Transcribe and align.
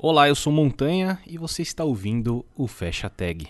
Olá, 0.00 0.28
eu 0.28 0.34
sou 0.36 0.52
Montanha 0.52 1.18
e 1.26 1.36
você 1.36 1.60
está 1.60 1.82
ouvindo 1.82 2.46
o 2.56 2.68
Fecha 2.68 3.10
Tag. 3.10 3.48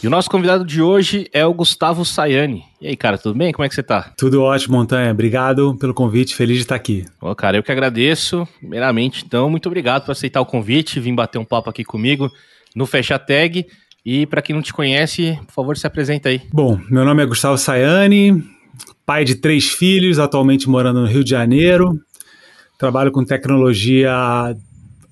E 0.00 0.06
o 0.06 0.08
nosso 0.10 0.30
convidado 0.30 0.64
de 0.64 0.80
hoje 0.80 1.28
é 1.32 1.44
o 1.44 1.52
Gustavo 1.52 2.04
Sayani. 2.04 2.62
E 2.80 2.86
aí, 2.86 2.96
cara, 2.96 3.18
tudo 3.18 3.36
bem? 3.36 3.50
Como 3.52 3.66
é 3.66 3.68
que 3.68 3.74
você 3.74 3.82
tá? 3.82 4.12
Tudo 4.16 4.40
ótimo, 4.40 4.76
Montanha. 4.76 5.10
Obrigado 5.10 5.76
pelo 5.80 5.92
convite, 5.92 6.36
feliz 6.36 6.58
de 6.58 6.62
estar 6.62 6.76
aqui. 6.76 7.04
Ô, 7.20 7.34
cara, 7.34 7.56
eu 7.56 7.62
que 7.64 7.72
agradeço. 7.72 8.46
Primeiramente, 8.60 9.24
então, 9.26 9.50
muito 9.50 9.66
obrigado 9.66 10.04
por 10.04 10.12
aceitar 10.12 10.40
o 10.40 10.46
convite, 10.46 11.00
vir 11.00 11.12
bater 11.12 11.38
um 11.38 11.44
papo 11.44 11.70
aqui 11.70 11.82
comigo 11.82 12.30
no 12.72 12.86
Fecha 12.86 13.18
Tag. 13.18 13.66
E 14.04 14.24
para 14.26 14.40
quem 14.40 14.54
não 14.54 14.62
te 14.62 14.72
conhece, 14.72 15.36
por 15.44 15.52
favor, 15.52 15.76
se 15.76 15.88
apresenta 15.88 16.28
aí. 16.28 16.40
Bom, 16.52 16.78
meu 16.88 17.04
nome 17.04 17.24
é 17.24 17.26
Gustavo 17.26 17.58
Sayani, 17.58 18.44
pai 19.06 19.24
de 19.24 19.36
três 19.36 19.68
filhos, 19.68 20.18
atualmente 20.18 20.68
morando 20.68 21.00
no 21.00 21.06
Rio 21.06 21.22
de 21.22 21.30
Janeiro. 21.30 21.98
Trabalho 22.76 23.12
com 23.12 23.24
tecnologia 23.24 24.12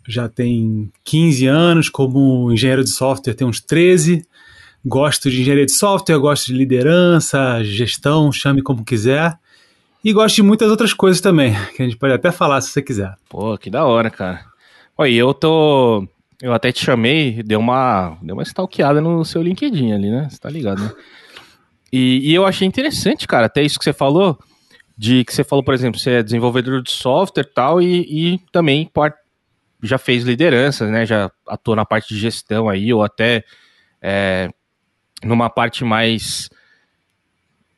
já 0.06 0.28
tem 0.28 0.90
15 1.04 1.46
anos, 1.46 1.88
como 1.88 2.52
engenheiro 2.52 2.82
de 2.84 2.90
software 2.90 3.34
tem 3.34 3.46
uns 3.46 3.60
13. 3.60 4.26
Gosto 4.84 5.30
de 5.30 5.40
engenharia 5.40 5.64
de 5.64 5.72
software, 5.72 6.18
gosto 6.18 6.46
de 6.46 6.54
liderança, 6.54 7.62
gestão, 7.62 8.30
chame 8.30 8.60
como 8.60 8.84
quiser. 8.84 9.38
E 10.04 10.12
gosto 10.12 10.34
de 10.36 10.42
muitas 10.42 10.70
outras 10.70 10.92
coisas 10.92 11.22
também, 11.22 11.54
que 11.74 11.80
a 11.80 11.86
gente 11.86 11.96
pode 11.96 12.12
até 12.12 12.30
falar 12.30 12.60
se 12.60 12.68
você 12.68 12.82
quiser. 12.82 13.14
Pô, 13.30 13.56
que 13.56 13.70
da 13.70 13.86
hora, 13.86 14.10
cara. 14.10 14.44
Olha, 14.98 15.10
eu 15.10 15.32
tô. 15.32 16.06
Eu 16.42 16.52
até 16.52 16.70
te 16.70 16.84
chamei, 16.84 17.42
deu 17.42 17.58
uma, 17.58 18.18
deu 18.20 18.36
uma 18.36 18.42
stalkeada 18.42 19.00
no 19.00 19.24
seu 19.24 19.40
LinkedIn 19.40 19.92
ali, 19.92 20.10
né? 20.10 20.28
Você 20.28 20.38
tá 20.38 20.50
ligado, 20.50 20.82
né? 20.82 20.92
E, 21.96 22.30
e 22.30 22.34
eu 22.34 22.44
achei 22.44 22.66
interessante, 22.66 23.24
cara, 23.24 23.46
até 23.46 23.62
isso 23.62 23.78
que 23.78 23.84
você 23.84 23.92
falou, 23.92 24.36
de 24.98 25.24
que 25.24 25.32
você 25.32 25.44
falou, 25.44 25.62
por 25.62 25.72
exemplo, 25.74 26.00
você 26.00 26.10
é 26.10 26.22
desenvolvedor 26.24 26.82
de 26.82 26.90
software 26.90 27.44
tal, 27.44 27.80
e, 27.80 28.34
e 28.34 28.38
também 28.50 28.84
part, 28.84 29.16
já 29.80 29.96
fez 29.96 30.24
liderança, 30.24 30.90
né? 30.90 31.06
Já 31.06 31.30
atuou 31.46 31.76
na 31.76 31.84
parte 31.84 32.12
de 32.12 32.18
gestão 32.18 32.68
aí, 32.68 32.92
ou 32.92 33.04
até 33.04 33.44
é, 34.02 34.50
numa 35.22 35.48
parte 35.48 35.84
mais. 35.84 36.50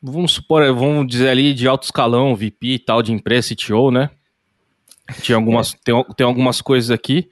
Vamos 0.01 0.33
supor, 0.33 0.65
vamos 0.75 1.07
dizer 1.07 1.29
ali 1.29 1.53
de 1.53 1.69
alto 1.69 1.83
escalão, 1.83 2.35
VP 2.35 2.69
e 2.69 2.79
tal, 2.79 3.03
de 3.03 3.12
empresa, 3.12 3.55
CTO, 3.55 3.91
né? 3.91 4.09
Tinha 5.21 5.37
algumas, 5.37 5.75
é. 5.75 5.79
tem, 5.85 6.05
tem 6.17 6.27
algumas 6.27 6.62
coisas 6.62 6.91
aqui. 6.91 7.29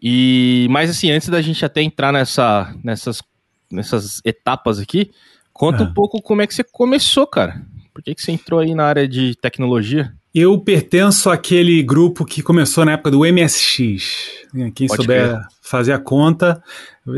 E, 0.00 0.66
mas 0.70 0.88
assim, 0.88 1.10
antes 1.10 1.28
da 1.28 1.42
gente 1.42 1.62
até 1.62 1.82
entrar 1.82 2.10
nessa, 2.10 2.74
nessas, 2.82 3.22
nessas 3.70 4.22
etapas 4.24 4.78
aqui, 4.78 5.10
conta 5.56 5.82
é. 5.82 5.86
um 5.86 5.92
pouco 5.92 6.20
como 6.22 6.42
é 6.42 6.46
que 6.46 6.54
você 6.54 6.62
começou, 6.62 7.26
cara. 7.26 7.62
Por 7.92 8.02
que, 8.02 8.14
que 8.14 8.22
você 8.22 8.32
entrou 8.32 8.60
aí 8.60 8.74
na 8.74 8.84
área 8.84 9.08
de 9.08 9.34
tecnologia? 9.36 10.12
Eu 10.34 10.58
pertenço 10.58 11.30
àquele 11.30 11.82
grupo 11.82 12.24
que 12.24 12.42
começou 12.42 12.84
na 12.84 12.92
época 12.92 13.10
do 13.10 13.20
MSX. 13.20 14.46
Quem 14.74 14.86
Pode 14.86 15.02
souber 15.02 15.32
ver. 15.32 15.40
fazer 15.62 15.92
a 15.92 15.98
conta, 15.98 16.62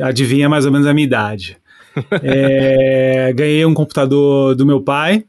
adivinha 0.02 0.48
mais 0.48 0.64
ou 0.64 0.70
menos 0.70 0.86
a 0.86 0.94
minha 0.94 1.04
idade. 1.04 1.58
é, 2.22 3.32
ganhei 3.34 3.66
um 3.66 3.74
computador 3.74 4.54
do 4.54 4.64
meu 4.64 4.80
pai, 4.80 5.24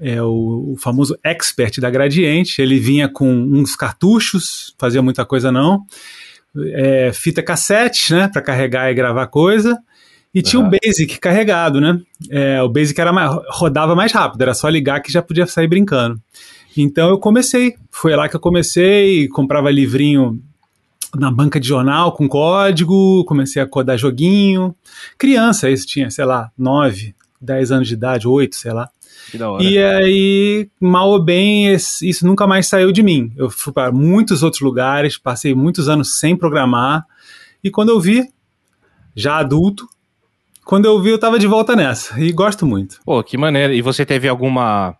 é 0.00 0.20
o, 0.20 0.72
o, 0.72 0.76
famoso 0.76 1.16
expert 1.22 1.78
da 1.78 1.88
Gradiente. 1.88 2.60
Ele 2.60 2.80
vinha 2.80 3.08
com 3.08 3.30
uns 3.30 3.76
cartuchos, 3.76 4.74
fazia 4.76 5.02
muita 5.02 5.24
coisa 5.24 5.52
não. 5.52 5.84
É, 6.72 7.12
fita 7.12 7.42
cassete, 7.42 8.12
né, 8.12 8.28
para 8.28 8.42
carregar 8.42 8.90
e 8.90 8.94
gravar 8.94 9.28
coisa. 9.28 9.78
E 10.34 10.38
uhum. 10.38 10.42
tinha 10.44 10.60
o 10.60 10.70
Basic 10.70 11.18
carregado, 11.18 11.80
né? 11.80 12.00
É, 12.28 12.62
o 12.62 12.68
Basic 12.68 13.00
era 13.00 13.12
mais, 13.12 13.30
rodava 13.48 13.94
mais 13.94 14.12
rápido, 14.12 14.42
era 14.42 14.54
só 14.54 14.68
ligar 14.68 15.00
que 15.00 15.12
já 15.12 15.20
podia 15.20 15.46
sair 15.46 15.66
brincando. 15.66 16.20
Então 16.76 17.08
eu 17.08 17.18
comecei, 17.18 17.74
foi 17.90 18.14
lá 18.14 18.28
que 18.28 18.36
eu 18.36 18.40
comecei, 18.40 19.26
comprava 19.28 19.70
livrinho 19.70 20.40
na 21.16 21.30
banca 21.30 21.58
de 21.58 21.66
jornal 21.66 22.12
com 22.12 22.28
código, 22.28 23.24
comecei 23.24 23.60
a 23.60 23.66
codar 23.66 23.98
joguinho. 23.98 24.74
Criança, 25.18 25.68
isso 25.68 25.86
tinha, 25.86 26.10
sei 26.10 26.24
lá, 26.24 26.50
9, 26.56 27.14
10 27.40 27.72
anos 27.72 27.88
de 27.88 27.94
idade, 27.94 28.28
8, 28.28 28.54
sei 28.54 28.72
lá. 28.72 28.88
E 29.60 29.78
aí, 29.78 30.68
mal 30.80 31.10
ou 31.10 31.22
bem, 31.22 31.72
isso 31.72 32.26
nunca 32.26 32.46
mais 32.46 32.66
saiu 32.66 32.90
de 32.92 33.02
mim. 33.02 33.32
Eu 33.36 33.50
fui 33.50 33.72
para 33.72 33.92
muitos 33.92 34.42
outros 34.42 34.62
lugares, 34.62 35.18
passei 35.18 35.54
muitos 35.54 35.88
anos 35.88 36.18
sem 36.18 36.36
programar, 36.36 37.04
e 37.62 37.70
quando 37.70 37.90
eu 37.90 38.00
vi, 38.00 38.28
já 39.14 39.36
adulto, 39.36 39.86
quando 40.70 40.84
eu 40.84 41.02
vi, 41.02 41.10
eu 41.10 41.18
tava 41.18 41.36
de 41.36 41.48
volta 41.48 41.74
nessa, 41.74 42.16
e 42.20 42.30
gosto 42.30 42.64
muito. 42.64 43.00
Pô, 43.04 43.24
que 43.24 43.36
maneiro. 43.36 43.72
E 43.72 43.82
você 43.82 44.06
teve 44.06 44.28
alguma 44.28 44.96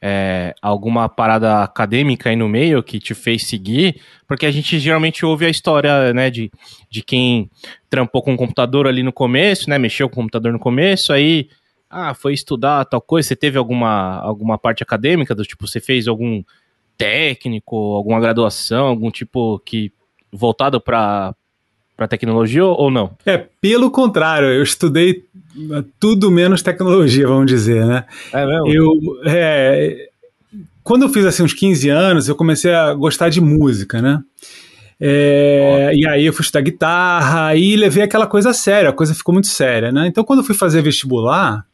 é, 0.00 0.54
alguma 0.62 1.06
parada 1.06 1.62
acadêmica 1.62 2.30
aí 2.30 2.34
no 2.34 2.48
meio 2.48 2.82
que 2.82 2.98
te 2.98 3.12
fez 3.12 3.46
seguir, 3.46 4.00
porque 4.26 4.46
a 4.46 4.50
gente 4.50 4.78
geralmente 4.78 5.22
ouve 5.26 5.44
a 5.44 5.50
história, 5.50 6.14
né, 6.14 6.30
de, 6.30 6.50
de 6.90 7.02
quem 7.02 7.50
trampou 7.90 8.22
com 8.22 8.32
o 8.32 8.38
computador 8.38 8.86
ali 8.86 9.02
no 9.02 9.12
começo, 9.12 9.68
né, 9.68 9.76
mexeu 9.76 10.08
com 10.08 10.14
o 10.14 10.16
computador 10.16 10.50
no 10.50 10.58
começo, 10.58 11.12
aí, 11.12 11.46
ah, 11.90 12.14
foi 12.14 12.32
estudar 12.32 12.86
tal 12.86 13.02
coisa, 13.02 13.28
você 13.28 13.36
teve 13.36 13.58
alguma, 13.58 14.18
alguma 14.20 14.56
parte 14.56 14.82
acadêmica, 14.82 15.34
do 15.34 15.44
tipo, 15.44 15.68
você 15.68 15.78
fez 15.78 16.08
algum 16.08 16.42
técnico, 16.96 17.76
alguma 17.76 18.18
graduação, 18.18 18.86
algum 18.86 19.10
tipo 19.10 19.58
que 19.58 19.92
voltado 20.32 20.80
para 20.80 21.34
para 21.96 22.08
tecnologia 22.08 22.64
ou 22.64 22.90
não? 22.90 23.10
É, 23.24 23.46
pelo 23.60 23.90
contrário, 23.90 24.48
eu 24.48 24.62
estudei 24.62 25.24
tudo 26.00 26.30
menos 26.30 26.62
tecnologia, 26.62 27.26
vamos 27.26 27.46
dizer, 27.46 27.84
né? 27.86 28.04
É 28.32 28.46
mesmo? 28.46 28.68
Eu, 28.68 28.92
é, 29.26 30.08
quando 30.82 31.02
eu 31.02 31.08
fiz 31.08 31.24
assim 31.24 31.42
uns 31.42 31.52
15 31.52 31.88
anos, 31.88 32.28
eu 32.28 32.34
comecei 32.34 32.72
a 32.74 32.92
gostar 32.94 33.28
de 33.28 33.40
música, 33.40 34.00
né? 34.00 34.22
É, 35.04 35.90
e 35.94 36.06
aí 36.06 36.24
eu 36.26 36.32
fui 36.32 36.42
estudar 36.42 36.60
guitarra 36.60 37.56
e 37.56 37.74
levei 37.74 38.04
aquela 38.04 38.26
coisa 38.26 38.52
séria, 38.52 38.90
a 38.90 38.92
coisa 38.92 39.14
ficou 39.14 39.32
muito 39.32 39.48
séria, 39.48 39.90
né? 39.90 40.06
Então 40.06 40.22
quando 40.22 40.40
eu 40.40 40.44
fui 40.44 40.54
fazer 40.54 40.80
vestibular, 40.80 41.66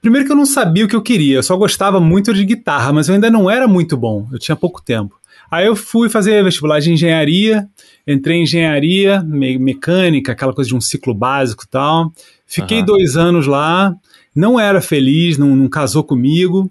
primeiro 0.00 0.24
que 0.24 0.32
eu 0.32 0.36
não 0.36 0.46
sabia 0.46 0.84
o 0.84 0.88
que 0.88 0.94
eu 0.94 1.02
queria, 1.02 1.38
eu 1.38 1.42
só 1.42 1.56
gostava 1.56 1.98
muito 1.98 2.32
de 2.32 2.44
guitarra, 2.44 2.92
mas 2.92 3.08
eu 3.08 3.14
ainda 3.14 3.28
não 3.28 3.50
era 3.50 3.66
muito 3.66 3.96
bom, 3.96 4.28
eu 4.32 4.38
tinha 4.38 4.54
pouco 4.54 4.80
tempo. 4.80 5.15
Aí 5.50 5.66
eu 5.66 5.76
fui 5.76 6.08
fazer 6.08 6.42
vestibular 6.42 6.80
de 6.80 6.92
engenharia, 6.92 7.68
entrei 8.06 8.38
em 8.38 8.42
engenharia, 8.42 9.22
me 9.22 9.58
mecânica, 9.58 10.32
aquela 10.32 10.52
coisa 10.52 10.68
de 10.68 10.74
um 10.74 10.80
ciclo 10.80 11.14
básico 11.14 11.64
e 11.64 11.68
tal. 11.68 12.12
Fiquei 12.46 12.80
uhum. 12.80 12.84
dois 12.84 13.16
anos 13.16 13.46
lá, 13.46 13.94
não 14.34 14.58
era 14.58 14.80
feliz, 14.80 15.38
não, 15.38 15.54
não 15.54 15.68
casou 15.68 16.04
comigo. 16.04 16.70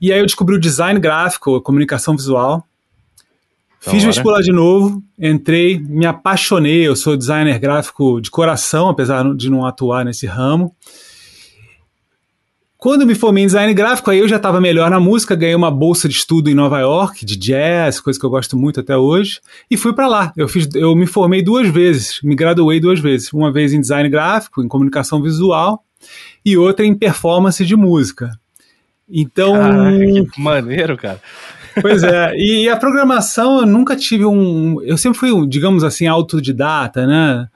E 0.00 0.12
aí 0.12 0.18
eu 0.18 0.26
descobri 0.26 0.54
o 0.54 0.60
design 0.60 0.98
gráfico, 1.00 1.60
comunicação 1.60 2.16
visual. 2.16 2.64
Da 3.84 3.92
Fiz 3.92 4.02
hora. 4.02 4.06
vestibular 4.06 4.40
de 4.40 4.52
novo, 4.52 5.02
entrei, 5.18 5.78
me 5.78 6.06
apaixonei. 6.06 6.86
Eu 6.86 6.96
sou 6.96 7.16
designer 7.16 7.58
gráfico 7.58 8.20
de 8.20 8.30
coração, 8.30 8.88
apesar 8.88 9.24
de 9.34 9.50
não 9.50 9.64
atuar 9.64 10.04
nesse 10.04 10.26
ramo. 10.26 10.74
Quando 12.78 13.04
me 13.04 13.16
formei 13.16 13.42
em 13.42 13.46
design 13.48 13.74
gráfico, 13.74 14.08
aí 14.08 14.20
eu 14.20 14.28
já 14.28 14.36
estava 14.36 14.60
melhor 14.60 14.88
na 14.88 15.00
música, 15.00 15.34
ganhei 15.34 15.56
uma 15.56 15.68
bolsa 15.70 16.08
de 16.08 16.14
estudo 16.14 16.48
em 16.48 16.54
Nova 16.54 16.78
York, 16.78 17.26
de 17.26 17.36
jazz, 17.36 17.98
coisa 17.98 18.20
que 18.20 18.24
eu 18.24 18.30
gosto 18.30 18.56
muito 18.56 18.78
até 18.78 18.96
hoje, 18.96 19.40
e 19.68 19.76
fui 19.76 19.92
para 19.92 20.06
lá. 20.06 20.32
Eu, 20.36 20.46
fiz, 20.46 20.68
eu 20.76 20.94
me 20.94 21.04
formei 21.04 21.42
duas 21.42 21.66
vezes, 21.68 22.20
me 22.22 22.36
graduei 22.36 22.78
duas 22.78 23.00
vezes. 23.00 23.32
Uma 23.32 23.52
vez 23.52 23.72
em 23.72 23.80
design 23.80 24.08
gráfico, 24.08 24.62
em 24.62 24.68
comunicação 24.68 25.20
visual, 25.20 25.82
e 26.44 26.56
outra 26.56 26.86
em 26.86 26.94
performance 26.94 27.66
de 27.66 27.74
música. 27.74 28.30
Então. 29.10 29.54
Caraca, 29.54 30.30
que 30.32 30.40
maneiro, 30.40 30.96
cara. 30.96 31.20
Pois 31.82 32.04
é, 32.04 32.32
e 32.38 32.68
a 32.68 32.76
programação 32.76 33.58
eu 33.58 33.66
nunca 33.66 33.96
tive 33.96 34.24
um. 34.24 34.80
Eu 34.82 34.96
sempre 34.96 35.18
fui, 35.18 35.48
digamos 35.48 35.82
assim, 35.82 36.06
autodidata, 36.06 37.04
né? 37.08 37.48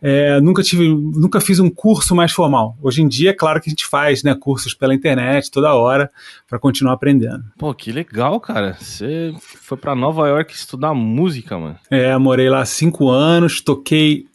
É, 0.00 0.40
nunca 0.40 0.62
tive, 0.62 0.88
nunca 0.88 1.40
fiz 1.40 1.58
um 1.58 1.68
curso 1.68 2.14
mais 2.14 2.30
formal. 2.32 2.76
Hoje 2.80 3.02
em 3.02 3.08
dia, 3.08 3.30
é 3.30 3.32
claro 3.32 3.60
que 3.60 3.68
a 3.68 3.72
gente 3.72 3.84
faz, 3.84 4.22
né, 4.22 4.34
cursos 4.34 4.72
pela 4.72 4.94
internet 4.94 5.50
toda 5.50 5.74
hora 5.74 6.10
para 6.48 6.58
continuar 6.58 6.92
aprendendo. 6.92 7.44
Pô, 7.58 7.74
que 7.74 7.90
legal, 7.90 8.38
cara. 8.40 8.76
Você 8.78 9.34
foi 9.40 9.76
para 9.76 9.94
Nova 9.94 10.28
York 10.28 10.54
estudar 10.54 10.94
música, 10.94 11.58
mano? 11.58 11.78
É, 11.90 12.16
morei 12.16 12.48
lá 12.48 12.64
cinco 12.64 13.10
anos, 13.10 13.60
toquei. 13.60 14.26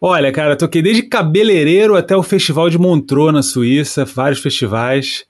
Olha, 0.00 0.32
cara, 0.32 0.56
toquei 0.56 0.82
desde 0.82 1.02
cabeleireiro 1.02 1.94
até 1.94 2.16
o 2.16 2.22
Festival 2.22 2.70
de 2.70 2.78
Montreux 2.78 3.32
na 3.32 3.42
Suíça, 3.42 4.04
vários 4.04 4.40
festivais. 4.40 5.24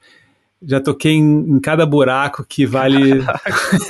Já 0.65 0.81
toquei 0.81 1.15
em, 1.15 1.57
em 1.57 1.61
cada 1.61 1.85
buraco 1.85 2.47
que 2.49 2.65
vale. 2.65 3.25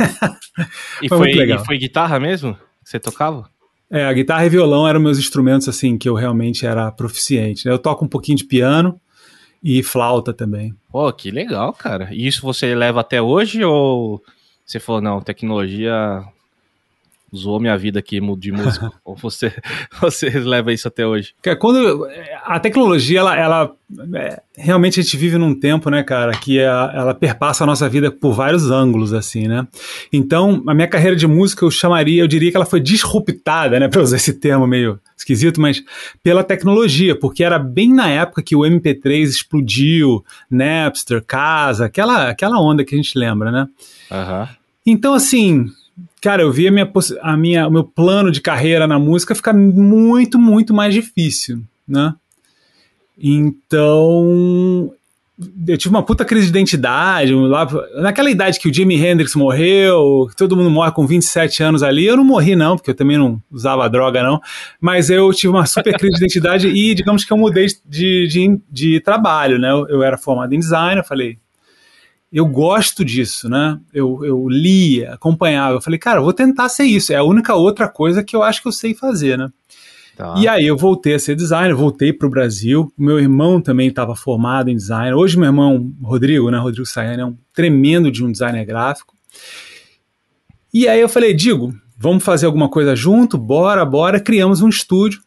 e, 1.02 1.08
foi, 1.08 1.30
e 1.30 1.58
foi 1.66 1.78
guitarra 1.78 2.18
mesmo? 2.18 2.56
Você 2.82 2.98
tocava? 2.98 3.52
É, 3.94 4.06
a 4.06 4.12
guitarra 4.14 4.46
e 4.46 4.48
violão 4.48 4.88
eram 4.88 4.98
meus 4.98 5.18
instrumentos 5.18 5.68
assim 5.68 5.98
que 5.98 6.08
eu 6.08 6.14
realmente 6.14 6.64
era 6.64 6.90
proficiente. 6.90 7.66
Né? 7.66 7.72
Eu 7.72 7.78
toco 7.78 8.06
um 8.06 8.08
pouquinho 8.08 8.38
de 8.38 8.44
piano 8.44 8.98
e 9.62 9.82
flauta 9.82 10.32
também. 10.32 10.74
Pô, 10.90 11.12
que 11.12 11.30
legal, 11.30 11.74
cara. 11.74 12.08
E 12.10 12.26
isso 12.26 12.40
você 12.40 12.74
leva 12.74 13.02
até 13.02 13.20
hoje 13.20 13.62
ou 13.62 14.22
você 14.64 14.80
falou 14.80 15.02
não, 15.02 15.20
tecnologia 15.20 16.24
zoou 17.34 17.60
minha 17.60 17.76
vida 17.76 17.98
aqui 17.98 18.20
de 18.36 18.52
músico? 18.52 18.92
Ou 19.04 19.16
você, 19.16 19.52
você 20.00 20.30
leva 20.30 20.72
isso 20.72 20.88
até 20.88 21.06
hoje? 21.06 21.34
Quando 21.58 22.06
a 22.44 22.60
tecnologia, 22.60 23.20
ela, 23.20 23.36
ela 23.36 23.72
é, 24.14 24.42
realmente 24.56 25.00
a 25.00 25.02
gente 25.02 25.16
vive 25.16 25.36
num 25.36 25.54
tempo, 25.54 25.90
né, 25.90 26.02
cara, 26.02 26.32
que 26.32 26.58
é, 26.58 26.64
ela 26.64 27.14
perpassa 27.14 27.64
a 27.64 27.66
nossa 27.66 27.88
vida 27.88 28.10
por 28.10 28.32
vários 28.32 28.70
ângulos, 28.70 29.12
assim, 29.12 29.46
né? 29.46 29.66
Então, 30.12 30.62
a 30.66 30.74
minha 30.74 30.88
carreira 30.88 31.16
de 31.16 31.26
música 31.26 31.64
eu 31.64 31.70
chamaria, 31.70 32.22
eu 32.22 32.28
diria 32.28 32.50
que 32.50 32.56
ela 32.56 32.66
foi 32.66 32.80
disruptada, 32.80 33.78
né, 33.78 33.88
para 33.90 34.02
usar 34.02 34.16
esse 34.16 34.34
termo 34.34 34.66
meio 34.66 34.98
esquisito, 35.16 35.60
mas 35.60 35.82
pela 36.22 36.42
tecnologia, 36.42 37.18
porque 37.18 37.44
era 37.44 37.58
bem 37.58 37.92
na 37.92 38.08
época 38.08 38.42
que 38.42 38.56
o 38.56 38.60
MP3 38.60 39.22
explodiu, 39.24 40.24
Napster, 40.50 41.22
Casa, 41.24 41.86
aquela, 41.86 42.30
aquela 42.30 42.60
onda 42.60 42.84
que 42.84 42.94
a 42.94 42.98
gente 42.98 43.18
lembra, 43.18 43.50
né? 43.50 43.68
Uhum. 44.10 44.48
Então, 44.84 45.14
assim, 45.14 45.66
cara, 46.20 46.42
eu 46.42 46.52
vi 46.52 46.68
a 46.68 46.72
minha, 46.72 46.90
a 47.20 47.36
minha, 47.36 47.68
o 47.68 47.70
meu 47.70 47.84
plano 47.84 48.30
de 48.30 48.40
carreira 48.40 48.86
na 48.86 48.98
música 48.98 49.34
ficar 49.34 49.52
muito, 49.52 50.38
muito 50.38 50.72
mais 50.72 50.94
difícil, 50.94 51.62
né? 51.86 52.14
Então, 53.18 54.92
eu 55.66 55.78
tive 55.78 55.94
uma 55.94 56.02
puta 56.02 56.24
crise 56.24 56.46
de 56.46 56.50
identidade. 56.50 57.34
Lá, 57.34 57.68
naquela 57.96 58.30
idade 58.30 58.58
que 58.58 58.68
o 58.68 58.74
Jimi 58.74 58.96
Hendrix 58.96 59.34
morreu, 59.34 60.26
que 60.28 60.36
todo 60.36 60.56
mundo 60.56 60.70
morre 60.70 60.92
com 60.92 61.06
27 61.06 61.62
anos 61.62 61.82
ali, 61.82 62.06
eu 62.06 62.16
não 62.16 62.24
morri, 62.24 62.56
não, 62.56 62.76
porque 62.76 62.90
eu 62.90 62.94
também 62.94 63.18
não 63.18 63.40
usava 63.50 63.88
droga, 63.88 64.22
não. 64.22 64.40
Mas 64.80 65.10
eu 65.10 65.32
tive 65.32 65.48
uma 65.48 65.66
super 65.66 65.96
crise 65.98 66.16
de 66.16 66.24
identidade 66.24 66.68
e, 66.68 66.94
digamos 66.94 67.24
que 67.24 67.32
eu 67.32 67.36
mudei 67.36 67.66
de, 67.86 68.26
de, 68.26 68.60
de 68.70 69.00
trabalho, 69.00 69.58
né? 69.58 69.70
Eu, 69.70 69.88
eu, 69.88 70.02
era 70.02 70.18
formado 70.18 70.54
em 70.54 70.58
design, 70.58 71.00
eu 71.00 71.04
falei, 71.04 71.38
eu 72.32 72.46
gosto 72.46 73.04
disso, 73.04 73.48
né? 73.48 73.78
Eu, 73.92 74.24
eu 74.24 74.48
lia, 74.48 75.12
acompanhava. 75.12 75.76
Eu 75.76 75.82
falei, 75.82 75.98
cara, 75.98 76.22
vou 76.22 76.32
tentar 76.32 76.70
ser 76.70 76.84
isso. 76.84 77.12
É 77.12 77.16
a 77.16 77.22
única 77.22 77.54
outra 77.54 77.88
coisa 77.88 78.24
que 78.24 78.34
eu 78.34 78.42
acho 78.42 78.62
que 78.62 78.68
eu 78.68 78.72
sei 78.72 78.94
fazer, 78.94 79.36
né? 79.36 79.50
Tá. 80.16 80.34
E 80.38 80.48
aí 80.48 80.66
eu 80.66 80.76
voltei 80.76 81.14
a 81.14 81.18
ser 81.18 81.36
designer, 81.36 81.74
voltei 81.74 82.12
para 82.12 82.26
o 82.26 82.30
Brasil. 82.30 82.90
Meu 82.96 83.20
irmão 83.20 83.60
também 83.60 83.88
estava 83.88 84.16
formado 84.16 84.70
em 84.70 84.76
design. 84.76 85.14
Hoje 85.14 85.36
meu 85.36 85.46
irmão 85.46 85.92
Rodrigo, 86.02 86.50
né, 86.50 86.58
Rodrigo 86.58 86.86
Sayane, 86.86 87.22
é 87.22 87.26
um 87.26 87.36
tremendo 87.52 88.10
de 88.10 88.24
um 88.24 88.32
designer 88.32 88.64
gráfico. 88.64 89.14
E 90.72 90.88
aí 90.88 91.00
eu 91.00 91.08
falei, 91.08 91.34
digo, 91.34 91.74
vamos 91.98 92.24
fazer 92.24 92.46
alguma 92.46 92.68
coisa 92.68 92.96
junto? 92.96 93.36
Bora, 93.36 93.84
bora. 93.84 94.18
Criamos 94.18 94.62
um 94.62 94.68
estúdio 94.70 95.20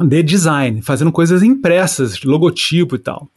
de 0.00 0.22
design, 0.22 0.82
fazendo 0.82 1.12
coisas 1.12 1.44
impressas, 1.44 2.20
logotipo 2.22 2.96
e 2.96 2.98
tal 2.98 3.28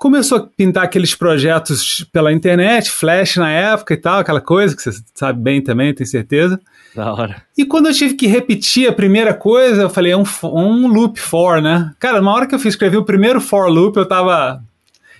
começou 0.00 0.38
a 0.38 0.40
pintar 0.40 0.84
aqueles 0.84 1.14
projetos 1.14 2.06
pela 2.10 2.32
internet, 2.32 2.90
Flash 2.90 3.36
na 3.36 3.50
época 3.50 3.92
e 3.92 3.98
tal, 3.98 4.20
aquela 4.20 4.40
coisa 4.40 4.74
que 4.74 4.82
você 4.82 4.98
sabe 5.14 5.38
bem 5.38 5.62
também, 5.62 5.94
tenho 5.94 6.08
certeza. 6.08 6.58
Da 6.96 7.12
hora. 7.12 7.42
E 7.56 7.66
quando 7.66 7.86
eu 7.86 7.94
tive 7.94 8.14
que 8.14 8.26
repetir 8.26 8.88
a 8.88 8.94
primeira 8.94 9.34
coisa, 9.34 9.82
eu 9.82 9.90
falei, 9.90 10.12
é 10.12 10.16
um, 10.16 10.24
um 10.42 10.86
loop 10.88 11.20
for, 11.20 11.60
né? 11.60 11.94
Cara, 12.00 12.22
na 12.22 12.32
hora 12.32 12.46
que 12.46 12.54
eu 12.54 12.58
fiz 12.58 12.72
escrever 12.72 12.96
o 12.96 13.04
primeiro 13.04 13.42
for 13.42 13.68
loop, 13.68 13.96
eu 13.96 14.06
tava. 14.06 14.64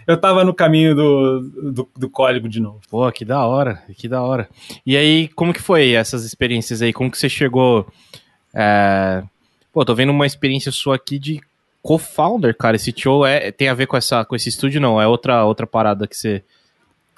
Eu 0.07 0.17
tava 0.17 0.45
no 0.45 0.55
caminho 0.55 0.95
do, 0.95 1.41
do, 1.73 1.89
do, 1.97 2.11
código 2.11 2.49
de 2.49 2.59
novo. 2.59 2.81
Pô, 2.91 3.13
que 3.13 3.25
da 3.25 3.47
hora, 3.47 3.81
que 3.97 4.09
da 4.09 4.23
hora. 4.23 4.49
E 4.85 4.97
aí, 4.97 5.29
como 5.29 5.53
que 5.53 5.61
foi 5.61 5.93
essas 5.93 6.25
experiências 6.25 6.81
aí? 6.81 6.93
Como 6.93 7.11
que 7.11 7.19
você 7.19 7.29
chegou. 7.29 7.87
É... 8.53 9.23
Pô, 9.73 9.85
tô 9.85 9.95
vendo 9.95 10.11
uma 10.11 10.27
experiência 10.27 10.73
sua 10.73 10.97
aqui 10.97 11.19
de 11.19 11.41
co-founder, 11.83 12.57
cara. 12.57 12.77
Esse 12.77 12.93
show 12.97 13.25
é, 13.25 13.51
tem 13.51 13.69
a 13.69 13.75
ver 13.75 13.87
com, 13.87 13.97
essa, 13.97 14.25
com 14.25 14.37
esse 14.37 14.49
estúdio, 14.49 14.81
não? 14.81 15.01
É 15.01 15.07
outra, 15.07 15.45
outra 15.45 15.67
parada 15.67 16.07
que 16.07 16.17
você 16.17 16.43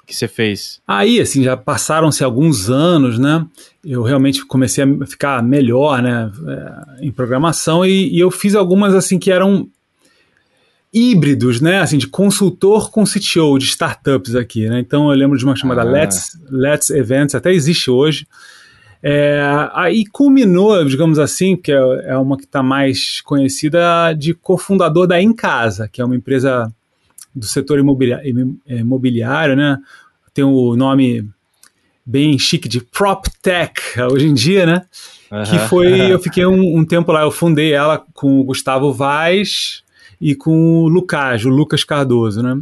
que 0.05 0.13
você 0.13 0.27
fez? 0.27 0.81
Aí, 0.87 1.19
assim, 1.19 1.43
já 1.43 1.55
passaram-se 1.55 2.23
alguns 2.23 2.69
anos, 2.69 3.17
né? 3.17 3.45
Eu 3.83 4.03
realmente 4.03 4.45
comecei 4.45 4.83
a 4.83 5.05
ficar 5.05 5.41
melhor, 5.41 6.01
né, 6.01 6.31
é, 6.47 7.05
em 7.05 7.11
programação 7.11 7.85
e, 7.85 8.13
e, 8.13 8.19
eu 8.19 8.29
fiz 8.29 8.55
algumas, 8.55 8.93
assim, 8.93 9.17
que 9.17 9.31
eram 9.31 9.67
híbridos, 10.93 11.59
né, 11.59 11.79
assim, 11.79 11.97
de 11.97 12.07
consultor 12.07 12.91
com 12.91 13.03
CTO 13.03 13.57
de 13.57 13.65
startups 13.65 14.35
aqui, 14.35 14.67
né? 14.67 14.79
Então, 14.79 15.09
eu 15.09 15.17
lembro 15.17 15.37
de 15.37 15.45
uma 15.45 15.55
chamada 15.55 15.81
ah. 15.81 15.85
Let's, 15.85 16.37
Let's 16.49 16.89
Events, 16.89 17.33
até 17.33 17.51
existe 17.51 17.89
hoje, 17.89 18.27
é, 19.05 19.41
aí 19.73 20.05
culminou, 20.05 20.85
digamos 20.85 21.19
assim, 21.19 21.57
que 21.57 21.73
é, 21.73 21.75
é 22.05 22.17
uma 22.17 22.37
que 22.37 22.45
está 22.45 22.63
mais 22.63 23.19
conhecida, 23.19 24.13
de 24.13 24.33
cofundador 24.33 25.05
da 25.05 25.21
Em 25.21 25.33
Casa, 25.33 25.89
que 25.89 26.01
é 26.01 26.05
uma 26.05 26.15
empresa 26.15 26.73
do 27.35 27.45
setor 27.45 27.79
imobiliário, 27.79 28.57
imobiliário 28.65 29.55
né? 29.57 29.77
Tem 30.33 30.45
o 30.45 30.77
nome 30.77 31.27
bem 32.05 32.39
chique 32.39 32.69
de 32.69 32.79
PropTech 32.79 33.99
hoje 34.09 34.27
em 34.27 34.33
dia, 34.33 34.65
né? 34.65 34.85
Uhum, 35.29 35.43
que 35.43 35.59
foi, 35.67 36.11
eu 36.11 36.19
fiquei 36.23 36.45
um, 36.45 36.77
um, 36.77 36.85
tempo 36.85 37.11
lá, 37.11 37.23
eu 37.23 37.31
fundei 37.31 37.73
ela 37.73 38.01
com 38.13 38.39
o 38.39 38.43
Gustavo 38.45 38.93
Vaz 38.93 39.83
e 40.21 40.33
com 40.33 40.83
o 40.83 40.87
Lucas, 40.87 41.43
o 41.43 41.49
Lucas 41.49 41.83
Cardoso, 41.83 42.41
né? 42.41 42.57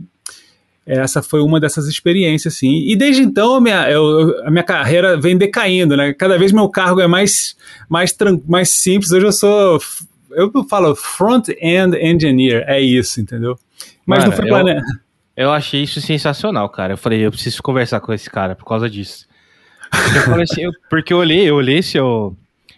Essa 0.85 1.21
foi 1.21 1.41
uma 1.41 1.59
dessas 1.59 1.87
experiências, 1.87 2.55
sim. 2.55 2.83
E 2.87 2.95
desde 2.95 3.21
então 3.21 3.55
a 3.55 3.61
minha, 3.61 3.89
eu, 3.89 4.45
a 4.45 4.51
minha 4.51 4.63
carreira 4.63 5.19
vem 5.19 5.37
decaindo, 5.37 5.95
né? 5.95 6.13
Cada 6.13 6.37
vez 6.37 6.51
meu 6.51 6.67
cargo 6.69 6.99
é 6.99 7.07
mais, 7.07 7.55
mais, 7.87 8.15
mais 8.47 8.71
simples. 8.71 9.11
Hoje 9.11 9.25
eu 9.25 9.31
sou, 9.31 9.79
eu 10.31 10.51
falo 10.67 10.95
front-end 10.95 11.95
engineer, 11.97 12.63
é 12.67 12.81
isso, 12.81 13.21
entendeu? 13.21 13.57
Mas 14.05 14.19
Mano, 14.19 14.31
não 14.31 14.37
foi 14.37 14.47
planejado. 14.47 14.85
Eu, 15.35 15.45
eu 15.45 15.51
achei 15.51 15.83
isso 15.83 16.01
sensacional, 16.01 16.67
cara. 16.69 16.93
Eu 16.93 16.97
falei, 16.97 17.25
eu 17.25 17.31
preciso 17.31 17.61
conversar 17.61 17.99
com 17.99 18.11
esse 18.11 18.29
cara 18.29 18.55
por 18.55 18.65
causa 18.65 18.89
disso. 18.89 19.27
Porque, 19.91 20.41
assim, 20.41 20.61
eu, 20.63 20.71
porque 20.89 21.13
eu 21.13 21.17
olhei, 21.17 21.47
eu 21.47 21.55
olhei 21.55 21.81
seu, 21.83 22.35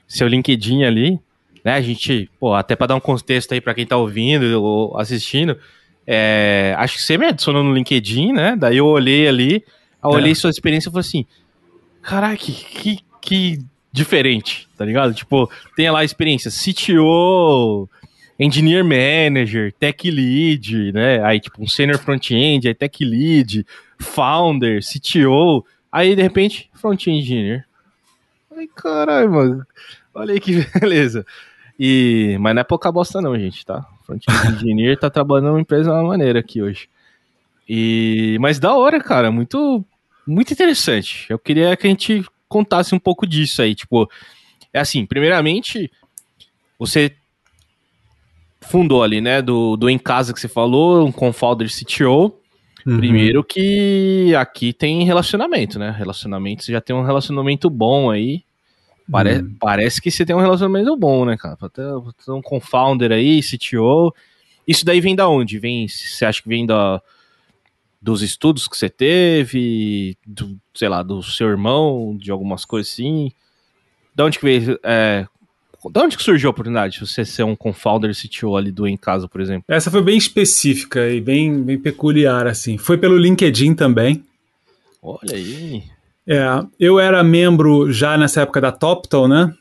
seu 0.07 0.27
LinkedIn 0.27 0.83
ali, 0.83 1.19
né? 1.63 1.75
A 1.75 1.81
gente, 1.81 2.29
pô, 2.39 2.53
até 2.53 2.75
para 2.75 2.87
dar 2.87 2.95
um 2.95 2.99
contexto 2.99 3.53
aí 3.53 3.61
para 3.61 3.73
quem 3.73 3.85
tá 3.85 3.95
ouvindo 3.95 4.61
ou 4.61 4.97
assistindo, 4.99 5.57
é, 6.05 6.75
acho 6.77 6.97
que 6.97 7.01
você 7.01 7.17
me 7.17 7.25
adicionou 7.25 7.63
no 7.63 7.73
LinkedIn, 7.73 8.33
né? 8.33 8.55
Daí 8.55 8.77
eu 8.77 8.85
olhei 8.85 9.27
ali, 9.27 9.63
eu 10.03 10.09
olhei 10.09 10.31
é. 10.31 10.35
sua 10.35 10.49
experiência 10.49 10.89
e 10.89 10.91
falei 10.91 11.07
assim: 11.07 11.25
caraca, 12.01 12.37
que, 12.37 12.99
que 13.21 13.59
diferente, 13.91 14.67
tá 14.77 14.83
ligado? 14.83 15.13
Tipo, 15.13 15.49
tem 15.75 15.89
lá 15.89 15.99
a 15.99 16.03
experiência 16.03 16.51
CTO, 16.51 17.87
Engineer 18.39 18.83
Manager, 18.83 19.71
Tech 19.73 20.09
Lead, 20.09 20.91
né? 20.91 21.23
Aí, 21.23 21.39
tipo, 21.39 21.61
um 21.61 21.67
Senior 21.67 21.99
Front-End, 21.99 22.67
aí 22.67 22.73
Tech 22.73 23.05
Lead, 23.05 23.65
Founder, 23.99 24.81
CTO. 24.81 25.65
Aí, 25.91 26.15
de 26.15 26.21
repente, 26.21 26.69
Front-End 26.73 27.19
Engineer. 27.19 27.65
Ai, 28.55 28.67
caralho, 28.75 29.31
mano. 29.31 29.67
Olha 30.13 30.33
aí 30.33 30.39
que 30.39 30.65
beleza. 30.79 31.25
E, 31.85 32.37
mas 32.39 32.55
não 32.55 32.61
é 32.61 32.63
pouca 32.63 32.89
bosta 32.89 33.21
não, 33.21 33.37
gente, 33.37 33.65
tá? 33.65 33.85
Front-end 34.05 34.55
engineer 34.55 34.97
tá 34.97 35.09
trabalhando 35.09 35.47
numa 35.47 35.59
empresa 35.59 35.83
de 35.83 35.89
uma 35.89 36.03
maneira 36.03 36.39
aqui 36.39 36.61
hoje. 36.61 36.87
E, 37.67 38.37
mas 38.39 38.57
da 38.57 38.73
hora, 38.73 39.01
cara, 39.01 39.29
muito, 39.29 39.83
muito 40.25 40.53
interessante. 40.53 41.25
Eu 41.29 41.37
queria 41.37 41.75
que 41.75 41.85
a 41.85 41.89
gente 41.89 42.23
contasse 42.47 42.95
um 42.95 42.99
pouco 42.99 43.27
disso 43.27 43.61
aí, 43.61 43.75
tipo, 43.75 44.09
é 44.71 44.79
assim, 44.79 45.05
primeiramente, 45.05 45.91
você 46.79 47.13
fundou 48.61 49.03
ali, 49.03 49.19
né, 49.19 49.41
do, 49.41 49.75
do 49.75 49.89
Em 49.89 49.99
Casa 49.99 50.33
que 50.33 50.39
você 50.39 50.47
falou, 50.47 51.05
um 51.05 51.11
Confounder 51.11 51.67
CTO, 51.67 52.33
Uhum. 52.85 52.97
Primeiro 52.97 53.43
que 53.45 54.35
aqui 54.35 54.73
tem 54.73 55.05
relacionamento, 55.05 55.79
né? 55.79 55.89
Relacionamento, 55.89 56.65
você 56.65 56.71
já 56.73 56.81
tem 56.81 56.93
um 56.93 57.01
relacionamento 57.01 57.69
bom 57.69 58.11
aí. 58.11 58.43
Pare 59.11 59.39
hum. 59.39 59.55
Parece 59.59 60.01
que 60.01 60.09
você 60.09 60.25
tem 60.25 60.35
um 60.35 60.39
relacionamento 60.39 60.95
bom, 60.95 61.25
né, 61.25 61.37
cara? 61.37 61.57
Ter 61.69 62.31
um 62.31 62.41
confounder 62.41 63.11
aí, 63.11 63.41
CTO. 63.41 64.13
Isso 64.67 64.85
daí 64.85 65.01
vem 65.01 65.15
da 65.15 65.27
onde? 65.27 65.59
Vem, 65.59 65.87
você 65.87 66.25
acha 66.25 66.41
que 66.41 66.47
vem 66.47 66.65
da, 66.65 67.01
dos 68.01 68.21
estudos 68.21 68.67
que 68.67 68.77
você 68.77 68.89
teve, 68.89 70.17
do, 70.25 70.57
sei 70.73 70.89
lá, 70.89 71.03
do 71.03 71.21
seu 71.21 71.49
irmão, 71.49 72.15
de 72.17 72.31
algumas 72.31 72.65
coisas 72.65 72.91
assim? 72.91 73.31
Da 74.15 74.25
onde 74.25 74.39
que 74.39 74.45
veio, 74.45 74.79
é, 74.83 75.27
da 75.91 76.01
onde 76.01 76.15
que 76.15 76.23
surgiu 76.23 76.49
a 76.49 76.51
oportunidade 76.51 76.93
de 76.93 77.05
você 77.05 77.25
ser 77.25 77.43
um 77.43 77.55
confounder 77.55 78.13
CTO 78.15 78.55
ali 78.55 78.71
do 78.71 78.87
Em 78.87 78.95
Casa, 78.95 79.27
por 79.27 79.41
exemplo? 79.41 79.63
Essa 79.67 79.91
foi 79.91 80.01
bem 80.01 80.17
específica 80.17 81.09
e 81.09 81.19
bem, 81.19 81.61
bem 81.61 81.77
peculiar, 81.77 82.47
assim. 82.47 82.77
Foi 82.77 82.97
pelo 82.97 83.17
LinkedIn 83.17 83.73
também. 83.73 84.23
Olha 85.01 85.35
aí. 85.35 85.83
É, 86.27 86.41
eu 86.79 86.99
era 86.99 87.23
membro 87.23 87.91
já 87.91 88.17
nessa 88.17 88.41
época 88.41 88.61
da 88.61 88.71
TopTal, 88.71 89.27
né? 89.27 89.53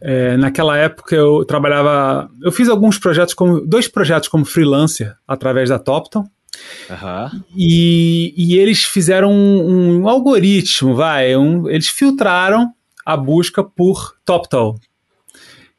É, 0.00 0.36
naquela 0.36 0.76
época 0.76 1.14
eu 1.16 1.44
trabalhava, 1.44 2.30
eu 2.42 2.52
fiz 2.52 2.68
alguns 2.68 2.98
projetos 2.98 3.32
como 3.32 3.60
dois 3.60 3.88
projetos 3.88 4.28
como 4.28 4.44
freelancer 4.44 5.16
através 5.26 5.70
da 5.70 5.78
TopTal. 5.78 6.24
Uhum. 6.88 7.42
E, 7.56 8.34
e, 8.36 8.58
eles 8.58 8.82
fizeram 8.82 9.30
um, 9.30 10.00
um 10.00 10.08
algoritmo, 10.08 10.94
vai, 10.94 11.36
um, 11.36 11.68
eles 11.68 11.88
filtraram 11.88 12.72
a 13.04 13.16
busca 13.16 13.62
por 13.62 14.16
TopTal, 14.24 14.78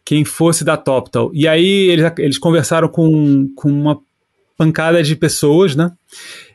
quem 0.05 0.23
fosse 0.23 0.63
da 0.63 0.77
TopTal. 0.77 1.31
E 1.33 1.47
aí 1.47 1.89
eles, 1.89 2.11
eles 2.19 2.37
conversaram 2.37 2.87
com, 2.87 3.51
com 3.55 3.69
uma 3.69 3.99
pancada 4.57 5.01
de 5.03 5.15
pessoas, 5.15 5.75
né? 5.75 5.91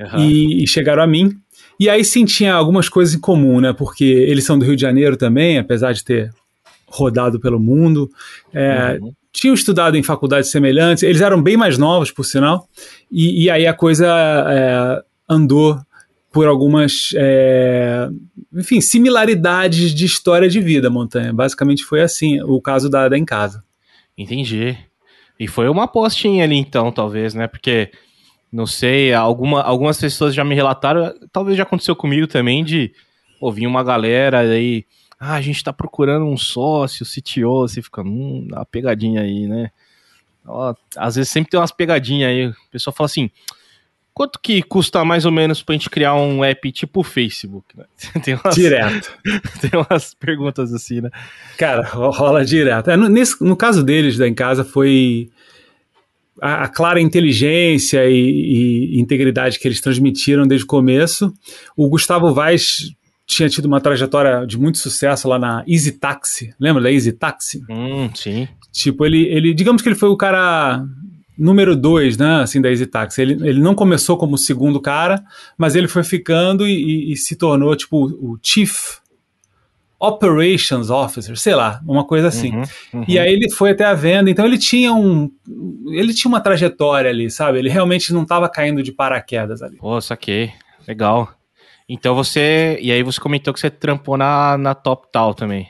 Uhum. 0.00 0.18
E, 0.18 0.64
e 0.64 0.66
chegaram 0.66 1.02
a 1.02 1.06
mim. 1.06 1.41
E 1.82 1.90
aí 1.90 2.04
sim 2.04 2.24
tinha 2.24 2.54
algumas 2.54 2.88
coisas 2.88 3.12
em 3.12 3.18
comum, 3.18 3.60
né? 3.60 3.72
Porque 3.72 4.04
eles 4.04 4.44
são 4.44 4.56
do 4.56 4.64
Rio 4.64 4.76
de 4.76 4.82
Janeiro 4.82 5.16
também, 5.16 5.58
apesar 5.58 5.92
de 5.92 6.04
ter 6.04 6.32
rodado 6.86 7.40
pelo 7.40 7.58
mundo. 7.58 8.08
É, 8.54 9.00
uhum. 9.02 9.12
Tinham 9.32 9.52
estudado 9.52 9.96
em 9.96 10.02
faculdades 10.04 10.48
semelhantes, 10.48 11.02
eles 11.02 11.20
eram 11.20 11.42
bem 11.42 11.56
mais 11.56 11.76
novos, 11.76 12.12
por 12.12 12.22
sinal, 12.22 12.68
e, 13.10 13.42
e 13.42 13.50
aí 13.50 13.66
a 13.66 13.74
coisa 13.74 14.06
é, 14.06 15.02
andou 15.28 15.76
por 16.30 16.46
algumas, 16.46 17.10
é, 17.16 18.08
enfim, 18.54 18.80
similaridades 18.80 19.92
de 19.92 20.06
história 20.06 20.48
de 20.48 20.60
vida, 20.60 20.88
Montanha. 20.88 21.32
Basicamente 21.32 21.82
foi 21.82 22.00
assim, 22.00 22.40
o 22.42 22.60
caso 22.60 22.88
da, 22.88 23.08
da 23.08 23.18
Em 23.18 23.24
Casa. 23.24 23.64
Entendi. 24.16 24.78
E 25.36 25.48
foi 25.48 25.68
uma 25.68 25.82
apostinha 25.82 26.44
ali 26.44 26.58
então, 26.58 26.92
talvez, 26.92 27.34
né? 27.34 27.48
Porque, 27.48 27.90
não 28.52 28.66
sei, 28.66 29.14
alguma, 29.14 29.62
algumas 29.62 29.98
pessoas 29.98 30.34
já 30.34 30.44
me 30.44 30.54
relataram, 30.54 31.14
talvez 31.32 31.56
já 31.56 31.62
aconteceu 31.62 31.96
comigo 31.96 32.26
também, 32.26 32.62
de 32.62 32.92
ouvir 33.40 33.66
uma 33.66 33.82
galera 33.82 34.40
aí, 34.40 34.84
ah, 35.18 35.34
a 35.34 35.40
gente 35.40 35.64
tá 35.64 35.72
procurando 35.72 36.26
um 36.26 36.36
sócio, 36.36 37.06
CTO, 37.06 37.66
você 37.66 37.80
fica, 37.80 38.02
hum, 38.02 38.46
dá 38.50 38.58
uma 38.58 38.66
pegadinha 38.66 39.22
aí, 39.22 39.46
né? 39.46 39.70
Ó, 40.46 40.74
às 40.96 41.14
vezes 41.14 41.30
sempre 41.30 41.50
tem 41.50 41.60
umas 41.60 41.72
pegadinhas 41.72 42.30
aí, 42.30 42.46
o 42.48 42.54
pessoal 42.70 42.94
fala 42.94 43.06
assim, 43.06 43.30
Quanto 44.14 44.38
que 44.38 44.62
custa 44.62 45.02
mais 45.04 45.24
ou 45.24 45.32
menos 45.32 45.62
pra 45.62 45.72
gente 45.72 45.88
criar 45.88 46.14
um 46.14 46.44
app 46.44 46.70
tipo 46.70 47.00
o 47.00 47.04
Facebook? 47.04 47.66
Né? 47.76 47.84
Tem 48.22 48.34
umas, 48.34 48.54
direto. 48.54 49.10
Tem 49.60 49.70
umas 49.72 50.12
perguntas 50.12 50.72
assim, 50.74 51.00
né? 51.00 51.10
Cara, 51.56 51.82
rola 51.82 52.44
direto. 52.44 52.90
É, 52.90 52.96
no, 52.96 53.08
nesse, 53.08 53.42
no 53.42 53.56
caso 53.56 53.82
deles, 53.82 54.18
da 54.18 54.28
Em 54.28 54.34
Casa, 54.34 54.64
foi 54.64 55.30
a, 56.40 56.64
a 56.64 56.68
clara 56.68 57.00
inteligência 57.00 58.08
e, 58.08 58.94
e, 58.94 59.00
integridade 59.00 59.58
que 59.58 59.66
eles 59.66 59.80
transmitiram 59.80 60.46
desde 60.46 60.64
o 60.64 60.68
começo. 60.68 61.32
O 61.76 61.88
Gustavo 61.88 62.32
Vaz 62.32 62.92
tinha 63.26 63.48
tido 63.48 63.66
uma 63.66 63.80
trajetória 63.80 64.46
de 64.46 64.58
muito 64.58 64.78
sucesso 64.78 65.28
lá 65.28 65.38
na 65.38 65.64
Easy 65.66 65.92
Taxi. 65.92 66.54
Lembra 66.58 66.82
da 66.82 66.92
Easy 66.92 67.12
Taxi? 67.12 67.62
Hum, 67.68 68.10
sim. 68.14 68.48
Tipo, 68.72 69.04
ele, 69.04 69.26
ele 69.26 69.54
digamos 69.54 69.82
que 69.82 69.88
ele 69.88 69.96
foi 69.96 70.08
o 70.08 70.16
cara 70.16 70.84
número 71.36 71.74
dois, 71.74 72.16
né, 72.16 72.42
assim, 72.42 72.60
da 72.60 72.70
Easy 72.70 72.86
Taxi. 72.86 73.20
Ele, 73.20 73.48
ele 73.48 73.60
não 73.60 73.74
começou 73.74 74.16
como 74.16 74.34
o 74.34 74.38
segundo 74.38 74.80
cara, 74.80 75.22
mas 75.56 75.74
ele 75.74 75.88
foi 75.88 76.04
ficando 76.04 76.66
e, 76.66 76.72
e, 76.72 77.12
e 77.12 77.16
se 77.16 77.36
tornou, 77.36 77.74
tipo, 77.74 78.06
o 78.06 78.38
Chief 78.42 79.01
Operations 80.02 80.90
Officer, 80.90 81.36
sei 81.38 81.54
lá, 81.54 81.80
uma 81.86 82.04
coisa 82.04 82.26
assim. 82.26 82.52
Uhum, 82.56 82.62
uhum. 82.94 83.04
E 83.06 83.20
aí 83.20 83.32
ele 83.32 83.48
foi 83.52 83.70
até 83.70 83.84
a 83.84 83.94
venda, 83.94 84.28
então 84.28 84.44
ele 84.44 84.58
tinha 84.58 84.92
um. 84.92 85.30
Ele 85.92 86.12
tinha 86.12 86.28
uma 86.28 86.40
trajetória 86.40 87.08
ali, 87.08 87.30
sabe? 87.30 87.60
Ele 87.60 87.68
realmente 87.68 88.12
não 88.12 88.22
estava 88.22 88.48
caindo 88.48 88.82
de 88.82 88.90
paraquedas 88.90 89.62
ali. 89.62 89.76
Pô, 89.76 90.00
saquei. 90.00 90.52
Legal. 90.88 91.32
Então 91.88 92.16
você. 92.16 92.76
E 92.82 92.90
aí 92.90 93.04
você 93.04 93.20
comentou 93.20 93.54
que 93.54 93.60
você 93.60 93.70
trampou 93.70 94.16
na, 94.16 94.58
na 94.58 94.74
Top 94.74 95.06
Tal 95.12 95.34
também. 95.34 95.68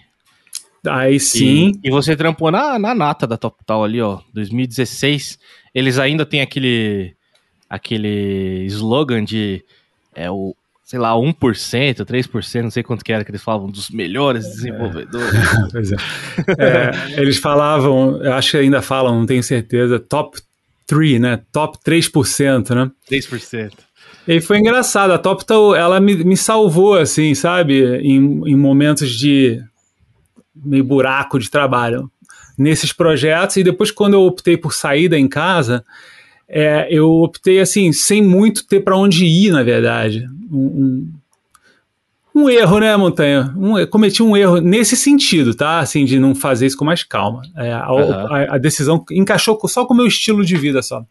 Aí 0.88 1.20
sim. 1.20 1.72
E, 1.84 1.88
e, 1.88 1.90
você 1.90 2.16
trampou 2.16 2.50
na, 2.50 2.78
na 2.78 2.94
nata 2.94 3.26
da 3.26 3.36
Top 3.36 3.62
Tal 3.66 3.84
ali, 3.84 4.00
ó, 4.00 4.18
2016. 4.32 5.38
Eles 5.74 5.98
ainda 5.98 6.24
têm 6.24 6.40
aquele 6.40 7.14
aquele 7.68 8.64
slogan 8.64 9.24
de 9.24 9.62
é 10.14 10.30
o, 10.30 10.56
sei 10.92 10.98
lá, 10.98 11.14
1%, 11.14 12.04
3%, 12.04 12.62
não 12.62 12.70
sei 12.70 12.82
quanto 12.82 13.02
que 13.02 13.10
era 13.10 13.24
que 13.24 13.30
eles 13.30 13.42
falavam 13.42 13.70
dos 13.70 13.88
melhores 13.88 14.44
desenvolvedores. 14.44 15.32
É. 15.32 15.68
pois 15.72 15.90
é. 15.90 15.96
é. 16.58 17.18
Eles 17.18 17.38
falavam, 17.38 18.22
eu 18.22 18.34
acho 18.34 18.50
que 18.50 18.56
ainda 18.58 18.82
falam, 18.82 19.18
não 19.18 19.24
tenho 19.24 19.42
certeza, 19.42 19.98
top 19.98 20.38
3, 20.86 21.18
né? 21.18 21.40
Top 21.50 21.78
3%, 21.82 22.74
né? 22.74 22.90
3%. 23.10 23.72
E 24.28 24.38
foi 24.42 24.58
engraçado, 24.58 25.12
a 25.12 25.18
Top 25.18 25.46
Tal, 25.46 25.74
ela 25.74 25.98
me, 25.98 26.14
me 26.14 26.36
salvou, 26.36 26.98
assim, 26.98 27.34
sabe? 27.34 27.82
Em, 28.02 28.42
em 28.46 28.54
momentos 28.54 29.10
de 29.10 29.58
meio 30.54 30.84
buraco 30.84 31.38
de 31.38 31.50
trabalho 31.50 32.10
nesses 32.58 32.92
projetos. 32.92 33.56
E 33.56 33.64
depois, 33.64 33.90
quando 33.90 34.12
eu 34.12 34.24
optei 34.24 34.58
por 34.58 34.74
saída 34.74 35.18
em 35.18 35.26
casa, 35.26 35.82
é, 36.54 36.86
eu 36.90 37.10
optei 37.10 37.60
assim, 37.60 37.94
sem 37.94 38.22
muito 38.22 38.66
ter 38.66 38.80
para 38.80 38.94
onde 38.94 39.24
ir, 39.24 39.50
na 39.50 39.62
verdade. 39.62 40.28
Um, 40.50 40.58
um, 42.34 42.42
um, 42.42 42.50
erro, 42.50 42.78
né, 42.78 42.94
Montanha? 42.94 43.54
Um, 43.56 43.86
cometi 43.86 44.22
um 44.22 44.36
erro 44.36 44.60
nesse 44.60 44.94
sentido, 44.94 45.54
tá? 45.54 45.78
Assim, 45.78 46.04
de 46.04 46.18
não 46.18 46.34
fazer 46.34 46.66
isso 46.66 46.76
com 46.76 46.84
mais 46.84 47.02
calma. 47.02 47.40
É, 47.56 47.72
a, 47.72 47.90
uhum. 47.90 48.12
a, 48.12 48.56
a, 48.56 48.58
decisão 48.58 49.02
encaixou 49.10 49.58
só 49.66 49.86
com 49.86 49.94
o 49.94 49.96
meu 49.96 50.06
estilo 50.06 50.44
de 50.44 50.54
vida 50.54 50.82
só. 50.82 51.02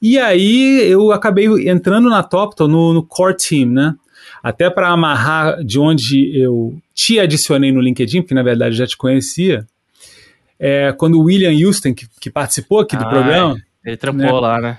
E 0.00 0.16
aí 0.16 0.88
eu 0.88 1.10
acabei 1.10 1.46
entrando 1.68 2.08
na 2.08 2.22
Toptal 2.22 2.68
no, 2.68 2.94
no 2.94 3.02
core 3.02 3.36
team, 3.36 3.70
né? 3.70 3.96
Até 4.40 4.70
para 4.70 4.90
amarrar 4.90 5.64
de 5.64 5.80
onde 5.80 6.38
eu 6.38 6.78
te 6.94 7.18
adicionei 7.18 7.72
no 7.72 7.80
LinkedIn, 7.80 8.22
porque 8.22 8.34
na 8.34 8.44
verdade 8.44 8.76
já 8.76 8.86
te 8.86 8.96
conhecia, 8.96 9.66
é, 10.56 10.92
quando 10.92 11.18
o 11.18 11.24
William 11.24 11.66
Houston, 11.66 11.92
que, 11.92 12.06
que 12.20 12.30
participou 12.30 12.78
aqui 12.78 12.96
do 12.96 13.02
ah, 13.02 13.08
programa. 13.08 13.67
Ele 13.84 13.96
trampou 13.96 14.24
né, 14.24 14.32
lá, 14.32 14.60
né? 14.60 14.78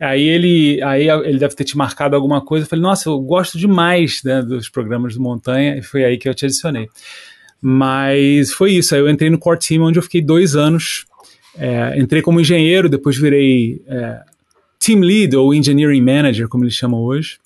Aí 0.00 0.22
ele, 0.22 0.80
aí 0.82 1.08
ele 1.08 1.38
deve 1.38 1.56
ter 1.56 1.64
te 1.64 1.76
marcado 1.76 2.14
alguma 2.14 2.40
coisa. 2.40 2.64
Eu 2.64 2.68
falei, 2.68 2.82
nossa, 2.82 3.08
eu 3.08 3.18
gosto 3.20 3.58
demais 3.58 4.22
né, 4.24 4.42
dos 4.42 4.68
programas 4.68 5.14
do 5.14 5.20
Montanha, 5.20 5.76
e 5.76 5.82
foi 5.82 6.04
aí 6.04 6.16
que 6.16 6.28
eu 6.28 6.34
te 6.34 6.44
adicionei. 6.44 6.88
Mas 7.60 8.52
foi 8.52 8.72
isso, 8.72 8.94
aí 8.94 9.00
eu 9.00 9.08
entrei 9.08 9.28
no 9.28 9.38
Core 9.38 9.58
Team, 9.58 9.82
onde 9.82 9.98
eu 9.98 10.02
fiquei 10.02 10.22
dois 10.22 10.54
anos. 10.54 11.04
É, 11.56 11.98
entrei 11.98 12.22
como 12.22 12.40
engenheiro, 12.40 12.88
depois 12.88 13.18
virei 13.18 13.82
é, 13.88 14.22
Team 14.78 15.00
Lead 15.00 15.36
ou 15.36 15.52
Engineering 15.52 16.00
Manager, 16.00 16.48
como 16.48 16.62
eles 16.62 16.74
chamam 16.74 17.00
hoje. 17.00 17.38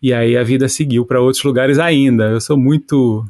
E 0.00 0.12
aí 0.12 0.36
a 0.36 0.44
vida 0.44 0.68
seguiu 0.68 1.04
para 1.04 1.20
outros 1.20 1.42
lugares 1.42 1.78
ainda. 1.78 2.24
Eu 2.24 2.40
sou 2.40 2.56
muito 2.56 3.24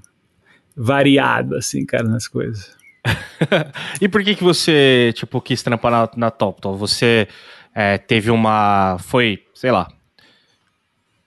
variado, 0.76 1.56
assim, 1.56 1.84
cara, 1.86 2.04
nas 2.04 2.28
coisas. 2.28 2.81
e 4.00 4.08
por 4.08 4.22
que 4.22 4.34
que 4.34 4.44
você, 4.44 5.12
tipo, 5.14 5.40
quis 5.40 5.62
trampar 5.62 5.90
na, 5.90 6.10
na 6.16 6.32
Você 6.76 7.28
é, 7.74 7.98
teve 7.98 8.30
uma, 8.30 8.96
foi, 8.98 9.44
sei 9.54 9.70
lá, 9.70 9.88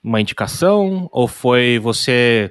uma 0.02 0.20
indicação? 0.20 1.08
Ou 1.12 1.28
foi 1.28 1.78
você 1.78 2.50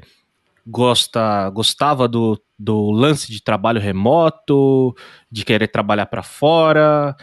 gosta, 0.65 1.49
gostava 1.49 2.07
do, 2.07 2.39
do 2.57 2.91
lance 2.91 3.31
de 3.31 3.41
trabalho 3.41 3.79
remoto, 3.79 4.95
de 5.31 5.45
querer 5.45 5.67
trabalhar 5.67 6.05
para 6.07 6.23
fora, 6.23 7.15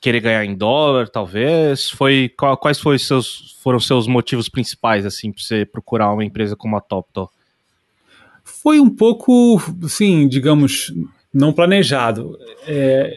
querer 0.00 0.20
ganhar 0.20 0.44
em 0.44 0.54
dólar, 0.54 1.08
talvez? 1.08 1.90
Foi 1.90 2.30
quais 2.60 2.78
foram 2.78 2.98
seus, 2.98 3.58
foram 3.62 3.80
seus 3.80 4.06
motivos 4.06 4.48
principais 4.48 5.06
assim 5.06 5.32
para 5.32 5.42
você 5.42 5.64
procurar 5.64 6.12
uma 6.12 6.24
empresa 6.24 6.56
como 6.56 6.76
a 6.76 6.80
TopTop? 6.80 7.32
Foi 8.44 8.78
um 8.78 8.90
pouco, 8.90 9.58
sim, 9.88 10.28
digamos, 10.28 10.92
não 11.34 11.52
planejado. 11.52 12.38
É, 12.66 13.12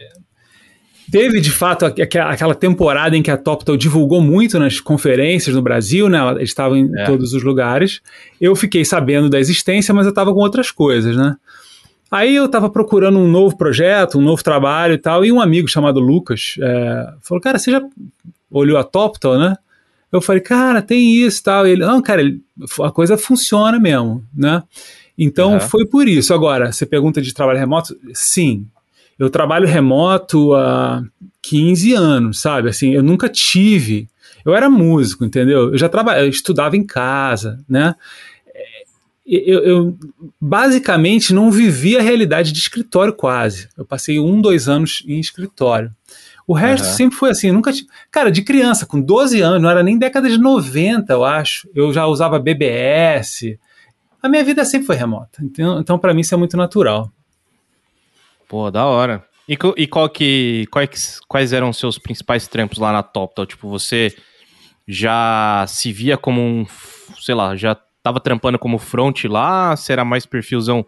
teve 1.10 1.40
de 1.40 1.50
fato 1.50 1.86
aquela 1.86 2.54
temporada 2.54 3.16
em 3.16 3.22
que 3.22 3.30
a 3.30 3.36
TopTal 3.36 3.76
divulgou 3.76 4.20
muito 4.20 4.58
nas 4.58 4.80
conferências 4.80 5.54
no 5.54 5.62
Brasil, 5.62 6.08
né? 6.08 6.18
Eles 6.32 6.50
estavam 6.50 6.76
em 6.76 6.90
é. 6.98 7.04
todos 7.04 7.32
os 7.32 7.42
lugares. 7.42 8.00
Eu 8.40 8.56
fiquei 8.56 8.84
sabendo 8.84 9.30
da 9.30 9.38
existência, 9.38 9.94
mas 9.94 10.04
eu 10.04 10.10
estava 10.10 10.34
com 10.34 10.40
outras 10.40 10.70
coisas, 10.70 11.16
né? 11.16 11.36
Aí 12.10 12.34
eu 12.34 12.46
estava 12.46 12.70
procurando 12.70 13.18
um 13.18 13.28
novo 13.28 13.56
projeto, 13.56 14.18
um 14.18 14.22
novo 14.22 14.42
trabalho 14.42 14.94
e 14.94 14.98
tal, 14.98 15.24
e 15.24 15.30
um 15.30 15.40
amigo 15.40 15.68
chamado 15.68 16.00
Lucas 16.00 16.56
é, 16.60 17.12
falou: 17.22 17.40
Cara, 17.40 17.58
você 17.58 17.70
já 17.70 17.82
olhou 18.50 18.78
a 18.78 18.84
Toptal, 18.84 19.38
né? 19.38 19.56
Eu 20.10 20.20
falei: 20.20 20.40
Cara, 20.40 20.80
tem 20.80 21.14
isso 21.14 21.40
e 21.40 21.42
tal. 21.42 21.66
E 21.66 21.72
ele: 21.72 21.84
Não, 21.84 22.00
cara, 22.00 22.22
a 22.82 22.90
coisa 22.90 23.18
funciona 23.18 23.78
mesmo, 23.78 24.24
né? 24.34 24.62
Então 25.18 25.54
uhum. 25.54 25.60
foi 25.60 25.84
por 25.84 26.06
isso. 26.06 26.32
Agora, 26.32 26.70
você 26.70 26.86
pergunta 26.86 27.20
de 27.20 27.34
trabalho 27.34 27.58
remoto? 27.58 27.96
Sim. 28.14 28.66
Eu 29.18 29.28
trabalho 29.28 29.66
remoto 29.66 30.54
há 30.54 31.02
15 31.42 31.92
anos, 31.92 32.40
sabe? 32.40 32.68
Assim, 32.68 32.94
eu 32.94 33.02
nunca 33.02 33.28
tive. 33.28 34.08
Eu 34.44 34.54
era 34.54 34.70
músico, 34.70 35.24
entendeu? 35.24 35.72
Eu 35.72 35.78
já 35.78 35.88
trabalhava, 35.88 36.24
eu 36.24 36.30
estudava 36.30 36.76
em 36.76 36.84
casa, 36.84 37.58
né? 37.68 37.94
eu, 39.28 39.60
eu, 39.60 39.98
basicamente 40.40 41.34
não 41.34 41.50
vivi 41.50 41.98
a 41.98 42.02
realidade 42.02 42.50
de 42.50 42.58
escritório 42.58 43.12
quase. 43.12 43.68
Eu 43.76 43.84
passei 43.84 44.18
um, 44.18 44.40
dois 44.40 44.68
anos 44.68 45.04
em 45.06 45.20
escritório. 45.20 45.92
O 46.46 46.54
resto 46.54 46.86
uhum. 46.86 46.92
sempre 46.94 47.18
foi 47.18 47.30
assim, 47.30 47.52
nunca 47.52 47.70
Cara, 48.10 48.30
de 48.30 48.40
criança, 48.40 48.86
com 48.86 48.98
12 48.98 49.42
anos, 49.42 49.60
não 49.60 49.68
era 49.68 49.82
nem 49.82 49.98
década 49.98 50.30
de 50.30 50.38
90, 50.38 51.12
eu 51.12 51.24
acho. 51.24 51.68
Eu 51.74 51.92
já 51.92 52.06
usava 52.06 52.38
BBS. 52.38 53.58
A 54.22 54.28
minha 54.28 54.44
vida 54.44 54.64
sempre 54.64 54.86
foi 54.86 54.96
remota. 54.96 55.42
Então, 55.42 55.80
então 55.80 55.98
para 55.98 56.12
mim, 56.12 56.20
isso 56.20 56.34
é 56.34 56.38
muito 56.38 56.56
natural. 56.56 57.10
Pô, 58.48 58.70
da 58.70 58.86
hora. 58.86 59.24
E, 59.48 59.56
e 59.76 59.86
qual 59.86 60.08
que, 60.08 60.66
quais, 60.70 61.20
quais 61.26 61.52
eram 61.52 61.70
os 61.70 61.78
seus 61.78 61.98
principais 61.98 62.46
trampos 62.48 62.78
lá 62.78 62.92
na 62.92 63.02
Top? 63.02 63.32
Então, 63.32 63.46
tipo, 63.46 63.68
você 63.68 64.14
já 64.86 65.64
se 65.68 65.92
via 65.92 66.16
como 66.16 66.40
um, 66.40 66.66
sei 67.20 67.34
lá, 67.34 67.54
já 67.56 67.76
tava 68.02 68.20
trampando 68.20 68.58
como 68.58 68.78
front 68.78 69.24
lá? 69.24 69.76
Se 69.76 69.92
era 69.92 70.04
mais 70.04 70.26
perfilzão 70.26 70.86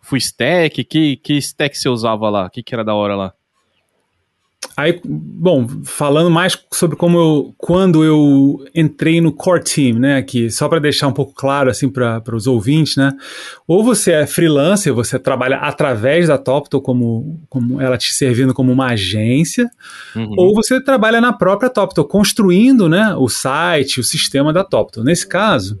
full 0.00 0.18
stack? 0.18 0.82
Que, 0.84 1.16
que 1.16 1.34
stack 1.34 1.76
você 1.76 1.88
usava 1.88 2.28
lá? 2.30 2.46
O 2.46 2.50
que, 2.50 2.62
que 2.62 2.74
era 2.74 2.84
da 2.84 2.94
hora 2.94 3.14
lá? 3.16 3.34
Aí, 4.76 5.00
bom, 5.04 5.66
falando 5.84 6.30
mais 6.30 6.58
sobre 6.72 6.96
como 6.96 7.18
eu, 7.18 7.54
quando 7.58 8.04
eu 8.04 8.64
entrei 8.74 9.20
no 9.20 9.32
core 9.32 9.62
team, 9.62 9.98
né, 9.98 10.16
aqui, 10.16 10.50
só 10.50 10.68
para 10.68 10.78
deixar 10.78 11.08
um 11.08 11.12
pouco 11.12 11.34
claro 11.34 11.70
assim 11.70 11.88
para 11.88 12.22
os 12.34 12.46
ouvintes, 12.46 12.96
né, 12.96 13.12
ou 13.66 13.82
você 13.82 14.12
é 14.12 14.26
freelancer, 14.26 14.94
você 14.94 15.18
trabalha 15.18 15.56
através 15.56 16.28
da 16.28 16.38
Topto 16.38 16.80
como, 16.80 17.42
como 17.48 17.80
ela 17.80 17.98
te 17.98 18.12
servindo 18.14 18.54
como 18.54 18.70
uma 18.72 18.88
agência, 18.88 19.70
uhum. 20.14 20.34
ou 20.36 20.54
você 20.54 20.82
trabalha 20.82 21.20
na 21.20 21.32
própria 21.32 21.68
Topto 21.68 22.04
construindo, 22.04 22.88
né, 22.88 23.14
o 23.16 23.28
site, 23.28 24.00
o 24.00 24.04
sistema 24.04 24.52
da 24.52 24.62
Topto. 24.62 25.02
Nesse 25.02 25.26
caso, 25.26 25.80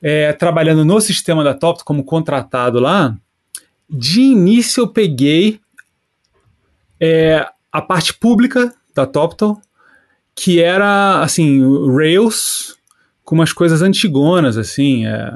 é, 0.00 0.32
trabalhando 0.32 0.84
no 0.84 1.00
sistema 1.00 1.42
da 1.42 1.54
Topto 1.54 1.84
como 1.84 2.04
contratado 2.04 2.78
lá, 2.80 3.16
de 3.88 4.20
início 4.20 4.82
eu 4.82 4.88
peguei 4.88 5.61
é, 7.04 7.44
a 7.72 7.82
parte 7.82 8.14
pública 8.14 8.72
da 8.94 9.04
Toptal, 9.04 9.60
que 10.36 10.62
era, 10.62 11.20
assim, 11.20 11.60
Rails 11.92 12.76
com 13.24 13.34
umas 13.34 13.52
coisas 13.52 13.82
antigonas, 13.82 14.56
assim, 14.56 15.04
é, 15.04 15.32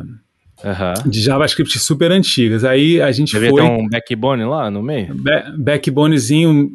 uhum. 0.62 1.11
de 1.11 1.20
JavaScript 1.20 1.76
super 1.80 2.12
antigas. 2.12 2.64
Aí 2.64 3.02
a 3.02 3.11
gente 3.11 3.32
foi... 3.32 3.52
ter 3.52 3.62
um 3.62 3.88
backbone 3.88 4.44
lá 4.44 4.70
no 4.70 4.80
meio? 4.80 5.12
backbonezinho 5.58 6.70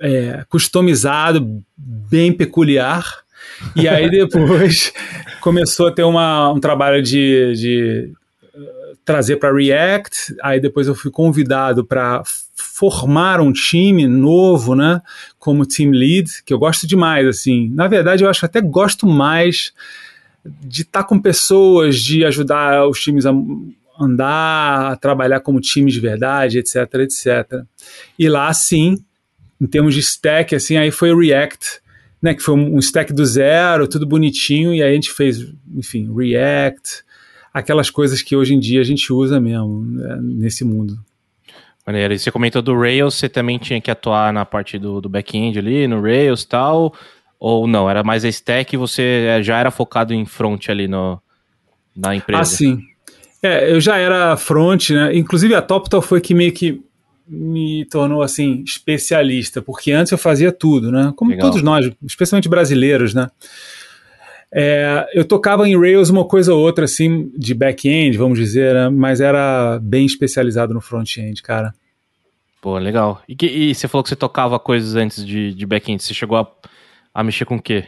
é, 0.00 0.44
customizado, 0.48 1.62
bem 1.76 2.32
peculiar. 2.32 3.22
E 3.76 3.86
aí 3.86 4.10
depois 4.10 4.92
começou 5.40 5.86
a 5.86 5.92
ter 5.92 6.02
uma, 6.02 6.50
um 6.50 6.58
trabalho 6.58 7.00
de, 7.00 7.52
de 7.54 8.12
trazer 9.04 9.36
para 9.36 9.54
React. 9.54 10.34
Aí 10.42 10.58
depois 10.58 10.88
eu 10.88 10.96
fui 10.96 11.12
convidado 11.12 11.84
para 11.84 12.24
formar 12.90 13.40
um 13.40 13.52
time 13.52 14.06
novo, 14.06 14.74
né, 14.74 15.00
como 15.38 15.66
team 15.66 15.90
lead, 15.90 16.42
que 16.44 16.52
eu 16.52 16.58
gosto 16.58 16.86
demais, 16.86 17.26
assim. 17.26 17.70
Na 17.70 17.88
verdade, 17.88 18.24
eu 18.24 18.30
acho 18.30 18.40
que 18.40 18.46
até 18.46 18.60
gosto 18.60 19.06
mais 19.06 19.72
de 20.44 20.82
estar 20.82 21.04
com 21.04 21.20
pessoas, 21.20 21.98
de 21.98 22.24
ajudar 22.24 22.88
os 22.88 23.00
times 23.00 23.26
a 23.26 23.32
andar, 24.00 24.92
a 24.92 24.96
trabalhar 24.96 25.40
como 25.40 25.60
time 25.60 25.90
de 25.90 26.00
verdade, 26.00 26.58
etc, 26.58 26.76
etc. 26.94 27.62
E 28.18 28.28
lá, 28.28 28.52
sim, 28.52 28.98
em 29.60 29.66
termos 29.66 29.94
de 29.94 30.00
stack, 30.00 30.54
assim, 30.54 30.76
aí 30.76 30.90
foi 30.90 31.12
o 31.12 31.18
React, 31.18 31.80
né, 32.20 32.34
que 32.34 32.42
foi 32.42 32.54
um 32.54 32.78
stack 32.78 33.12
do 33.12 33.24
zero, 33.24 33.86
tudo 33.86 34.06
bonitinho, 34.06 34.74
e 34.74 34.82
aí 34.82 34.90
a 34.90 34.94
gente 34.94 35.12
fez, 35.12 35.46
enfim, 35.74 36.12
React, 36.14 37.04
aquelas 37.52 37.90
coisas 37.90 38.22
que 38.22 38.34
hoje 38.34 38.54
em 38.54 38.60
dia 38.60 38.80
a 38.80 38.84
gente 38.84 39.12
usa 39.12 39.40
mesmo 39.40 39.84
né, 39.84 40.18
nesse 40.20 40.64
mundo. 40.64 40.98
Maneiro. 41.86 42.14
E 42.14 42.18
você 42.18 42.30
comentou 42.30 42.62
do 42.62 42.78
Rails, 42.78 43.14
você 43.14 43.28
também 43.28 43.58
tinha 43.58 43.80
que 43.80 43.90
atuar 43.90 44.32
na 44.32 44.44
parte 44.44 44.78
do, 44.78 45.00
do 45.00 45.08
back-end 45.08 45.58
ali, 45.58 45.88
no 45.88 46.00
Rails 46.00 46.42
e 46.42 46.48
tal? 46.48 46.94
Ou 47.38 47.66
não? 47.66 47.90
Era 47.90 48.04
mais 48.04 48.24
a 48.24 48.28
stack 48.28 48.74
e 48.74 48.78
você 48.78 49.26
é, 49.28 49.42
já 49.42 49.58
era 49.58 49.70
focado 49.70 50.14
em 50.14 50.24
front 50.24 50.68
ali 50.68 50.86
no, 50.86 51.20
na 51.96 52.14
empresa? 52.14 52.42
Ah, 52.42 52.44
sim. 52.44 52.80
É, 53.42 53.72
eu 53.72 53.80
já 53.80 53.96
era 53.96 54.36
front, 54.36 54.90
né? 54.90 55.16
Inclusive 55.16 55.54
a 55.54 55.60
TopTal 55.60 56.00
foi 56.00 56.20
que 56.20 56.32
meio 56.32 56.52
que 56.52 56.80
me 57.26 57.84
tornou 57.86 58.22
assim 58.22 58.62
especialista, 58.64 59.60
porque 59.60 59.90
antes 59.90 60.12
eu 60.12 60.18
fazia 60.18 60.52
tudo, 60.52 60.92
né? 60.92 61.12
Como 61.16 61.32
Legal. 61.32 61.48
todos 61.48 61.62
nós, 61.62 61.90
especialmente 62.04 62.48
brasileiros, 62.48 63.14
né? 63.14 63.28
É, 64.54 65.08
eu 65.14 65.24
tocava 65.24 65.66
em 65.66 65.78
Rails 65.78 66.10
uma 66.10 66.26
coisa 66.26 66.52
ou 66.52 66.60
outra, 66.60 66.84
assim, 66.84 67.32
de 67.36 67.54
back-end, 67.54 68.18
vamos 68.18 68.38
dizer, 68.38 68.74
né? 68.74 68.90
mas 68.90 69.20
era 69.20 69.78
bem 69.80 70.04
especializado 70.04 70.74
no 70.74 70.80
front-end, 70.80 71.42
cara. 71.42 71.74
Pô, 72.60 72.76
legal. 72.76 73.22
E, 73.26 73.34
que, 73.34 73.46
e, 73.46 73.74
você 73.74 73.88
falou 73.88 74.02
que 74.02 74.10
você 74.10 74.16
tocava 74.16 74.58
coisas 74.58 74.94
antes 74.94 75.24
de, 75.24 75.54
de 75.54 75.66
back-end, 75.66 76.02
você 76.02 76.12
chegou 76.12 76.36
a, 76.36 76.46
a 77.14 77.24
mexer 77.24 77.46
com 77.46 77.56
o 77.56 77.62
quê? 77.62 77.86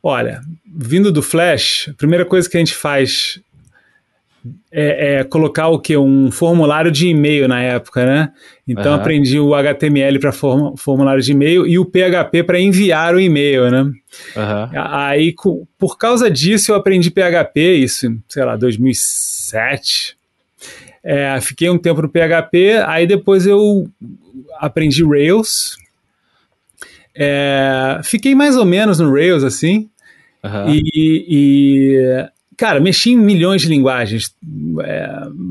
Olha, 0.00 0.40
vindo 0.64 1.10
do 1.10 1.20
Flash, 1.20 1.88
a 1.90 1.94
primeira 1.94 2.24
coisa 2.24 2.48
que 2.48 2.56
a 2.56 2.60
gente 2.60 2.74
faz 2.74 3.40
é, 4.70 5.20
é, 5.20 5.24
colocar 5.24 5.68
o 5.68 5.78
que? 5.78 5.96
Um 5.96 6.30
formulário 6.30 6.90
de 6.90 7.08
e-mail 7.08 7.48
na 7.48 7.60
época, 7.60 8.04
né? 8.04 8.32
Então 8.66 8.92
uhum. 8.92 8.98
aprendi 8.98 9.38
o 9.38 9.54
HTML 9.54 10.18
para 10.18 10.32
form, 10.32 10.76
formulário 10.76 11.22
de 11.22 11.32
e-mail 11.32 11.66
e 11.66 11.78
o 11.78 11.84
PHP 11.84 12.42
para 12.44 12.60
enviar 12.60 13.14
o 13.14 13.20
e-mail, 13.20 13.70
né? 13.70 13.82
Uhum. 13.82 14.70
Aí, 14.74 15.34
por 15.78 15.98
causa 15.98 16.30
disso, 16.30 16.72
eu 16.72 16.76
aprendi 16.76 17.10
PHP, 17.10 17.74
isso, 17.74 18.16
sei 18.28 18.44
lá, 18.44 18.56
2007. 18.56 20.16
É, 21.02 21.40
fiquei 21.40 21.70
um 21.70 21.78
tempo 21.78 22.02
no 22.02 22.08
PHP, 22.08 22.82
aí 22.86 23.06
depois 23.06 23.46
eu 23.46 23.88
aprendi 24.58 25.04
Rails. 25.04 25.76
É, 27.14 28.00
fiquei 28.04 28.34
mais 28.34 28.56
ou 28.56 28.64
menos 28.64 29.00
no 29.00 29.12
Rails, 29.12 29.42
assim. 29.42 29.88
Uhum. 30.44 30.68
E, 30.68 31.24
e 31.28 32.28
cara, 32.58 32.80
mexi 32.80 33.12
em 33.12 33.16
milhões 33.16 33.62
de 33.62 33.68
linguagens, 33.68 34.34
é, 34.82 35.04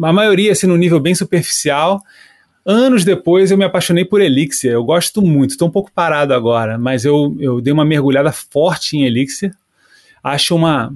a 0.03 0.13
maioria 0.13 0.51
assim, 0.51 0.67
no 0.67 0.75
nível 0.75 0.99
bem 0.99 1.15
superficial. 1.15 2.03
Anos 2.65 3.05
depois 3.05 3.49
eu 3.49 3.57
me 3.57 3.63
apaixonei 3.63 4.03
por 4.03 4.19
Elixir, 4.19 4.71
eu 4.71 4.83
gosto 4.83 5.21
muito, 5.21 5.51
estou 5.51 5.69
um 5.69 5.71
pouco 5.71 5.89
parado 5.89 6.33
agora, 6.33 6.77
mas 6.77 7.05
eu, 7.05 7.35
eu 7.39 7.61
dei 7.61 7.71
uma 7.71 7.85
mergulhada 7.85 8.29
forte 8.33 8.97
em 8.97 9.05
Elixir. 9.05 9.55
Acho 10.21 10.53
uma, 10.53 10.93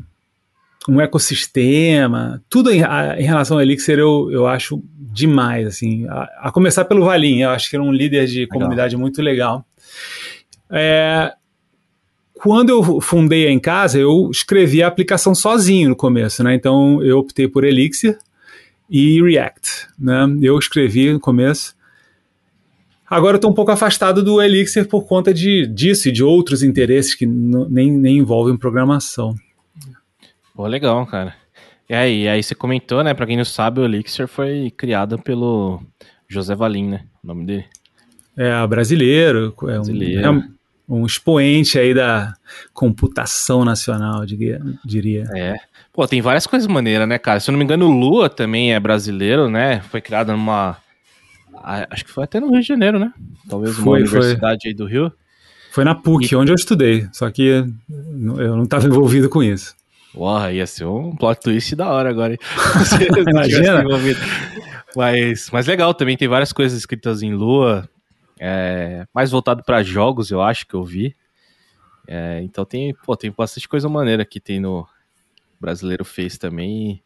um 0.89 0.99
ecossistema, 0.99 2.43
tudo 2.49 2.71
em, 2.71 2.83
a, 2.83 3.15
em 3.17 3.23
relação 3.23 3.55
ao 3.55 3.63
Elixir 3.63 3.97
eu, 3.97 4.29
eu 4.29 4.47
acho 4.47 4.83
demais, 4.99 5.65
assim, 5.65 6.05
a, 6.09 6.29
a 6.41 6.51
começar 6.51 6.83
pelo 6.83 7.05
Valim, 7.05 7.39
eu 7.39 7.51
acho 7.51 7.69
que 7.69 7.75
era 7.77 7.83
um 7.83 7.93
líder 7.93 8.27
de 8.27 8.41
legal. 8.41 8.59
comunidade 8.59 8.97
muito 8.97 9.21
legal. 9.21 9.65
É, 10.69 11.33
quando 12.41 12.69
eu 12.69 12.99
fundei 12.99 13.47
a 13.47 13.51
em 13.51 13.59
casa, 13.59 13.99
eu 13.99 14.27
escrevi 14.31 14.81
a 14.81 14.87
aplicação 14.87 15.35
sozinho 15.35 15.89
no 15.89 15.95
começo, 15.95 16.43
né? 16.43 16.55
Então 16.55 17.01
eu 17.03 17.19
optei 17.19 17.47
por 17.47 17.63
Elixir 17.63 18.17
e 18.89 19.21
React, 19.21 19.87
né? 19.97 20.25
Eu 20.41 20.57
escrevi 20.57 21.13
no 21.13 21.19
começo. 21.19 21.75
Agora 23.07 23.35
eu 23.35 23.37
estou 23.37 23.51
um 23.51 23.53
pouco 23.53 23.71
afastado 23.71 24.23
do 24.23 24.41
Elixir 24.41 24.87
por 24.87 25.05
conta 25.05 25.31
de, 25.31 25.67
disso 25.67 26.09
e 26.09 26.11
de 26.11 26.23
outros 26.23 26.63
interesses 26.63 27.13
que 27.13 27.27
nem, 27.27 27.91
nem 27.91 28.17
envolvem 28.17 28.57
programação. 28.57 29.35
Pô, 30.55 30.65
legal, 30.65 31.05
cara. 31.05 31.35
E 31.87 31.93
aí, 31.93 32.27
aí 32.27 32.41
você 32.41 32.55
comentou, 32.55 33.03
né? 33.03 33.13
Para 33.13 33.27
quem 33.27 33.37
não 33.37 33.45
sabe, 33.45 33.81
o 33.81 33.85
Elixir 33.85 34.27
foi 34.27 34.73
criado 34.75 35.19
pelo 35.19 35.79
José 36.27 36.55
Valim, 36.55 36.87
né? 36.87 37.03
O 37.23 37.27
nome 37.27 37.45
dele. 37.45 37.65
É, 38.35 38.65
brasileiro. 38.65 39.53
É 39.61 39.65
brasileiro. 39.65 40.21
Um, 40.21 40.23
é, 40.23 40.29
um 40.31 40.60
expoente 41.05 41.79
aí 41.79 41.93
da 41.93 42.33
computação 42.73 43.63
nacional, 43.63 44.25
diria. 44.25 45.23
É. 45.35 45.55
Pô, 45.93 46.07
tem 46.07 46.21
várias 46.21 46.47
coisas 46.47 46.67
maneiras, 46.67 47.07
né, 47.07 47.17
cara? 47.17 47.39
Se 47.39 47.49
eu 47.49 47.53
não 47.53 47.59
me 47.59 47.65
engano, 47.65 47.87
o 47.87 47.91
Lua 47.91 48.29
também 48.29 48.73
é 48.73 48.79
brasileiro, 48.79 49.49
né? 49.49 49.81
Foi 49.89 50.01
criado 50.01 50.31
numa. 50.31 50.77
Acho 51.89 52.05
que 52.05 52.11
foi 52.11 52.23
até 52.23 52.39
no 52.39 52.51
Rio 52.51 52.61
de 52.61 52.67
Janeiro, 52.67 52.97
né? 52.97 53.13
Talvez 53.49 53.77
uma 53.77 53.83
foi, 53.83 53.99
universidade 54.01 54.61
foi. 54.63 54.71
aí 54.71 54.73
do 54.73 54.85
Rio. 54.85 55.11
Foi 55.71 55.83
na 55.85 55.95
PUC, 55.95 56.33
e... 56.33 56.35
onde 56.35 56.51
eu 56.51 56.55
estudei, 56.55 57.07
só 57.13 57.29
que 57.31 57.43
eu 57.47 58.55
não 58.55 58.63
estava 58.63 58.85
envolvido 58.85 59.29
com 59.29 59.41
isso. 59.41 59.73
Porra, 60.13 60.51
ia 60.51 60.67
ser 60.67 60.85
um 60.85 61.15
plot 61.15 61.39
twist 61.39 61.75
da 61.75 61.89
hora 61.89 62.09
agora, 62.09 62.33
hein? 62.33 62.39
Imagina. 63.31 63.83
Mas, 64.95 65.49
mas 65.51 65.67
legal, 65.67 65.93
também 65.93 66.17
tem 66.17 66.27
várias 66.27 66.51
coisas 66.51 66.77
escritas 66.77 67.23
em 67.23 67.33
Lua, 67.33 67.87
é, 68.43 69.05
mais 69.13 69.29
voltado 69.29 69.63
para 69.63 69.83
jogos, 69.83 70.31
eu 70.31 70.41
acho 70.41 70.65
que 70.65 70.73
eu 70.73 70.83
vi. 70.83 71.15
É, 72.07 72.41
então 72.41 72.65
tem, 72.65 72.91
pô, 73.05 73.15
tem 73.15 73.31
bastante 73.31 73.69
coisa 73.69 73.87
maneira 73.87 74.25
que 74.25 74.39
tem 74.39 74.59
no 74.59 74.87
brasileiro 75.59 76.03
fez 76.03 76.39
também 76.39 77.03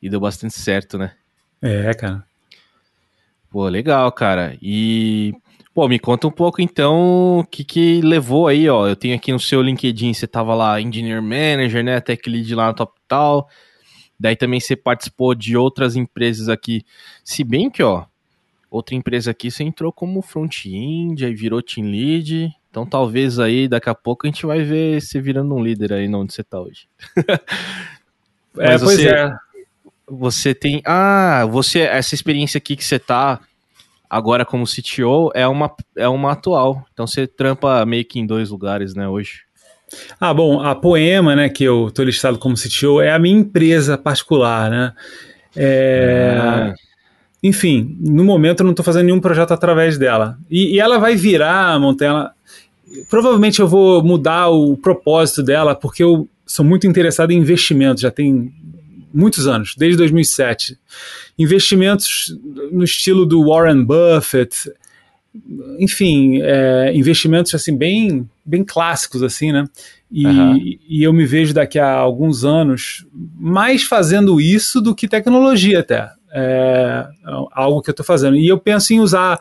e, 0.00 0.06
e 0.06 0.08
deu 0.08 0.18
bastante 0.18 0.54
certo, 0.54 0.96
né? 0.96 1.14
É, 1.60 1.92
cara. 1.92 2.24
Pô, 3.50 3.68
legal, 3.68 4.10
cara. 4.10 4.56
E 4.62 5.34
Pô, 5.74 5.88
me 5.88 5.98
conta 5.98 6.28
um 6.28 6.30
pouco 6.30 6.62
então 6.62 7.40
o 7.40 7.44
que, 7.44 7.64
que 7.64 8.00
levou 8.00 8.46
aí, 8.46 8.68
ó. 8.68 8.86
Eu 8.86 8.94
tenho 8.94 9.16
aqui 9.16 9.32
no 9.32 9.40
seu 9.40 9.60
LinkedIn, 9.60 10.14
você 10.14 10.24
tava 10.24 10.54
lá 10.54 10.80
Engineer 10.80 11.20
Manager, 11.20 11.82
né? 11.82 12.00
Tech 12.00 12.30
Lead 12.30 12.54
lá 12.54 12.68
no 12.68 12.74
Top 12.74 12.92
Tal. 13.08 13.48
Daí 14.18 14.36
também 14.36 14.60
você 14.60 14.76
participou 14.76 15.34
de 15.34 15.56
outras 15.56 15.96
empresas 15.96 16.48
aqui. 16.48 16.84
Se 17.24 17.42
bem 17.42 17.68
que, 17.68 17.82
ó, 17.82 18.06
outra 18.74 18.96
empresa 18.96 19.30
aqui 19.30 19.50
você 19.50 19.62
entrou 19.62 19.92
como 19.92 20.20
front-end, 20.20 21.24
aí 21.24 21.32
virou 21.32 21.62
team 21.62 21.86
lead. 21.86 22.52
Então 22.70 22.84
talvez 22.84 23.38
aí 23.38 23.68
daqui 23.68 23.88
a 23.88 23.94
pouco 23.94 24.26
a 24.26 24.30
gente 24.30 24.44
vai 24.44 24.62
ver 24.62 25.00
você 25.00 25.20
virando 25.20 25.54
um 25.54 25.62
líder 25.62 25.92
aí 25.92 26.12
onde 26.12 26.34
você 26.34 26.40
está 26.40 26.60
hoje. 26.60 26.88
é, 28.58 28.72
Mas 28.72 28.82
pois 28.82 28.96
você, 28.96 29.08
é. 29.08 29.36
Você 30.08 30.54
tem. 30.54 30.82
Ah, 30.84 31.46
você. 31.48 31.80
Essa 31.80 32.14
experiência 32.14 32.58
aqui 32.58 32.74
que 32.74 32.84
você 32.84 32.98
tá 32.98 33.40
agora 34.10 34.44
como 34.44 34.66
CTO 34.66 35.30
é 35.34 35.46
uma, 35.46 35.72
é 35.96 36.08
uma 36.08 36.32
atual. 36.32 36.84
Então 36.92 37.06
você 37.06 37.26
trampa 37.28 37.86
meio 37.86 38.04
que 38.04 38.18
em 38.18 38.26
dois 38.26 38.50
lugares, 38.50 38.94
né, 38.94 39.08
hoje. 39.08 39.42
Ah, 40.18 40.34
bom, 40.34 40.60
a 40.60 40.74
Poema, 40.74 41.36
né, 41.36 41.48
que 41.48 41.62
eu 41.62 41.90
tô 41.92 42.02
listado 42.02 42.38
como 42.38 42.56
CTO, 42.56 43.00
é 43.00 43.12
a 43.12 43.18
minha 43.18 43.38
empresa 43.38 43.96
particular, 43.96 44.68
né? 44.68 44.92
É. 45.54 46.36
Ah 46.40 46.74
enfim, 47.44 47.94
no 48.00 48.24
momento 48.24 48.60
eu 48.60 48.64
não 48.64 48.70
estou 48.70 48.82
fazendo 48.82 49.04
nenhum 49.04 49.20
projeto 49.20 49.52
através 49.52 49.98
dela. 49.98 50.38
E, 50.50 50.76
e 50.76 50.80
ela 50.80 50.98
vai 50.98 51.14
virar, 51.14 51.78
Montana. 51.78 52.32
Provavelmente 53.10 53.60
eu 53.60 53.68
vou 53.68 54.02
mudar 54.02 54.48
o 54.48 54.78
propósito 54.78 55.42
dela, 55.42 55.74
porque 55.74 56.02
eu 56.02 56.26
sou 56.46 56.64
muito 56.64 56.86
interessado 56.86 57.32
em 57.32 57.36
investimentos, 57.36 58.00
já 58.00 58.10
tem 58.10 58.50
muitos 59.12 59.46
anos, 59.46 59.74
desde 59.76 59.98
2007. 59.98 60.78
Investimentos 61.38 62.34
no 62.72 62.82
estilo 62.82 63.26
do 63.26 63.46
Warren 63.46 63.84
Buffett, 63.84 64.72
enfim, 65.78 66.40
é, 66.40 66.96
investimentos 66.96 67.54
assim 67.54 67.76
bem, 67.76 68.26
bem 68.42 68.64
clássicos 68.64 69.22
assim, 69.22 69.52
né? 69.52 69.68
E, 70.10 70.26
uhum. 70.26 70.56
e, 70.88 71.02
eu 71.02 71.12
me 71.12 71.26
vejo 71.26 71.52
daqui 71.52 71.78
a 71.78 71.90
alguns 71.90 72.42
anos 72.42 73.04
mais 73.36 73.82
fazendo 73.82 74.40
isso 74.40 74.80
do 74.80 74.94
que 74.94 75.06
tecnologia 75.06 75.80
até. 75.80 76.08
É, 76.36 77.06
algo 77.52 77.80
que 77.80 77.90
eu 77.90 77.92
estou 77.92 78.04
fazendo. 78.04 78.36
E 78.36 78.48
eu 78.48 78.58
penso 78.58 78.92
em 78.92 78.98
usar 78.98 79.38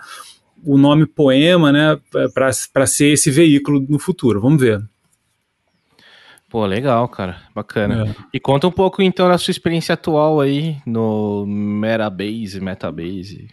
o 0.63 0.77
nome 0.77 1.05
poema, 1.07 1.71
né, 1.71 1.99
para 2.33 2.85
ser 2.85 3.13
esse 3.13 3.31
veículo 3.31 3.85
no 3.89 3.97
futuro. 3.97 4.39
Vamos 4.39 4.61
ver. 4.61 4.81
Pô, 6.49 6.67
legal, 6.67 7.07
cara. 7.09 7.37
Bacana. 7.55 8.05
É. 8.07 8.15
E 8.31 8.39
conta 8.39 8.67
um 8.67 8.71
pouco 8.71 9.01
então 9.01 9.27
da 9.27 9.39
sua 9.39 9.51
experiência 9.51 9.93
atual 9.93 10.39
aí 10.39 10.77
no 10.85 11.45
Metabase, 11.47 12.61
Metabase. 12.61 13.47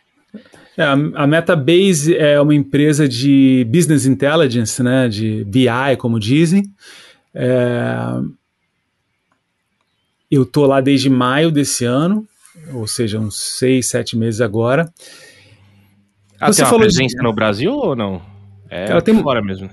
É, 0.76 0.84
a 0.84 1.26
Metabase 1.26 2.14
é 2.14 2.38
uma 2.40 2.54
empresa 2.54 3.08
de 3.08 3.66
business 3.70 4.04
intelligence, 4.04 4.82
né, 4.82 5.08
de 5.08 5.44
BI, 5.44 5.96
como 5.98 6.20
dizem. 6.20 6.70
É... 7.34 7.96
Eu 10.30 10.44
tô 10.44 10.66
lá 10.66 10.80
desde 10.80 11.10
maio 11.10 11.50
desse 11.50 11.84
ano, 11.84 12.26
ou 12.72 12.86
seja, 12.86 13.18
uns 13.18 13.36
seis, 13.38 13.88
sete 13.88 14.16
meses 14.16 14.40
agora. 14.40 14.92
Ela 16.40 16.52
Você 16.52 16.62
tem 16.62 16.70
falou 16.70 16.80
presença 16.80 17.16
de... 17.16 17.22
no 17.22 17.32
Brasil 17.32 17.72
ou 17.72 17.94
não? 17.94 18.22
É 18.70 18.90
ela 18.90 19.02
tem 19.02 19.20
fora 19.20 19.42
mesmo. 19.42 19.68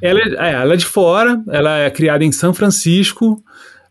Ela 0.00 0.20
é, 0.20 0.48
é, 0.48 0.52
ela 0.52 0.74
é 0.74 0.76
de 0.76 0.86
fora, 0.86 1.42
ela 1.48 1.78
é 1.78 1.90
criada 1.90 2.24
em 2.24 2.32
São 2.32 2.54
Francisco, 2.54 3.42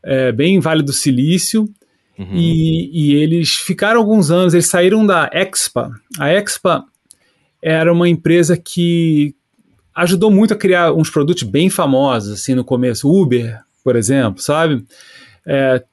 é, 0.01 0.31
bem 0.31 0.59
Vale 0.59 0.81
do 0.81 0.93
Silício, 0.93 1.69
uhum. 2.17 2.33
e, 2.33 2.89
e, 2.91 3.15
eles 3.15 3.55
ficaram 3.55 3.99
alguns 3.99 4.31
anos, 4.31 4.53
eles 4.53 4.67
saíram 4.67 5.05
da 5.05 5.29
Expa. 5.31 5.91
A 6.17 6.33
Expa 6.33 6.83
era 7.61 7.93
uma 7.93 8.09
empresa 8.09 8.57
que 8.57 9.35
ajudou 9.93 10.31
muito 10.31 10.53
a 10.53 10.57
criar 10.57 10.93
uns 10.93 11.09
produtos 11.09 11.43
bem 11.43 11.69
famosos, 11.69 12.33
assim, 12.33 12.55
no 12.55 12.63
começo. 12.63 13.11
Uber, 13.11 13.59
por 13.83 13.95
exemplo, 13.95 14.41
sabe? 14.41 14.83
É, 15.45 15.83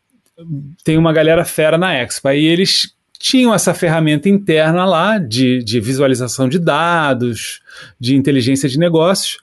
tem 0.84 0.98
uma 0.98 1.12
galera 1.12 1.44
fera 1.44 1.78
na 1.78 1.94
Expa, 1.94 2.34
e 2.34 2.44
eles 2.44 2.94
tinham 3.18 3.54
essa 3.54 3.72
ferramenta 3.72 4.28
interna 4.28 4.84
lá 4.84 5.18
de, 5.18 5.62
de 5.62 5.80
visualização 5.80 6.48
de 6.48 6.58
dados, 6.58 7.60
de 7.98 8.14
inteligência 8.14 8.68
de 8.68 8.78
negócios, 8.78 9.38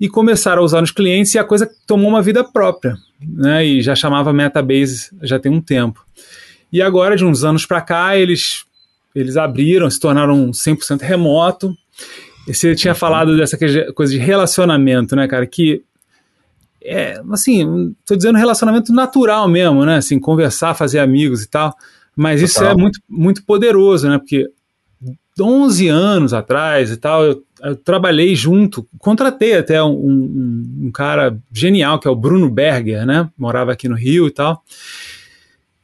e 0.00 0.08
começaram 0.08 0.62
a 0.62 0.64
usar 0.64 0.80
nos 0.80 0.90
clientes 0.90 1.34
e 1.34 1.38
a 1.38 1.44
coisa 1.44 1.70
tomou 1.86 2.08
uma 2.08 2.20
vida 2.20 2.42
própria, 2.42 2.96
né? 3.20 3.64
E 3.64 3.80
já 3.80 3.94
chamava 3.94 4.32
Metabase 4.32 5.10
já 5.22 5.38
tem 5.38 5.52
um 5.52 5.60
tempo. 5.60 6.04
E 6.72 6.82
agora, 6.82 7.16
de 7.16 7.24
uns 7.24 7.44
anos 7.44 7.64
para 7.64 7.80
cá, 7.80 8.16
eles, 8.16 8.64
eles 9.14 9.36
abriram, 9.36 9.88
se 9.88 10.00
tornaram 10.00 10.50
100% 10.50 11.02
remoto. 11.02 11.76
E 12.48 12.54
você 12.54 12.74
tinha 12.74 12.94
falado 12.94 13.36
dessa 13.36 13.56
coisa 13.94 14.12
de 14.12 14.18
relacionamento, 14.18 15.14
né, 15.14 15.28
cara? 15.28 15.46
Que 15.46 15.84
é, 16.84 17.20
assim, 17.30 17.94
tô 18.04 18.16
dizendo 18.16 18.38
relacionamento 18.38 18.92
natural 18.92 19.48
mesmo, 19.48 19.84
né? 19.84 19.96
Assim, 19.96 20.18
conversar, 20.18 20.74
fazer 20.74 20.98
amigos 20.98 21.42
e 21.42 21.48
tal. 21.48 21.74
Mas 22.14 22.40
Total. 22.40 22.46
isso 22.46 22.64
é 22.64 22.74
muito, 22.74 23.00
muito 23.08 23.44
poderoso, 23.44 24.08
né? 24.08 24.18
Porque 24.18 24.48
11 25.40 25.88
anos 25.88 26.34
atrás 26.34 26.90
e 26.90 26.96
tal, 26.96 27.24
eu, 27.24 27.42
eu 27.62 27.76
trabalhei 27.76 28.34
junto, 28.34 28.86
contratei 28.98 29.56
até 29.56 29.82
um, 29.82 29.92
um, 29.92 30.86
um, 30.86 30.90
cara 30.90 31.38
genial, 31.52 31.98
que 31.98 32.06
é 32.06 32.10
o 32.10 32.16
Bruno 32.16 32.50
Berger, 32.50 33.06
né? 33.06 33.30
Morava 33.36 33.72
aqui 33.72 33.88
no 33.88 33.96
Rio 33.96 34.26
e 34.26 34.30
tal. 34.30 34.62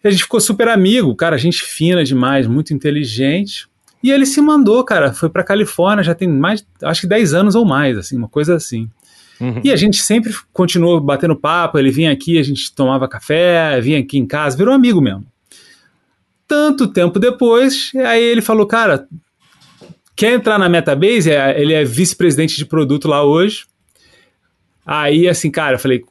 E 0.04 0.08
a 0.08 0.10
gente 0.10 0.22
ficou 0.24 0.40
super 0.40 0.68
amigo, 0.68 1.14
cara, 1.16 1.38
gente 1.38 1.62
fina 1.62 2.04
demais, 2.04 2.46
muito 2.46 2.74
inteligente. 2.74 3.66
E 4.02 4.12
ele 4.12 4.26
se 4.26 4.40
mandou, 4.40 4.84
cara, 4.84 5.12
foi 5.12 5.28
pra 5.28 5.42
Califórnia, 5.42 6.04
já 6.04 6.14
tem 6.14 6.28
mais, 6.28 6.64
acho 6.82 7.00
que 7.00 7.06
10 7.06 7.34
anos 7.34 7.54
ou 7.54 7.64
mais, 7.64 7.98
assim, 7.98 8.16
uma 8.16 8.28
coisa 8.28 8.54
assim. 8.54 8.88
Uhum. 9.40 9.60
E 9.62 9.72
a 9.72 9.76
gente 9.76 10.02
sempre 10.02 10.34
continuou 10.52 11.00
batendo 11.00 11.36
papo, 11.36 11.78
ele 11.78 11.90
vinha 11.90 12.12
aqui, 12.12 12.38
a 12.38 12.42
gente 12.42 12.74
tomava 12.74 13.08
café, 13.08 13.80
vinha 13.80 14.00
aqui 14.00 14.18
em 14.18 14.26
casa, 14.26 14.56
virou 14.56 14.74
amigo 14.74 15.00
mesmo. 15.00 15.24
Tanto 16.46 16.88
tempo 16.88 17.18
depois, 17.18 17.92
aí 17.94 18.22
ele 18.22 18.40
falou, 18.40 18.66
cara, 18.66 19.06
Quer 20.18 20.32
entrar 20.32 20.58
na 20.58 20.68
Metabase? 20.68 21.30
É, 21.30 21.60
ele 21.60 21.72
é 21.72 21.84
vice-presidente 21.84 22.56
de 22.56 22.66
produto 22.66 23.06
lá 23.06 23.22
hoje. 23.22 23.66
Aí, 24.84 25.28
assim, 25.28 25.48
cara, 25.48 25.76
eu 25.76 25.78
falei, 25.78 26.04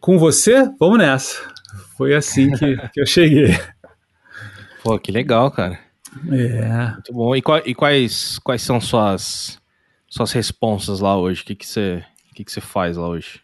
com 0.00 0.18
você? 0.18 0.70
Vamos 0.78 0.98
nessa. 0.98 1.40
Foi 1.96 2.14
assim 2.14 2.50
que, 2.50 2.76
que 2.92 3.00
eu 3.00 3.06
cheguei. 3.06 3.58
Pô, 4.82 4.98
que 4.98 5.10
legal, 5.10 5.50
cara. 5.50 5.78
É. 6.30 6.90
Muito 6.92 7.12
bom. 7.14 7.34
E, 7.34 7.40
qual, 7.40 7.62
e 7.64 7.74
quais, 7.74 8.38
quais 8.40 8.60
são 8.60 8.82
suas, 8.82 9.58
suas 10.10 10.30
responsas 10.30 11.00
lá 11.00 11.16
hoje? 11.16 11.40
O 11.40 11.44
que, 11.46 11.54
que, 11.54 11.66
você, 11.66 12.04
que, 12.38 12.44
que 12.44 12.52
você 12.52 12.60
faz 12.60 12.96
lá 12.96 13.08
hoje? 13.08 13.40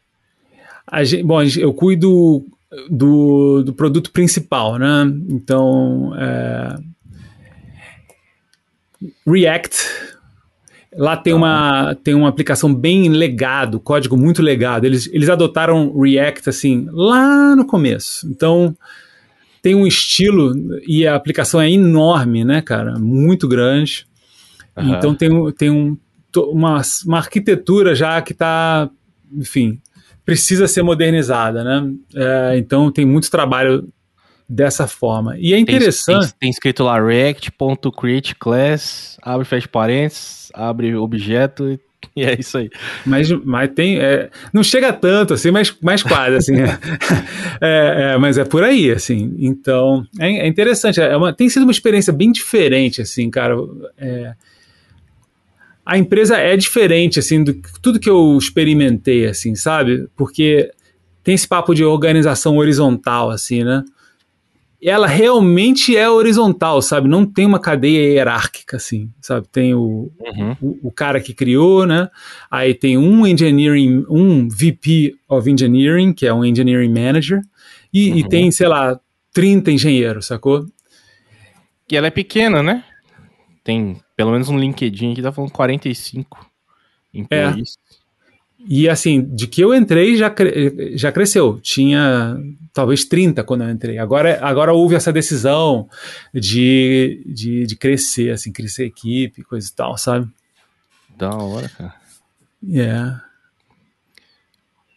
Gente, 1.03 1.23
bom, 1.25 1.43
eu 1.43 1.73
cuido 1.73 2.47
do, 2.89 3.63
do 3.65 3.73
produto 3.73 4.13
principal, 4.13 4.79
né? 4.79 5.13
Então, 5.29 6.13
é, 6.17 6.77
React. 9.27 9.77
Lá 10.97 11.17
tem, 11.17 11.35
uma, 11.35 11.97
tem 11.97 12.15
uma 12.15 12.29
aplicação 12.29 12.73
bem 12.73 13.09
legado, 13.09 13.81
código 13.81 14.17
muito 14.17 14.41
legado. 14.41 14.85
Eles, 14.85 15.09
eles 15.13 15.29
adotaram 15.29 15.93
React 15.99 16.49
assim 16.49 16.87
lá 16.93 17.57
no 17.57 17.67
começo. 17.67 18.29
Então 18.31 18.77
tem 19.61 19.75
um 19.75 19.89
estilo 19.89 20.55
e 20.87 21.05
a 21.05 21.17
aplicação 21.17 21.61
é 21.61 21.69
enorme, 21.69 22.45
né, 22.45 22.63
cara? 22.63 22.97
Muito 22.97 23.49
grande. 23.49 24.07
Uhum. 24.77 24.95
Então 24.95 25.15
tem, 25.17 25.53
tem 25.55 25.71
um, 25.71 25.97
uma, 26.37 26.81
uma 27.07 27.19
arquitetura 27.19 27.95
já 27.95 28.21
que 28.23 28.33
está, 28.33 28.89
enfim, 29.33 29.81
precisa 30.25 30.67
ser 30.67 30.83
modernizada, 30.83 31.63
né? 31.63 31.93
É, 32.15 32.59
então 32.59 32.91
tem 32.91 33.05
muito 33.05 33.31
trabalho 33.31 33.89
dessa 34.49 34.87
forma. 34.87 35.37
E 35.39 35.55
é 35.55 35.59
interessante. 35.59 36.21
Tem, 36.21 36.29
tem, 36.29 36.39
tem 36.41 36.51
escrito 36.51 36.85
lá 36.85 37.01
react.create 37.01 38.35
class, 38.37 39.17
abre 39.23 39.45
fecha 39.45 39.69
parênteses, 39.69 40.51
abre 40.55 40.95
objeto 40.95 41.79
e 42.17 42.25
é 42.25 42.39
isso 42.39 42.59
aí. 42.59 42.71
Mas, 43.05 43.31
mas 43.45 43.71
tem. 43.75 43.99
É, 43.99 44.31
não 44.53 44.63
chega 44.63 44.93
tanto, 44.93 45.35
assim, 45.35 45.51
mas, 45.51 45.75
mas 45.83 46.03
quase, 46.03 46.37
assim. 46.37 46.55
é, 47.61 48.13
é, 48.13 48.19
mas 48.19 48.39
é 48.39 48.45
por 48.45 48.63
aí, 48.63 48.91
assim. 48.91 49.35
Então, 49.39 50.05
é, 50.19 50.29
é 50.29 50.47
interessante. 50.47 51.01
É 51.01 51.17
uma, 51.17 51.33
tem 51.33 51.49
sido 51.49 51.63
uma 51.63 51.73
experiência 51.73 52.13
bem 52.13 52.33
diferente, 52.33 53.03
assim, 53.03 53.31
cara. 53.31 53.57
É, 53.99 54.35
a 55.85 55.99
empresa 55.99 56.37
é 56.37 56.57
diferente, 56.57 57.19
assim, 57.19 57.43
do 57.43 57.55
tudo 57.83 58.01
que 58.01 58.09
eu 58.09 58.37
experimentei, 58.39 59.27
assim, 59.27 59.55
sabe? 59.55 60.09
Porque 60.17 60.71
tem 61.23 61.35
esse 61.35 61.47
papo 61.47 61.75
de 61.75 61.85
organização 61.85 62.57
horizontal, 62.57 63.31
assim, 63.31 63.63
né? 63.65 63.85
ela 64.89 65.07
realmente 65.07 65.97
é 65.97 66.09
horizontal, 66.09 66.83
sabe? 66.83 67.09
Não 67.09 67.25
tem 67.25 67.47
uma 67.47 67.59
cadeia 67.59 68.13
hierárquica, 68.13 68.77
assim, 68.77 69.11
sabe? 69.21 69.49
Tem 69.49 69.73
o, 69.75 70.13
uhum. 70.21 70.57
o, 70.61 70.89
o, 70.89 70.93
cara 70.93 71.21
que 71.21 71.33
criou, 71.33 71.87
né? 71.87 72.11
Aí 72.51 72.75
tem 72.75 72.99
um 72.99 73.27
engineering, 73.27 74.05
um 74.11 74.47
VP 74.47 75.15
of 75.27 75.51
Engineering, 75.51 76.13
que 76.13 76.27
é 76.27 76.35
um 76.35 76.45
engineering 76.45 76.93
manager, 76.93 77.41
e, 77.93 78.11
uhum. 78.11 78.17
e 78.19 78.29
tem, 78.29 78.51
sei 78.51 78.69
lá, 78.69 79.01
30 79.33 79.73
engenheiros, 79.73 80.27
sacou? 80.27 80.67
E 81.91 81.97
ela 81.97 82.09
é 82.09 82.11
pequena, 82.11 82.63
né? 82.63 82.85
Tem 83.65 83.99
pelo 84.15 84.31
menos 84.31 84.51
um 84.51 84.59
LinkedIn 84.59 85.15
que 85.15 85.23
tá 85.23 85.33
falando 85.33 85.51
45 85.51 86.47
employees. 87.13 87.79
É. 88.01 88.05
E 88.67 88.89
assim, 88.89 89.23
de 89.23 89.47
que 89.47 89.61
eu 89.63 89.75
entrei 89.75 90.17
já, 90.17 90.33
já 90.93 91.11
cresceu. 91.11 91.59
Tinha 91.61 92.37
talvez 92.73 93.05
30 93.05 93.43
quando 93.43 93.65
eu 93.65 93.71
entrei. 93.71 93.99
Agora, 93.99 94.39
agora 94.43 94.73
houve 94.73 94.95
essa 94.95 95.13
decisão 95.13 95.89
de, 96.33 97.23
de, 97.27 97.67
de 97.67 97.77
crescer, 97.77 98.31
assim, 98.31 98.53
crescer 98.53 98.85
equipe, 98.85 99.43
coisa 99.43 99.69
e 99.69 99.75
tal, 99.75 99.99
sabe? 99.99 100.29
Da 101.17 101.31
hora, 101.31 101.69
cara. 101.69 101.95
É. 102.67 102.77
Yeah. 102.77 103.25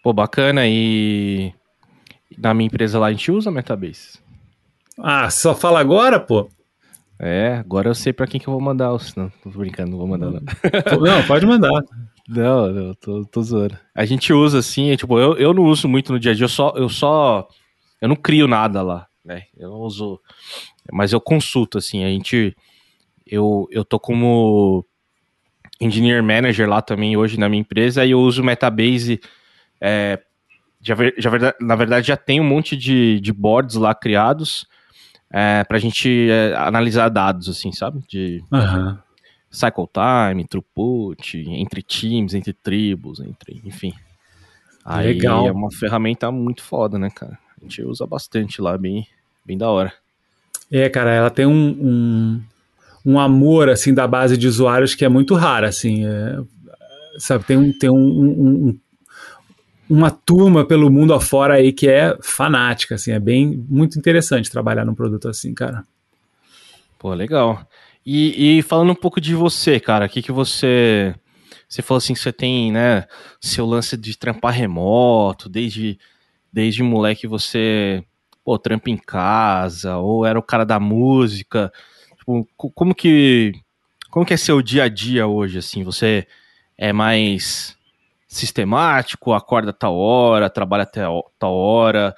Pô, 0.02 0.14
bacana. 0.14 0.66
E 0.66 1.54
na 2.38 2.54
minha 2.54 2.68
empresa 2.68 3.00
lá 3.00 3.08
a 3.08 3.12
gente 3.12 3.32
usa 3.32 3.52
Metabase. 3.52 4.20
Ah, 4.98 5.30
só 5.30 5.54
fala 5.54 5.80
agora, 5.80 6.20
pô? 6.20 6.50
É, 7.20 7.56
agora 7.56 7.90
eu 7.90 7.96
sei 7.96 8.14
pra 8.14 8.28
quem 8.28 8.40
que 8.40 8.48
eu 8.48 8.54
vou 8.54 8.62
mandar. 8.62 8.90
Não, 9.16 9.30
tô 9.30 9.50
brincando, 9.50 9.92
não 9.92 9.98
vou 9.98 10.08
mandar 10.08 10.30
não. 10.30 10.42
Não, 11.02 11.26
pode 11.26 11.46
mandar. 11.46 11.84
Não, 12.28 12.68
não, 12.68 12.94
tô, 12.94 13.26
tô 13.26 13.42
zoando. 13.42 13.78
A 13.96 14.06
gente 14.06 14.34
usa 14.34 14.60
assim, 14.60 14.92
é, 14.92 14.98
tipo, 14.98 15.18
eu, 15.18 15.38
eu 15.38 15.54
não 15.54 15.64
uso 15.64 15.88
muito 15.88 16.12
no 16.12 16.20
dia 16.20 16.34
a 16.34 16.36
dia, 16.36 16.44
eu 16.44 16.50
só, 16.50 16.74
eu 16.76 16.90
só. 16.90 17.48
Eu 18.02 18.10
não 18.10 18.18
crio 18.18 18.48
nada 18.48 18.82
lá, 18.82 19.08
né? 19.24 19.44
Eu 19.58 19.70
não 19.70 19.80
uso. 19.80 20.20
Mas 20.92 21.14
eu 21.14 21.22
consulto, 21.22 21.78
assim, 21.78 22.04
a 22.04 22.10
gente. 22.10 22.56
eu, 23.26 23.68
eu 23.72 23.86
tô 23.86 24.00
como 24.00 24.86
engineer 25.80 26.22
manager 26.22 26.68
lá 26.68 26.82
também 26.82 27.16
hoje 27.16 27.40
na 27.40 27.48
minha 27.48 27.62
empresa 27.62 28.06
e 28.06 28.12
eu 28.12 28.20
uso 28.20 28.44
Metabase. 28.44 29.22
É, 29.80 30.20
já, 30.82 30.96
já, 31.18 31.56
na 31.62 31.76
verdade, 31.76 32.08
já 32.08 32.18
tem 32.18 32.42
um 32.42 32.48
monte 32.48 32.76
de, 32.76 33.20
de 33.22 33.32
boards 33.32 33.76
lá 33.76 33.96
criados 33.96 34.68
é, 35.32 35.64
para 35.64 35.78
a 35.78 35.80
gente 35.80 36.30
é, 36.30 36.56
analisar 36.56 37.10
dados, 37.10 37.50
assim, 37.50 37.72
sabe? 37.72 38.02
De 38.08 38.44
uhum. 38.52 38.98
cycle 39.52 39.88
time, 39.94 40.48
throughput, 40.48 41.38
entre 41.50 41.82
times, 41.82 42.34
entre 42.34 42.54
tribos, 42.54 43.20
entre, 43.20 43.62
enfim. 43.66 43.94
Aí 44.86 45.08
Legal. 45.08 45.48
é 45.48 45.52
uma 45.52 45.70
ferramenta 45.70 46.32
muito 46.32 46.64
foda, 46.64 46.98
né, 46.98 47.10
cara? 47.10 47.38
A 47.60 47.64
gente 47.64 47.82
usa 47.84 48.06
bastante 48.06 48.62
lá, 48.62 48.78
bem, 48.78 49.06
bem 49.46 49.58
da 49.58 49.70
hora. 49.70 49.92
É, 50.72 50.90
cara, 50.90 51.14
ela 51.14 51.30
tem 51.30 51.46
um, 51.46 51.52
um, 51.52 52.42
um 53.06 53.20
amor, 53.20 53.70
assim, 53.70 53.94
da 53.94 54.08
base 54.08 54.38
de 54.38 54.48
usuários 54.48 54.96
que 54.96 55.04
é 55.04 55.10
muito 55.10 55.36
raro, 55.36 55.66
assim. 55.66 56.06
É, 56.06 56.40
sabe, 57.18 57.44
tem, 57.44 57.58
um, 57.58 57.78
tem 57.78 57.90
um, 57.90 57.98
um, 57.98 58.80
uma 59.90 60.12
turma 60.12 60.66
pelo 60.66 60.90
mundo 60.90 61.14
afora 61.14 61.56
aí 61.56 61.72
que 61.72 61.88
é 61.88 62.18
fanática, 62.22 62.96
assim, 62.96 63.12
é 63.12 63.20
bem, 63.20 63.66
muito 63.70 63.98
interessante 63.98 64.52
trabalhar 64.52 64.86
num 64.86 64.96
produto 64.96 65.30
assim, 65.30 65.54
cara. 65.54 65.84
Pô, 67.00 67.14
legal. 67.14 67.66
E, 68.06 68.58
e 68.58 68.62
falando 68.62 68.92
um 68.92 68.96
pouco 68.96 69.22
de 69.22 69.36
você, 69.36 69.80
cara, 69.80 70.06
o 70.06 70.10
que 70.10 70.22
que 70.22 70.32
você... 70.32 71.16
Você 71.70 71.82
falou 71.82 71.98
assim 71.98 72.14
que 72.14 72.20
você 72.20 72.32
tem, 72.32 72.72
né, 72.72 73.06
seu 73.42 73.66
lance 73.66 73.98
de 73.98 74.18
trampar 74.18 74.54
remoto, 74.54 75.50
desde, 75.50 76.00
desde 76.52 76.82
moleque 76.82 77.28
você, 77.28 78.02
pô, 78.44 78.58
trampa 78.58 78.90
em 78.90 78.96
casa, 78.96 79.98
ou 79.98 80.26
era 80.26 80.40
o 80.40 80.44
cara 80.44 80.66
da 80.66 80.80
música. 80.80 81.72
Tipo, 82.18 82.48
como 82.56 82.96
que, 82.96 83.52
como 84.10 84.26
que 84.26 84.34
é 84.34 84.38
seu 84.38 84.62
dia 84.62 84.86
a 84.86 84.88
dia 84.88 85.28
hoje, 85.28 85.58
assim? 85.58 85.84
Você 85.84 86.26
é 86.78 86.94
mais 86.94 87.77
sistemático, 88.28 89.34
acorda 89.34 89.72
tal 89.72 89.96
hora, 89.96 90.50
trabalha 90.50 90.84
até 90.84 91.02
tal 91.40 91.54
hora, 91.54 92.16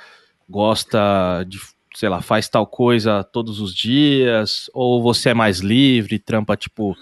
gosta 0.50 1.44
de, 1.48 1.60
sei 1.96 2.10
lá, 2.10 2.22
faz 2.22 2.50
tal 2.50 2.66
coisa 2.66 3.24
todos 3.24 3.60
os 3.60 3.74
dias, 3.74 4.70
ou 4.74 5.02
você 5.02 5.30
é 5.30 5.34
mais 5.34 5.60
livre, 5.60 6.18
trampa, 6.18 6.58
tipo, 6.58 6.96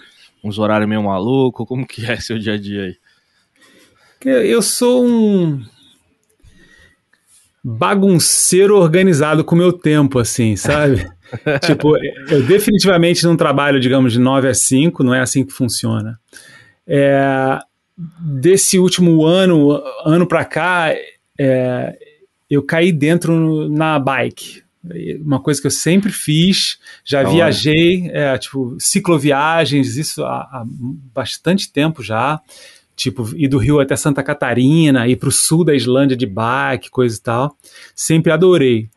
uns 0.44 0.58
horários 0.58 0.88
meio 0.88 1.02
maluco? 1.02 1.66
Como 1.66 1.86
que 1.86 2.04
é 2.06 2.16
seu 2.20 2.38
dia 2.38 2.54
a 2.54 2.58
dia 2.58 2.84
aí? 2.84 2.96
Eu 4.24 4.60
sou 4.60 5.06
um 5.06 5.64
bagunceiro 7.62 8.76
organizado 8.76 9.44
com 9.44 9.54
o 9.54 9.58
meu 9.58 9.72
tempo, 9.72 10.18
assim, 10.18 10.56
sabe? 10.56 11.08
tipo, 11.64 11.96
eu 12.28 12.42
definitivamente 12.42 13.24
não 13.24 13.36
trabalho, 13.36 13.78
digamos, 13.78 14.12
de 14.12 14.18
9 14.18 14.48
a 14.48 14.54
5, 14.54 15.04
não 15.04 15.14
é 15.14 15.20
assim 15.20 15.44
que 15.44 15.52
funciona. 15.52 16.18
É, 16.86 17.58
desse 18.20 18.78
último 18.78 19.24
ano, 19.24 19.82
ano 20.04 20.26
para 20.26 20.44
cá, 20.44 20.94
é, 21.38 21.98
eu 22.48 22.62
caí 22.62 22.92
dentro 22.92 23.68
na 23.68 23.98
bike, 23.98 24.62
uma 25.20 25.40
coisa 25.40 25.60
que 25.60 25.66
eu 25.66 25.70
sempre 25.70 26.12
fiz, 26.12 26.78
já 27.04 27.22
tá 27.22 27.30
viajei, 27.30 28.08
é, 28.12 28.38
tipo, 28.38 28.76
cicloviagens, 28.78 29.96
isso 29.96 30.24
há, 30.24 30.40
há, 30.42 30.64
bastante 31.12 31.70
tempo 31.72 32.02
já, 32.02 32.40
tipo, 32.94 33.28
ir 33.36 33.48
do 33.48 33.58
Rio 33.58 33.80
até 33.80 33.96
Santa 33.96 34.22
Catarina, 34.22 35.08
ir 35.08 35.16
para 35.16 35.28
o 35.28 35.32
sul 35.32 35.64
da 35.64 35.74
Islândia 35.74 36.16
de 36.16 36.26
bike, 36.26 36.90
coisa 36.90 37.16
e 37.16 37.20
tal, 37.20 37.56
sempre 37.94 38.32
adorei. 38.32 38.88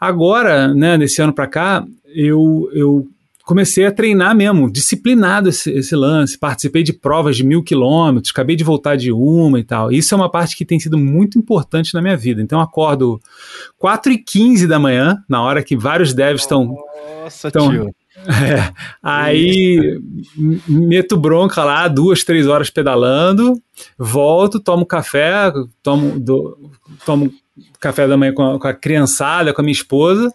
Agora, 0.00 0.74
né, 0.74 0.96
nesse 0.96 1.22
ano 1.22 1.32
para 1.32 1.46
cá, 1.46 1.84
eu, 2.06 2.68
eu 2.72 3.08
comecei 3.48 3.86
a 3.86 3.90
treinar 3.90 4.36
mesmo, 4.36 4.70
disciplinado 4.70 5.48
esse, 5.48 5.70
esse, 5.70 5.96
lance. 5.96 6.36
Participei 6.36 6.82
de 6.82 6.92
provas 6.92 7.34
de 7.34 7.42
mil 7.42 7.62
quilômetros, 7.62 8.30
acabei 8.30 8.54
de 8.54 8.62
voltar 8.62 8.94
de 8.94 9.10
uma 9.10 9.58
e 9.58 9.64
tal. 9.64 9.90
Isso 9.90 10.14
é 10.14 10.16
uma 10.16 10.30
parte 10.30 10.54
que 10.54 10.66
tem 10.66 10.78
sido 10.78 10.98
muito 10.98 11.38
importante 11.38 11.94
na 11.94 12.02
minha 12.02 12.14
vida. 12.14 12.42
Então, 12.42 12.60
acordo 12.60 13.18
4 13.78 14.12
e 14.12 14.18
15 14.18 14.66
da 14.66 14.78
manhã, 14.78 15.16
na 15.26 15.40
hora 15.40 15.62
que 15.62 15.74
vários 15.74 16.12
devs 16.12 16.42
estão. 16.42 16.76
Nossa, 17.22 17.50
tão, 17.50 17.70
tio. 17.70 17.94
É, 18.18 18.74
aí 19.00 20.02
meto 20.66 21.16
bronca 21.16 21.62
lá, 21.62 21.86
duas, 21.86 22.24
três 22.24 22.48
horas 22.48 22.68
pedalando, 22.68 23.54
volto, 23.96 24.58
tomo 24.58 24.84
café, 24.84 25.52
tomo, 25.84 26.18
do, 26.18 26.72
tomo 27.06 27.32
café 27.80 28.08
da 28.08 28.16
manhã 28.16 28.34
com 28.34 28.42
a, 28.42 28.58
com 28.58 28.66
a 28.66 28.74
criançada, 28.74 29.54
com 29.54 29.60
a 29.60 29.64
minha 29.64 29.72
esposa, 29.72 30.34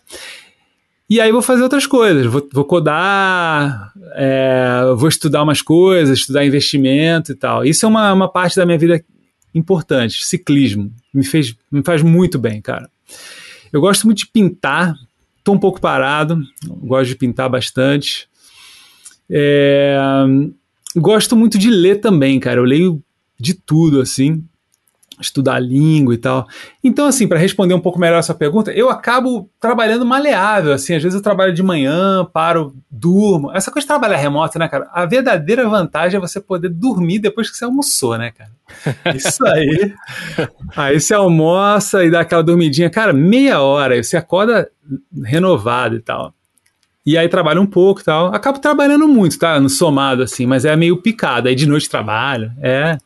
e 1.14 1.22
aí 1.22 1.32
vou 1.32 1.42
fazer 1.42 1.62
outras 1.62 1.86
coisas, 1.86 2.26
vou, 2.26 2.48
vou 2.52 2.66
codar, 2.66 3.94
é, 4.16 4.82
vou 4.96 5.08
estudar 5.08 5.44
umas 5.44 5.62
coisas, 5.62 6.20
estudar 6.20 6.46
investimento 6.46 7.32
e 7.32 7.36
tal. 7.36 7.64
Isso 7.64 7.86
é 7.86 7.90
uma, 7.90 8.12
uma 8.14 8.28
parte 8.28 8.56
da 8.56 8.66
minha 8.66 8.78
vida 8.78 9.04
importante, 9.54 10.26
ciclismo. 10.26 10.92
Me, 11.14 11.24
fez, 11.24 11.56
me 11.72 11.84
faz 11.84 12.02
muito 12.02 12.40
bem, 12.40 12.62
cara. 12.62 12.90
Eu 13.72 13.80
gosto 13.80 14.06
muito 14.06 14.20
de 14.20 14.28
pintar, 14.28 14.96
estou 15.38 15.54
um 15.56 15.60
pouco 15.60 15.80
parado, 15.80 16.42
gosto 16.68 17.10
de 17.10 17.16
pintar 17.16 17.50
bastante. 17.50 18.28
É, 19.30 19.98
gosto 20.96 21.36
muito 21.36 21.58
de 21.58 21.70
ler 21.70 22.02
também, 22.02 22.40
cara. 22.40 22.60
Eu 22.60 22.66
leio 22.66 23.04
de 23.40 23.54
tudo, 23.54 24.02
assim 24.02 24.44
estudar 25.24 25.60
língua 25.60 26.14
e 26.14 26.18
tal. 26.18 26.48
Então, 26.84 27.06
assim, 27.06 27.28
para 27.28 27.40
responder 27.40 27.74
um 27.74 27.80
pouco 27.80 28.00
melhor 28.00 28.20
essa 28.20 28.34
pergunta, 28.34 28.72
eu 28.72 28.90
acabo 28.90 29.50
trabalhando 29.60 30.06
maleável, 30.06 30.74
assim, 30.74 30.96
às 30.96 31.04
vezes 31.04 31.16
eu 31.16 31.24
trabalho 31.24 31.54
de 31.54 31.64
manhã, 31.64 32.26
paro, 32.26 32.76
durmo. 32.90 33.52
Essa 33.52 33.72
coisa 33.72 33.84
de 33.84 33.88
trabalhar 33.88 34.18
remoto, 34.18 34.60
né, 34.60 34.68
cara? 34.68 34.90
A 34.94 35.06
verdadeira 35.06 35.68
vantagem 35.68 36.18
é 36.18 36.22
você 36.22 36.40
poder 36.40 36.70
dormir 36.70 37.20
depois 37.20 37.50
que 37.50 37.58
você 37.58 37.66
almoçou, 37.66 38.18
né, 38.18 38.32
cara? 38.32 38.52
Isso 39.16 39.46
aí. 39.46 39.94
aí 40.76 41.00
você 41.00 41.14
almoça 41.14 42.04
e 42.04 42.12
dá 42.12 42.22
aquela 42.22 42.44
dormidinha, 42.44 42.90
cara, 42.90 43.14
meia 43.14 43.62
hora, 43.62 43.96
aí 43.96 44.04
você 44.04 44.18
acorda 44.18 44.70
renovado 45.24 45.96
e 45.96 46.00
tal. 46.00 46.34
E 47.06 47.18
aí 47.18 47.28
trabalho 47.28 47.62
um 47.62 47.66
pouco 47.66 48.00
e 48.00 48.04
tal. 48.04 48.34
Acabo 48.34 48.60
trabalhando 48.60 49.08
muito, 49.08 49.38
tá? 49.38 49.60
No 49.60 49.70
somado, 49.70 50.24
assim, 50.24 50.46
mas 50.46 50.64
é 50.64 50.76
meio 50.76 51.02
picado. 51.02 51.50
Aí 51.50 51.56
de 51.56 51.68
noite 51.68 51.90
trabalho. 51.90 52.52
É. 52.62 52.98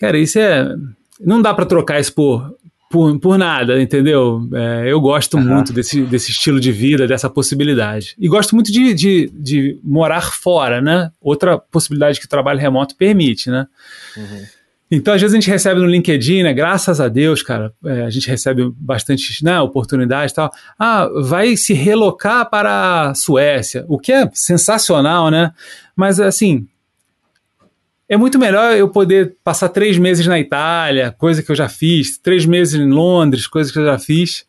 Cara, 0.00 0.18
isso 0.18 0.38
é. 0.38 0.74
Não 1.20 1.42
dá 1.42 1.52
para 1.52 1.66
trocar 1.66 2.00
isso 2.00 2.14
por, 2.14 2.56
por, 2.90 3.20
por 3.20 3.38
nada, 3.38 3.80
entendeu? 3.80 4.48
É, 4.54 4.84
eu 4.90 4.98
gosto 5.00 5.36
uhum. 5.36 5.44
muito 5.44 5.72
desse, 5.72 6.00
desse 6.02 6.30
estilo 6.30 6.58
de 6.58 6.72
vida, 6.72 7.06
dessa 7.06 7.28
possibilidade. 7.28 8.16
E 8.18 8.26
gosto 8.26 8.54
muito 8.54 8.72
de, 8.72 8.94
de, 8.94 9.30
de, 9.34 9.78
morar 9.84 10.32
fora, 10.32 10.80
né? 10.80 11.12
Outra 11.20 11.58
possibilidade 11.58 12.18
que 12.18 12.24
o 12.24 12.28
trabalho 12.28 12.58
remoto 12.58 12.96
permite, 12.96 13.50
né? 13.50 13.66
Uhum. 14.16 14.44
Então, 14.90 15.14
às 15.14 15.20
vezes 15.20 15.34
a 15.34 15.38
gente 15.38 15.48
recebe 15.48 15.80
no 15.80 15.86
LinkedIn, 15.86 16.42
né? 16.42 16.52
Graças 16.52 17.00
a 17.00 17.06
Deus, 17.06 17.42
cara, 17.42 17.72
é, 17.84 18.02
a 18.02 18.10
gente 18.10 18.28
recebe 18.28 18.72
bastante 18.76 19.44
né, 19.44 19.60
oportunidades 19.60 20.32
e 20.32 20.34
tal. 20.34 20.50
Ah, 20.76 21.08
vai 21.22 21.56
se 21.56 21.74
relocar 21.74 22.50
para 22.50 23.10
a 23.10 23.14
Suécia, 23.14 23.84
o 23.86 23.98
que 23.98 24.10
é 24.10 24.28
sensacional, 24.32 25.30
né? 25.30 25.52
Mas, 25.94 26.18
assim, 26.18 26.66
é 28.10 28.16
muito 28.16 28.40
melhor 28.40 28.76
eu 28.76 28.88
poder 28.88 29.36
passar 29.44 29.68
três 29.68 29.96
meses 29.96 30.26
na 30.26 30.36
Itália, 30.36 31.14
coisa 31.16 31.44
que 31.44 31.50
eu 31.50 31.54
já 31.54 31.68
fiz, 31.68 32.18
três 32.18 32.44
meses 32.44 32.74
em 32.74 32.90
Londres, 32.90 33.46
coisa 33.46 33.72
que 33.72 33.78
eu 33.78 33.84
já 33.84 34.00
fiz, 34.00 34.44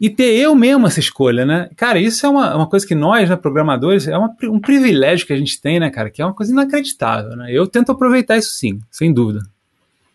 e 0.00 0.08
ter 0.08 0.36
eu 0.36 0.54
mesmo 0.54 0.86
essa 0.86 1.00
escolha, 1.00 1.44
né? 1.44 1.68
Cara, 1.76 1.98
isso 1.98 2.24
é 2.24 2.28
uma, 2.28 2.54
uma 2.54 2.68
coisa 2.68 2.86
que 2.86 2.94
nós, 2.94 3.28
né, 3.28 3.34
programadores, 3.34 4.06
é 4.06 4.16
uma, 4.16 4.32
um 4.44 4.60
privilégio 4.60 5.26
que 5.26 5.32
a 5.32 5.36
gente 5.36 5.60
tem, 5.60 5.80
né, 5.80 5.90
cara? 5.90 6.08
Que 6.08 6.22
é 6.22 6.24
uma 6.24 6.34
coisa 6.34 6.52
inacreditável, 6.52 7.34
né? 7.34 7.48
Eu 7.50 7.66
tento 7.66 7.90
aproveitar 7.90 8.36
isso 8.36 8.52
sim, 8.52 8.80
sem 8.88 9.12
dúvida. 9.12 9.40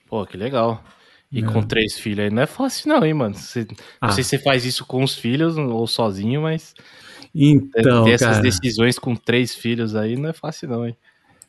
Pô, 0.08 0.26
que 0.26 0.38
legal. 0.38 0.82
E 1.30 1.40
é. 1.40 1.44
com 1.44 1.62
três 1.62 2.00
filhos 2.00 2.20
aí 2.20 2.30
não 2.30 2.44
é 2.44 2.46
fácil 2.46 2.88
não, 2.88 3.06
hein, 3.06 3.14
mano? 3.14 3.36
Você, 3.36 3.68
ah. 4.00 4.08
Não 4.08 4.14
sei 4.14 4.24
se 4.24 4.30
você 4.30 4.40
faz 4.40 4.64
isso 4.64 4.86
com 4.86 5.04
os 5.04 5.14
filhos 5.14 5.58
ou 5.58 5.86
sozinho, 5.86 6.44
mas... 6.44 6.74
Então, 7.36 8.06
ter 8.06 8.12
essas 8.12 8.40
decisões 8.40 8.98
com 8.98 9.16
três 9.16 9.54
filhos 9.54 9.96
aí 9.96 10.16
não 10.16 10.30
é 10.30 10.34
fácil 10.34 10.70
não, 10.70 10.88
hein? 10.88 10.96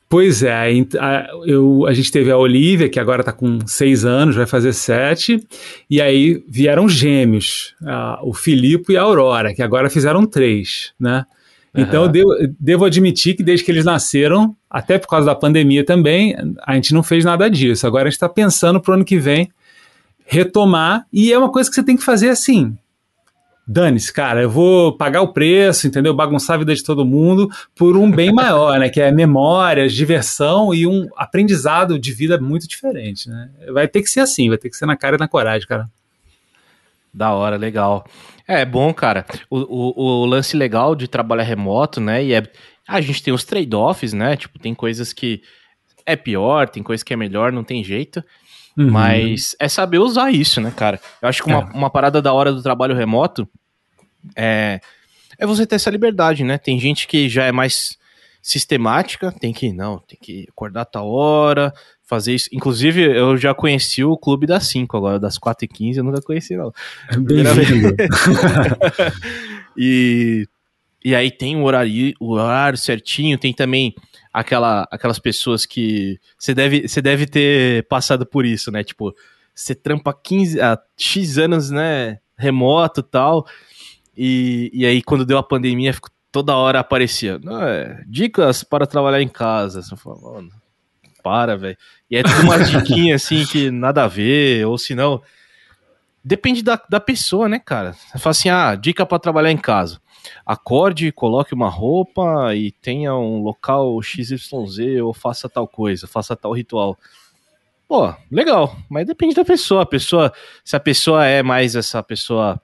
Pois 0.09 0.43
é, 0.43 0.53
a, 0.99 1.29
eu, 1.45 1.85
a 1.87 1.93
gente 1.93 2.11
teve 2.11 2.31
a 2.31 2.37
Olivia, 2.37 2.89
que 2.89 2.99
agora 2.99 3.21
está 3.21 3.33
com 3.33 3.59
seis 3.67 4.07
anos, 4.07 4.37
vai 4.37 4.47
fazer 4.47 4.73
sete, 4.73 5.47
e 5.89 6.01
aí 6.01 6.43
vieram 6.49 6.89
gêmeos, 6.89 7.75
a, 7.85 8.19
o 8.23 8.33
Filipe 8.33 8.95
e 8.95 8.97
a 8.97 9.03
Aurora, 9.03 9.55
que 9.55 9.63
agora 9.63 9.91
fizeram 9.91 10.25
três, 10.25 10.95
né? 10.99 11.27
Então 11.75 12.05
eu 12.05 12.09
devo, 12.09 12.31
devo, 12.59 12.85
admitir 12.87 13.37
que 13.37 13.43
desde 13.43 13.65
que 13.65 13.71
eles 13.71 13.85
nasceram, 13.85 14.57
até 14.71 14.99
por 14.99 15.07
causa 15.07 15.27
da 15.27 15.35
pandemia 15.35 15.85
também, 15.85 16.35
a 16.67 16.75
gente 16.75 16.95
não 16.95 17.03
fez 17.03 17.25
nada 17.25 17.49
disso. 17.49 17.87
Agora 17.87 18.05
a 18.05 18.07
gente 18.07 18.17
está 18.17 18.29
pensando 18.29 18.81
para 18.81 18.93
o 18.93 18.95
ano 18.95 19.05
que 19.05 19.19
vem 19.19 19.51
retomar, 20.25 21.07
e 21.13 21.33
é 21.33 21.39
uma 21.39 21.53
coisa 21.53 21.69
que 21.69 21.75
você 21.75 21.83
tem 21.83 21.97
que 21.97 22.05
fazer 22.05 22.31
assim, 22.31 22.77
dane-se, 23.69 24.11
cara, 24.11 24.41
eu 24.41 24.49
vou 24.49 24.97
pagar 24.97 25.21
o 25.21 25.33
preço, 25.35 25.87
entendeu? 25.87 26.15
Bagunçar 26.15 26.57
a 26.57 26.59
vida 26.59 26.75
de 26.75 26.83
todo 26.83 27.05
mundo 27.05 27.51
por 27.77 27.99
um 27.99 28.11
bem 28.11 28.33
maior, 28.33 28.79
né? 28.79 28.89
Que 28.89 29.03
é 29.03 29.13
memórias, 29.13 29.93
diversão 29.93 30.73
e 30.73 30.87
um 30.87 31.07
aprendizado 31.15 31.99
de 31.99 32.11
vida 32.13 32.41
muito 32.41 32.67
diferente, 32.67 33.29
né? 33.29 33.51
Vai 33.71 33.87
ter 33.87 34.01
que 34.01 34.09
ser 34.09 34.21
assim, 34.21 34.49
vai 34.49 34.57
ter 34.57 34.71
que 34.71 34.77
ser 34.77 34.87
na 34.87 34.97
cara 34.97 35.17
e 35.17 35.19
na 35.19 35.29
coragem, 35.29 35.69
cara. 35.69 35.87
Da 37.13 37.35
hora, 37.35 37.57
legal. 37.57 38.07
É 38.47 38.65
bom, 38.65 38.95
cara. 38.95 39.27
O, 39.51 39.59
o, 39.59 40.23
o, 40.23 40.25
lance 40.25 40.57
legal 40.57 40.95
de 40.95 41.07
trabalhar 41.07 41.43
remoto, 41.43 42.01
né? 42.01 42.25
E 42.25 42.33
é. 42.33 42.43
A 42.87 43.03
gente 43.03 43.23
tem 43.23 43.35
os 43.35 43.45
trade-offs, 43.45 44.15
né? 44.15 44.35
Tipo, 44.35 44.59
tem 44.59 44.75
coisas 44.75 45.13
que 45.13 45.43
é 46.07 46.17
pior, 46.17 46.71
tem 46.71 46.83
coisas 46.83 47.03
que 47.03 47.13
é 47.13 47.17
melhor, 47.17 47.53
não 47.53 47.63
tem 47.63 47.85
jeito. 47.85 48.25
Uhum. 48.79 48.93
Mas 48.93 49.57
é 49.59 49.69
saber 49.69 49.99
usar 49.99 50.31
isso, 50.31 50.61
né, 50.61 50.73
cara? 50.75 51.01
Eu 51.21 51.29
acho 51.29 51.43
que 51.43 51.51
uma, 51.51 51.69
é. 51.69 51.77
uma 51.77 51.91
parada 51.91 52.23
da 52.23 52.33
hora 52.33 52.53
do 52.53 52.63
trabalho 52.63 52.95
remoto 52.95 53.49
é, 54.37 54.81
é 55.37 55.45
você 55.45 55.67
ter 55.67 55.75
essa 55.75 55.91
liberdade, 55.91 56.45
né? 56.45 56.59
Tem 56.59 56.79
gente 56.79 57.09
que 57.09 57.29
já 57.29 57.45
é 57.45 57.51
mais 57.51 57.99
sistemática, 58.41 59.33
tem 59.33 59.53
que, 59.53 59.73
não, 59.73 59.99
tem 59.99 60.17
que 60.23 60.47
acordar 60.49 60.83
a 60.83 60.85
tal 60.85 61.11
hora, 61.11 61.75
fazer 62.07 62.37
isso. 62.37 62.49
Inclusive, 62.53 63.03
eu 63.03 63.37
já 63.37 63.53
conheci 63.53 64.05
o 64.05 64.17
clube 64.17 64.47
das 64.47 64.67
5 64.69 64.97
agora, 64.97 65.19
das 65.19 65.39
4 65.39 65.65
e 65.65 65.69
15 65.69 65.99
eu 65.99 66.05
nunca 66.05 66.23
conheci, 66.23 66.57
não. 66.57 66.73
Bem-vindo. 67.19 67.97
e, 69.77 70.47
e 71.05 71.17
aí 71.17 71.33
tem 71.33 71.57
o 71.57 71.65
horário, 71.65 72.15
o 72.21 72.31
horário 72.31 72.79
certinho, 72.79 73.37
tem 73.37 73.53
também 73.53 73.93
aquela, 74.39 74.87
aquelas 74.91 75.19
pessoas 75.19 75.67
que 75.67 76.19
você 76.39 76.55
deve, 76.55 76.87
você 76.87 77.03
deve 77.03 77.27
ter 77.27 77.87
passado 77.89 78.25
por 78.25 78.47
isso, 78.47 78.71
né? 78.71 78.85
Tipo, 78.85 79.13
você 79.53 79.75
trampa 79.75 80.15
15, 80.15 80.61
a 80.61 80.79
X 80.97 81.39
anos, 81.39 81.71
né, 81.71 82.19
remoto 82.37 83.03
tal, 83.03 83.45
e, 84.17 84.71
e 84.73 84.87
aí 84.87 85.03
quando 85.03 85.27
deu 85.27 85.39
a 85.39 85.43
pandemia, 85.43 85.93
toda 86.31 86.55
hora 86.55 86.79
aparecia, 86.79 87.41
é, 87.63 88.05
dicas 88.07 88.63
para 88.63 88.87
trabalhar 88.87 89.21
em 89.21 89.29
casa. 89.29 89.83
Você 89.83 89.97
fala, 89.97 90.21
mano, 90.21 90.51
para, 91.23 91.57
velho. 91.57 91.77
E 92.09 92.17
é 92.17 92.23
tudo 92.23 92.43
umas 92.43 92.71
diquinhas 92.71 93.25
assim 93.25 93.45
que 93.45 93.73
nada 93.73 94.05
a 94.05 94.09
ver, 94.09 94.65
ou 94.67 94.79
se 94.79 94.95
não. 94.95 95.21
Depende 96.23 96.63
da, 96.63 96.81
da 96.89 97.01
pessoa, 97.01 97.49
né, 97.49 97.59
cara? 97.59 97.93
Você 97.93 98.19
fala 98.19 98.31
assim: 98.31 98.49
ah, 98.51 98.75
dica 98.77 99.05
para 99.05 99.19
trabalhar 99.19 99.51
em 99.51 99.57
casa. 99.57 100.01
Acorde, 100.45 101.13
coloque 101.13 101.55
uma 101.55 101.69
roupa 101.69 102.55
e 102.55 102.71
tenha 102.71 103.15
um 103.15 103.43
local 103.43 104.01
XYZ 104.03 105.01
ou 105.03 105.13
faça 105.13 105.49
tal 105.49 105.67
coisa, 105.67 106.07
faça 106.07 106.37
tal 106.37 106.53
ritual. 106.53 106.97
Pô, 107.89 108.15
legal, 108.31 108.77
mas 108.89 109.07
depende 109.07 109.35
da 109.35 109.45
pessoa. 109.45 109.83
A 109.83 109.87
pessoa, 109.87 110.33
se 110.63 110.77
a 110.77 110.81
pessoa 110.81 111.25
é 111.25 111.43
mais 111.43 111.75
essa 111.75 112.03
pessoa 112.03 112.61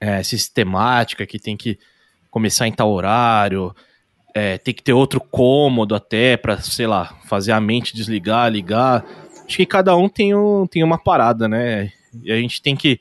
é, 0.00 0.22
sistemática 0.22 1.26
que 1.26 1.38
tem 1.38 1.56
que 1.56 1.78
começar 2.30 2.66
em 2.66 2.72
tal 2.72 2.90
horário, 2.90 3.74
é, 4.34 4.56
tem 4.56 4.72
que 4.72 4.82
ter 4.82 4.92
outro 4.92 5.20
cômodo 5.20 5.94
até 5.94 6.36
para, 6.36 6.60
sei 6.60 6.86
lá, 6.86 7.18
fazer 7.26 7.52
a 7.52 7.60
mente 7.60 7.94
desligar, 7.94 8.50
ligar. 8.50 9.04
Acho 9.46 9.56
que 9.56 9.66
cada 9.66 9.96
um 9.96 10.08
tem, 10.08 10.34
um, 10.34 10.66
tem 10.66 10.82
uma 10.84 10.98
parada, 10.98 11.48
né? 11.48 11.92
E 12.22 12.32
a 12.32 12.36
gente 12.36 12.62
tem 12.62 12.76
que. 12.76 13.00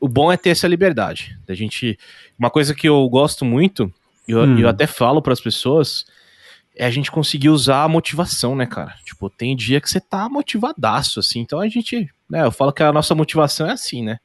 O 0.00 0.08
bom 0.08 0.32
é 0.32 0.36
ter 0.36 0.50
essa 0.50 0.68
liberdade. 0.68 1.38
A 1.48 1.54
gente. 1.54 1.98
Uma 2.40 2.50
coisa 2.50 2.74
que 2.74 2.88
eu 2.88 3.06
gosto 3.10 3.44
muito, 3.44 3.92
e 4.26 4.32
eu, 4.32 4.40
hum. 4.40 4.58
eu 4.58 4.66
até 4.66 4.86
falo 4.86 5.20
para 5.20 5.34
as 5.34 5.40
pessoas, 5.42 6.06
é 6.74 6.86
a 6.86 6.90
gente 6.90 7.10
conseguir 7.10 7.50
usar 7.50 7.84
a 7.84 7.88
motivação, 7.88 8.56
né, 8.56 8.64
cara? 8.64 8.94
Tipo, 9.04 9.28
tem 9.28 9.54
dia 9.54 9.78
que 9.78 9.90
você 9.90 10.00
tá 10.00 10.26
motivadaço, 10.26 11.20
assim. 11.20 11.40
Então 11.40 11.60
a 11.60 11.68
gente. 11.68 12.08
Né, 12.30 12.42
eu 12.42 12.50
falo 12.50 12.72
que 12.72 12.82
a 12.82 12.92
nossa 12.92 13.14
motivação 13.14 13.66
é 13.66 13.72
assim, 13.72 14.02
né? 14.02 14.18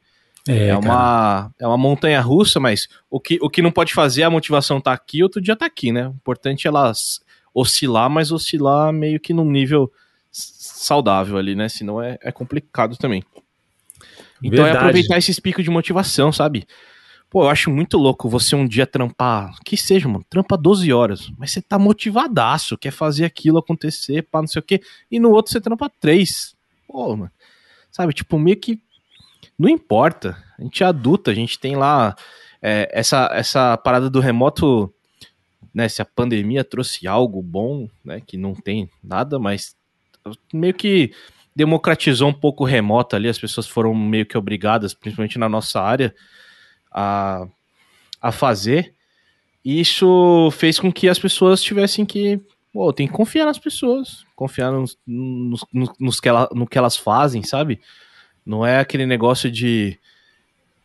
É, 0.48 0.68
é 0.68 0.76
uma, 0.76 1.50
é 1.60 1.66
uma 1.66 1.76
montanha 1.76 2.20
russa, 2.20 2.58
mas 2.58 2.88
o 3.10 3.20
que, 3.20 3.36
o 3.42 3.50
que 3.50 3.60
não 3.60 3.70
pode 3.70 3.92
fazer, 3.92 4.22
a 4.22 4.30
motivação 4.30 4.80
tá 4.80 4.92
aqui, 4.92 5.22
outro 5.22 5.40
dia 5.40 5.54
tá 5.54 5.66
aqui, 5.66 5.92
né? 5.92 6.08
O 6.08 6.12
importante 6.12 6.66
é 6.66 6.68
elas 6.68 7.20
oscilar, 7.52 8.08
mas 8.08 8.32
oscilar 8.32 8.92
meio 8.94 9.20
que 9.20 9.34
num 9.34 9.50
nível 9.50 9.92
saudável 10.30 11.36
ali, 11.36 11.54
né? 11.54 11.68
Senão 11.68 12.00
é, 12.00 12.16
é 12.22 12.32
complicado 12.32 12.96
também. 12.96 13.22
Então 14.42 14.60
é 14.60 14.70
Verdade. 14.70 14.76
é 14.76 14.78
aproveitar 14.78 15.18
esses 15.18 15.38
picos 15.38 15.64
de 15.64 15.70
motivação, 15.70 16.32
sabe? 16.32 16.66
Pô, 17.28 17.44
eu 17.44 17.48
acho 17.48 17.70
muito 17.70 17.98
louco 17.98 18.28
você 18.28 18.54
um 18.54 18.66
dia 18.66 18.86
trampar, 18.86 19.56
que 19.64 19.76
seja, 19.76 20.08
mano, 20.08 20.24
trampa 20.30 20.56
12 20.56 20.92
horas, 20.92 21.30
mas 21.36 21.52
você 21.52 21.60
tá 21.60 21.78
motivadaço, 21.78 22.78
quer 22.78 22.92
fazer 22.92 23.24
aquilo 23.24 23.58
acontecer, 23.58 24.22
pá, 24.22 24.40
não 24.40 24.46
sei 24.46 24.60
o 24.60 24.62
quê, 24.62 24.80
e 25.10 25.18
no 25.18 25.32
outro 25.32 25.52
você 25.52 25.60
trampa 25.60 25.90
3. 26.00 26.56
Pô, 26.86 27.16
mano, 27.16 27.30
sabe, 27.90 28.12
tipo, 28.12 28.38
meio 28.38 28.56
que 28.56 28.80
não 29.58 29.68
importa. 29.68 30.42
A 30.58 30.62
gente 30.62 30.82
é 30.82 30.86
adulta, 30.86 31.30
a 31.30 31.34
gente 31.34 31.58
tem 31.58 31.76
lá 31.76 32.14
é, 32.60 32.88
essa, 32.92 33.28
essa 33.32 33.76
parada 33.76 34.10
do 34.10 34.20
remoto, 34.20 34.92
né? 35.74 35.88
Se 35.88 36.02
a 36.02 36.04
pandemia 36.04 36.64
trouxe 36.64 37.06
algo 37.06 37.42
bom, 37.42 37.88
né? 38.04 38.20
Que 38.24 38.36
não 38.36 38.54
tem 38.54 38.90
nada, 39.02 39.38
mas 39.38 39.74
meio 40.52 40.74
que 40.74 41.12
democratizou 41.54 42.28
um 42.28 42.34
pouco 42.34 42.64
o 42.64 42.66
remoto 42.66 43.16
ali, 43.16 43.28
as 43.28 43.38
pessoas 43.38 43.66
foram 43.66 43.94
meio 43.94 44.26
que 44.26 44.36
obrigadas, 44.36 44.92
principalmente 44.92 45.38
na 45.38 45.48
nossa 45.48 45.80
área, 45.80 46.14
a, 46.96 47.46
a 48.22 48.32
fazer. 48.32 48.94
E 49.62 49.80
isso 49.80 50.50
fez 50.52 50.80
com 50.80 50.90
que 50.90 51.08
as 51.08 51.18
pessoas 51.18 51.62
tivessem 51.62 52.06
que. 52.06 52.40
Pô, 52.72 52.92
tem 52.92 53.06
que 53.06 53.12
confiar 53.12 53.46
nas 53.46 53.58
pessoas, 53.58 54.24
confiar 54.34 54.70
nos, 54.70 54.98
nos, 55.06 55.64
nos, 55.98 56.20
que 56.20 56.28
ela, 56.28 56.48
no 56.52 56.66
que 56.66 56.76
elas 56.76 56.96
fazem, 56.96 57.42
sabe? 57.42 57.80
Não 58.44 58.66
é 58.66 58.80
aquele 58.80 59.06
negócio 59.06 59.50
de 59.50 59.98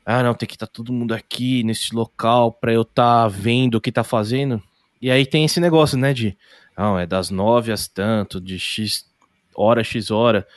ah, 0.06 0.24
não, 0.24 0.34
tem 0.34 0.48
que 0.48 0.56
estar 0.56 0.68
tá 0.68 0.74
todo 0.74 0.94
mundo 0.94 1.14
aqui 1.14 1.64
nesse 1.64 1.94
local 1.94 2.52
para 2.52 2.74
eu 2.74 2.82
estar 2.82 3.24
tá 3.24 3.28
vendo 3.28 3.76
o 3.76 3.82
que 3.82 3.92
tá 3.92 4.04
fazendo. 4.04 4.62
E 5.02 5.12
aí 5.12 5.26
tem 5.26 5.46
esse 5.46 5.60
negócio, 5.60 5.98
né, 5.98 6.14
de 6.14 6.38
não, 6.78 6.98
é 6.98 7.06
das 7.06 7.30
nove 7.30 7.72
às 7.72 7.88
tanto, 7.88 8.40
de 8.42 8.58
X 8.58 9.06
hora, 9.56 9.84
X 9.84 10.10
hora. 10.12 10.48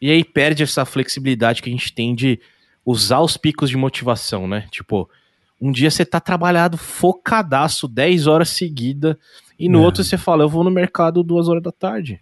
E 0.00 0.10
aí 0.10 0.24
perde 0.24 0.62
essa 0.62 0.84
flexibilidade 0.84 1.62
que 1.62 1.68
a 1.68 1.72
gente 1.72 1.92
tem 1.92 2.14
de 2.14 2.40
usar 2.84 3.20
os 3.20 3.36
picos 3.36 3.70
de 3.70 3.76
motivação, 3.76 4.46
né? 4.46 4.66
Tipo, 4.70 5.08
um 5.60 5.72
dia 5.72 5.90
você 5.90 6.04
tá 6.04 6.20
trabalhado 6.20 6.76
focadaço 6.76 7.88
10 7.88 8.26
horas 8.26 8.50
seguida 8.50 9.18
e 9.58 9.68
no 9.68 9.82
é. 9.82 9.84
outro 9.84 10.04
você 10.04 10.18
fala, 10.18 10.44
eu 10.44 10.48
vou 10.48 10.64
no 10.64 10.70
mercado 10.70 11.22
duas 11.22 11.48
horas 11.48 11.62
da 11.62 11.72
tarde. 11.72 12.20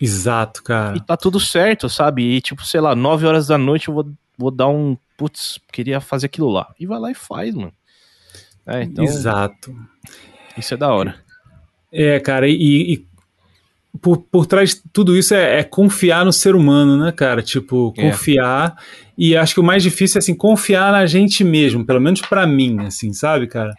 Exato, 0.00 0.62
cara. 0.62 0.96
E 0.96 1.00
tá 1.00 1.16
tudo 1.16 1.38
certo, 1.40 1.88
sabe? 1.88 2.22
E 2.22 2.40
tipo, 2.40 2.64
sei 2.66 2.80
lá, 2.80 2.94
9 2.94 3.26
horas 3.26 3.46
da 3.46 3.56
noite 3.56 3.88
eu 3.88 3.94
vou, 3.94 4.12
vou 4.36 4.50
dar 4.50 4.68
um. 4.68 4.96
Putz, 5.16 5.58
queria 5.72 6.00
fazer 6.00 6.26
aquilo 6.26 6.50
lá. 6.50 6.74
E 6.78 6.86
vai 6.86 6.98
lá 6.98 7.10
e 7.10 7.14
faz, 7.14 7.54
mano. 7.54 7.72
É, 8.66 8.82
então, 8.82 9.04
Exato. 9.04 9.74
Isso 10.58 10.74
é 10.74 10.76
da 10.76 10.92
hora. 10.92 11.14
É, 11.90 12.18
cara, 12.20 12.48
e, 12.48 12.94
e 12.94 13.06
por, 14.00 14.18
por 14.18 14.46
trás 14.46 14.70
de 14.70 14.82
tudo 14.92 15.16
isso 15.16 15.34
é, 15.34 15.60
é, 15.60 15.62
confiar 15.62 16.24
no 16.24 16.32
ser 16.32 16.54
humano, 16.54 16.96
né, 16.96 17.12
cara? 17.12 17.42
Tipo, 17.42 17.92
é. 17.96 18.02
confiar. 18.02 18.76
É. 18.78 18.82
E 19.18 19.36
acho 19.36 19.54
que 19.54 19.60
o 19.60 19.64
mais 19.64 19.82
difícil 19.82 20.18
é, 20.18 20.20
assim, 20.20 20.34
confiar 20.34 20.92
na 20.92 21.06
gente 21.06 21.42
mesmo, 21.42 21.84
pelo 21.84 22.00
menos 22.00 22.20
para 22.20 22.46
mim, 22.46 22.80
assim, 22.86 23.12
sabe, 23.12 23.46
cara? 23.46 23.74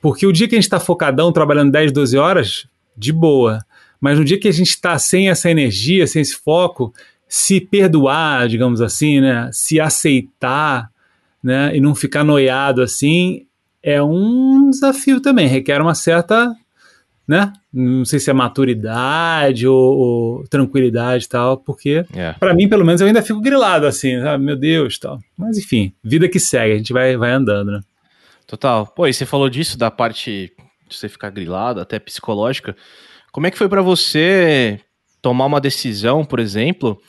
Porque 0.00 0.26
o 0.26 0.32
dia 0.32 0.46
que 0.46 0.54
a 0.54 0.60
gente 0.60 0.68
tá 0.68 0.78
focadão, 0.78 1.32
trabalhando 1.32 1.72
10, 1.72 1.92
12 1.92 2.18
horas, 2.18 2.66
de 2.96 3.12
boa. 3.12 3.64
Mas 4.00 4.18
no 4.18 4.24
dia 4.24 4.38
que 4.38 4.48
a 4.48 4.52
gente 4.52 4.70
está 4.70 4.98
sem 4.98 5.30
essa 5.30 5.50
energia, 5.50 6.06
sem 6.06 6.20
esse 6.20 6.36
foco, 6.36 6.92
se 7.26 7.60
perdoar, 7.60 8.48
digamos 8.48 8.80
assim, 8.80 9.20
né? 9.20 9.48
Se 9.52 9.80
aceitar, 9.80 10.90
né? 11.42 11.76
E 11.76 11.80
não 11.80 11.94
ficar 11.94 12.22
noiado 12.22 12.82
assim, 12.82 13.46
é 13.82 14.02
um 14.02 14.70
desafio 14.70 15.20
também. 15.20 15.46
Requer 15.46 15.80
uma 15.80 15.94
certa, 15.94 16.54
né? 17.26 17.52
Não 17.72 18.04
sei 18.04 18.18
se 18.18 18.30
é 18.30 18.32
maturidade 18.32 19.66
ou, 19.66 19.98
ou 19.98 20.48
tranquilidade 20.48 21.24
e 21.24 21.28
tal, 21.28 21.56
porque 21.56 22.04
é. 22.14 22.32
para 22.34 22.54
mim, 22.54 22.68
pelo 22.68 22.84
menos, 22.84 23.00
eu 23.00 23.06
ainda 23.06 23.22
fico 23.22 23.40
grilado 23.40 23.86
assim, 23.86 24.20
sabe? 24.20 24.44
Meu 24.44 24.56
Deus, 24.56 24.98
tal. 24.98 25.18
Mas 25.36 25.56
enfim, 25.58 25.92
vida 26.02 26.28
que 26.28 26.38
segue, 26.38 26.74
a 26.74 26.76
gente 26.76 26.92
vai, 26.92 27.16
vai 27.16 27.32
andando, 27.32 27.72
né? 27.72 27.80
Total. 28.46 28.86
Pô, 28.86 29.06
e 29.06 29.12
você 29.12 29.24
falou 29.24 29.48
disso 29.48 29.78
da 29.78 29.90
parte 29.90 30.52
de 30.88 30.96
você 30.96 31.08
ficar 31.08 31.30
grilado, 31.30 31.80
até 31.80 31.98
psicológica. 31.98 32.76
Como 33.32 33.46
é 33.46 33.50
que 33.50 33.58
foi 33.58 33.68
para 33.68 33.82
você 33.82 34.78
tomar 35.22 35.46
uma 35.46 35.60
decisão, 35.60 36.24
por 36.24 36.38
exemplo? 36.38 37.00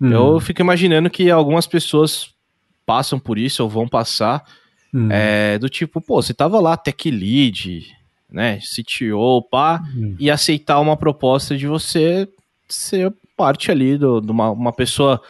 Hum. 0.00 0.12
Eu 0.12 0.40
fico 0.40 0.60
imaginando 0.60 1.08
que 1.08 1.30
algumas 1.30 1.66
pessoas 1.66 2.34
passam 2.84 3.20
por 3.20 3.38
isso 3.38 3.62
ou 3.62 3.68
vão 3.68 3.86
passar. 3.86 4.44
Hum. 4.92 5.08
É, 5.10 5.56
do 5.58 5.68
tipo, 5.68 6.00
pô, 6.00 6.20
você 6.20 6.34
tava 6.34 6.58
lá, 6.60 6.76
tech 6.76 7.08
lead, 7.08 7.86
né, 8.30 8.58
CTO, 8.58 9.42
pá, 9.50 9.82
hum. 9.94 10.16
e 10.18 10.30
aceitar 10.30 10.80
uma 10.80 10.96
proposta 10.96 11.56
de 11.56 11.66
você 11.66 12.28
ser 12.68 13.12
parte 13.36 13.70
ali 13.70 13.98
de 13.98 14.04
uma, 14.04 14.50
uma 14.50 14.72
pessoa 14.72 15.20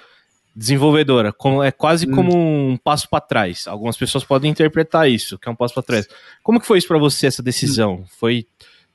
desenvolvedora. 0.55 1.33
Como, 1.33 1.63
é 1.63 1.71
quase 1.71 2.07
hum. 2.07 2.15
como 2.15 2.37
um 2.37 2.77
passo 2.77 3.09
para 3.09 3.21
trás. 3.21 3.67
Algumas 3.67 3.97
pessoas 3.97 4.25
podem 4.25 4.51
interpretar 4.51 5.09
isso, 5.09 5.39
que 5.39 5.49
é 5.49 5.53
um 5.53 5.57
passo 5.57 5.75
para 5.75 5.83
trás. 5.83 6.09
Como 6.43 6.61
que 6.61 6.67
foi 6.67 6.79
isso 6.79 6.89
para 6.89 6.99
você, 6.99 7.27
essa 7.27 7.43
decisão? 7.43 7.95
Hum. 7.95 8.05
Foi 8.19 8.47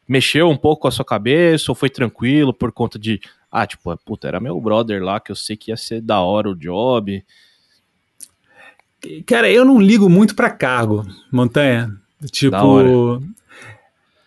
mexeu 0.08 0.50
um 0.50 0.58
pouco 0.58 0.84
com 0.84 0.88
a 0.88 0.92
sua 0.92 1.06
cabeça 1.06 1.72
ou 1.72 1.76
foi 1.76 1.90
tranquilo 1.90 2.54
por 2.54 2.72
conta 2.72 3.00
de, 3.00 3.20
ah, 3.52 3.66
tipo, 3.66 3.96
puta, 4.06 4.28
era 4.28 4.40
meu 4.40 4.60
brother 4.62 5.04
lá 5.04 5.20
que 5.20 5.32
eu 5.32 5.36
sei 5.36 5.58
que 5.58 5.72
ia 5.72 5.78
ser 5.78 6.02
da 6.02 6.20
hora 6.20 6.50
o 6.50 6.56
job? 6.56 7.24
Cara, 9.26 9.50
eu 9.50 9.66
não 9.66 9.80
ligo 9.80 10.10
muito 10.10 10.36
para 10.36 10.50
cargo, 10.50 11.06
Montanha. 11.32 11.92
Tipo, 12.32 13.22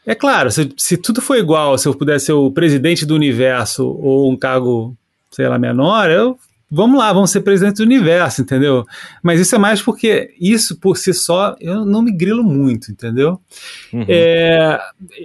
é 0.08 0.14
claro, 0.14 0.50
se, 0.50 0.72
se 0.74 0.96
tudo 0.96 1.20
for 1.20 1.36
igual, 1.36 1.76
se 1.76 1.86
eu 1.86 1.94
pudesse 1.94 2.26
ser 2.26 2.32
o 2.32 2.50
presidente 2.50 3.04
do 3.04 3.14
universo 3.14 3.86
ou 3.86 4.32
um 4.32 4.36
cargo, 4.38 4.96
sei 5.30 5.46
lá, 5.46 5.58
menor, 5.58 6.10
eu 6.10 6.38
vamos 6.70 6.98
lá, 6.98 7.12
vamos 7.12 7.30
ser 7.30 7.42
presidente 7.42 7.76
do 7.76 7.82
universo, 7.82 8.40
entendeu? 8.40 8.86
Mas 9.22 9.38
isso 9.38 9.54
é 9.54 9.58
mais 9.58 9.82
porque 9.82 10.34
isso 10.40 10.76
por 10.76 10.96
si 10.96 11.12
só 11.12 11.54
eu 11.60 11.84
não 11.84 12.00
me 12.00 12.10
grilo 12.10 12.42
muito, 12.42 12.90
entendeu? 12.90 13.38
Uhum. 13.92 14.06
É, 14.08 14.80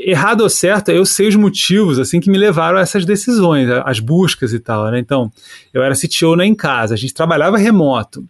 errado 0.06 0.42
ou 0.42 0.50
certo, 0.50 0.90
eu 0.90 1.06
sei 1.06 1.30
os 1.30 1.36
motivos 1.38 1.98
assim 1.98 2.20
que 2.20 2.30
me 2.30 2.38
levaram 2.38 2.78
a 2.78 2.82
essas 2.82 3.06
decisões, 3.06 3.70
as 3.86 4.02
buscas 4.02 4.52
e 4.52 4.60
tal, 4.60 4.92
né? 4.92 5.00
Então, 5.00 5.32
eu 5.74 5.82
era 5.82 5.96
CTO 5.96 6.36
na 6.36 6.46
em 6.46 6.54
casa, 6.56 6.94
a 6.94 6.98
gente 6.98 7.14
trabalhava 7.14 7.58
remoto. 7.58 8.28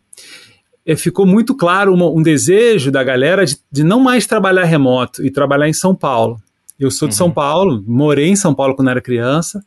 E 0.85 0.95
ficou 0.95 1.25
muito 1.25 1.55
claro 1.55 1.93
uma, 1.93 2.09
um 2.09 2.21
desejo 2.21 2.91
da 2.91 3.03
galera 3.03 3.45
de, 3.45 3.57
de, 3.71 3.83
não 3.83 3.99
mais 3.99 4.27
trabalhar 4.27 4.65
remoto 4.65 5.25
e 5.25 5.31
trabalhar 5.31 5.69
em 5.69 5.73
São 5.73 5.95
Paulo. 5.95 6.41
Eu 6.79 6.91
sou 6.91 7.07
de 7.07 7.13
uhum. 7.13 7.17
São 7.17 7.31
Paulo, 7.31 7.83
morei 7.87 8.27
em 8.27 8.35
São 8.35 8.53
Paulo 8.53 8.75
quando 8.75 8.89
era 8.89 8.99
criança, 9.01 9.63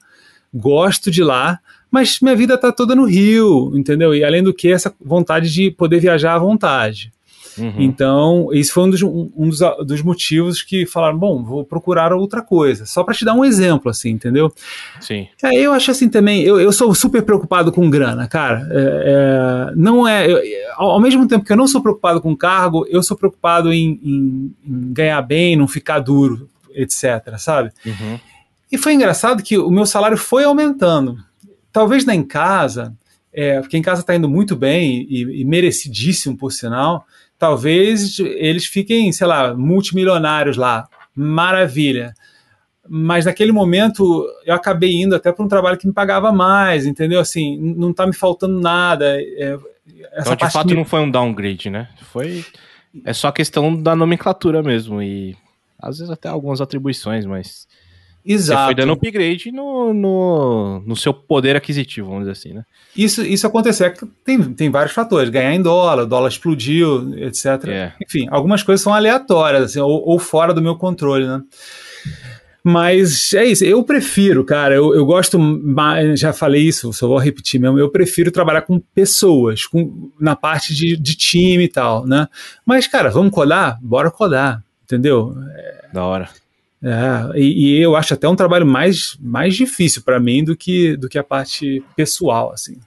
gosto 0.52 1.10
de 1.10 1.22
lá, 1.22 1.58
mas 1.90 2.20
minha 2.20 2.36
vida 2.36 2.54
está 2.54 2.70
toda 2.70 2.94
no 2.94 3.06
Rio, 3.06 3.72
entendeu? 3.74 4.14
E 4.14 4.22
além 4.22 4.42
do 4.42 4.52
que, 4.52 4.70
essa 4.70 4.94
vontade 5.00 5.50
de 5.52 5.70
poder 5.70 6.00
viajar 6.00 6.34
à 6.34 6.38
vontade. 6.38 7.12
Uhum. 7.58 7.74
Então, 7.78 8.48
isso 8.52 8.72
foi 8.72 8.84
um, 8.84 8.90
dos, 8.90 9.02
um 9.02 9.48
dos, 9.48 9.60
dos, 9.86 10.02
motivos 10.02 10.62
que 10.62 10.86
falaram: 10.86 11.18
bom, 11.18 11.42
vou 11.42 11.64
procurar 11.64 12.12
outra 12.12 12.42
coisa. 12.42 12.86
Só 12.86 13.02
para 13.02 13.14
te 13.14 13.24
dar 13.24 13.34
um 13.34 13.44
exemplo, 13.44 13.90
assim, 13.90 14.10
entendeu? 14.10 14.52
Sim. 15.00 15.26
Aí 15.42 15.62
eu 15.62 15.72
acho 15.72 15.90
assim 15.90 16.08
também: 16.08 16.42
eu, 16.42 16.60
eu 16.60 16.72
sou 16.72 16.94
super 16.94 17.22
preocupado 17.22 17.72
com 17.72 17.88
grana, 17.88 18.28
cara. 18.28 18.66
É, 18.70 19.70
é, 19.70 19.72
não 19.76 20.06
é. 20.06 20.30
Eu, 20.30 20.40
ao 20.76 21.00
mesmo 21.00 21.26
tempo 21.26 21.44
que 21.44 21.52
eu 21.52 21.56
não 21.56 21.66
sou 21.66 21.80
preocupado 21.80 22.20
com 22.20 22.36
cargo, 22.36 22.86
eu 22.88 23.02
sou 23.02 23.16
preocupado 23.16 23.72
em, 23.72 24.00
em, 24.02 24.54
em 24.66 24.92
ganhar 24.92 25.22
bem, 25.22 25.56
não 25.56 25.66
ficar 25.66 26.00
duro, 26.00 26.48
etc, 26.74 27.38
sabe? 27.38 27.70
Uhum. 27.84 28.18
E 28.70 28.76
foi 28.76 28.94
engraçado 28.94 29.42
que 29.42 29.56
o 29.56 29.70
meu 29.70 29.86
salário 29.86 30.16
foi 30.16 30.44
aumentando. 30.44 31.18
Talvez 31.72 32.04
na 32.04 32.14
em 32.14 32.22
casa, 32.22 32.94
é, 33.32 33.60
porque 33.60 33.76
em 33.76 33.82
casa 33.82 34.00
está 34.00 34.14
indo 34.14 34.28
muito 34.28 34.56
bem 34.56 35.06
e, 35.08 35.40
e, 35.42 35.44
merecidíssimo, 35.44 36.36
por 36.36 36.50
sinal, 36.50 37.06
talvez 37.38 38.18
eles 38.18 38.66
fiquem, 38.66 39.12
sei 39.12 39.26
lá, 39.26 39.54
multimilionários 39.54 40.56
lá. 40.56 40.88
Maravilha. 41.14 42.14
Mas 42.88 43.24
naquele 43.24 43.52
momento 43.52 44.26
eu 44.44 44.54
acabei 44.54 44.94
indo 44.94 45.14
até 45.14 45.32
para 45.32 45.44
um 45.44 45.48
trabalho 45.48 45.78
que 45.78 45.86
me 45.86 45.92
pagava 45.92 46.30
mais, 46.32 46.86
entendeu? 46.86 47.20
Assim, 47.20 47.58
não 47.58 47.90
está 47.90 48.06
me 48.06 48.14
faltando 48.14 48.60
nada. 48.60 49.20
É, 49.20 49.58
essa 50.12 50.34
então, 50.34 50.46
de 50.46 50.52
fato, 50.52 50.68
me... 50.68 50.74
não 50.74 50.84
foi 50.84 51.00
um 51.00 51.10
downgrade, 51.10 51.70
né? 51.70 51.88
Foi. 52.02 52.44
É 53.04 53.12
só 53.12 53.30
questão 53.32 53.74
da 53.74 53.94
nomenclatura 53.96 54.62
mesmo. 54.62 55.02
E 55.02 55.36
às 55.78 55.98
vezes 55.98 56.10
até 56.10 56.28
algumas 56.28 56.60
atribuições, 56.60 57.24
mas. 57.24 57.66
Exato. 58.26 58.60
Você 58.60 58.66
foi 58.66 58.74
dando 58.74 58.92
upgrade 58.92 59.52
no, 59.52 59.94
no, 59.94 60.82
no, 60.84 60.96
seu 60.96 61.14
poder 61.14 61.54
aquisitivo, 61.54 62.08
vamos 62.08 62.22
dizer 62.22 62.32
assim, 62.32 62.52
né? 62.52 62.64
Isso, 62.96 63.22
isso 63.22 63.46
aconteceu. 63.46 63.86
É 63.86 63.94
tem, 64.24 64.42
tem 64.52 64.68
vários 64.68 64.92
fatores. 64.92 65.30
Ganhar 65.30 65.54
em 65.54 65.62
dólar, 65.62 66.02
o 66.02 66.06
dólar 66.06 66.28
explodiu, 66.28 67.16
etc. 67.18 67.46
É. 67.68 67.92
Enfim, 68.04 68.26
algumas 68.28 68.64
coisas 68.64 68.82
são 68.82 68.92
aleatórias, 68.92 69.62
assim, 69.62 69.78
ou, 69.78 70.02
ou, 70.04 70.18
fora 70.18 70.52
do 70.52 70.60
meu 70.60 70.74
controle, 70.74 71.24
né? 71.24 71.40
Mas 72.64 73.32
é 73.32 73.44
isso, 73.44 73.64
eu 73.64 73.84
prefiro, 73.84 74.44
cara, 74.44 74.74
eu, 74.74 74.92
eu 74.92 75.06
gosto, 75.06 75.38
já 76.16 76.32
falei 76.32 76.62
isso, 76.62 76.92
só 76.92 77.06
vou 77.06 77.16
repetir 77.16 77.60
mesmo, 77.60 77.78
eu 77.78 77.88
prefiro 77.88 78.32
trabalhar 78.32 78.62
com 78.62 78.80
pessoas, 78.92 79.64
com, 79.66 80.10
na 80.18 80.34
parte 80.34 80.74
de, 80.74 80.96
de 80.96 81.14
time 81.14 81.62
e 81.62 81.68
tal, 81.68 82.04
né? 82.04 82.26
Mas, 82.64 82.88
cara, 82.88 83.08
vamos 83.08 83.30
codar? 83.30 83.78
Bora 83.80 84.10
codar, 84.10 84.64
entendeu? 84.82 85.32
É, 85.54 85.84
da 85.92 86.04
hora. 86.04 86.28
É, 86.82 87.38
e, 87.38 87.76
e, 87.76 87.80
eu 87.80 87.96
acho 87.96 88.14
até 88.14 88.28
um 88.28 88.36
trabalho 88.36 88.66
mais, 88.66 89.16
mais 89.20 89.54
difícil 89.54 90.02
para 90.02 90.20
mim 90.20 90.44
do 90.44 90.56
que, 90.56 90.96
do 90.96 91.08
que 91.08 91.18
a 91.18 91.24
parte 91.24 91.82
pessoal, 91.96 92.52
assim. 92.52 92.78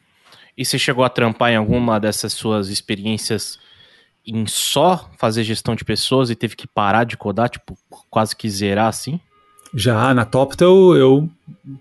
E 0.58 0.64
você 0.64 0.78
chegou 0.78 1.04
a 1.04 1.10
trampar 1.10 1.52
em 1.52 1.56
alguma 1.56 2.00
dessas 2.00 2.34
suas 2.34 2.70
experiências 2.70 3.58
em 4.26 4.46
só 4.46 5.10
fazer 5.18 5.44
gestão 5.44 5.76
de 5.76 5.84
pessoas 5.84 6.30
e 6.30 6.36
teve 6.36 6.56
que 6.56 6.68
parar 6.68 7.04
de 7.04 7.18
codar, 7.18 7.50
tipo, 7.50 7.78
quase 8.10 8.36
que 8.36 8.50
zerar 8.50 8.88
assim? 8.88 9.20
Já, 9.74 10.14
na 10.14 10.26
Toptel 10.26 10.96
eu 10.96 11.30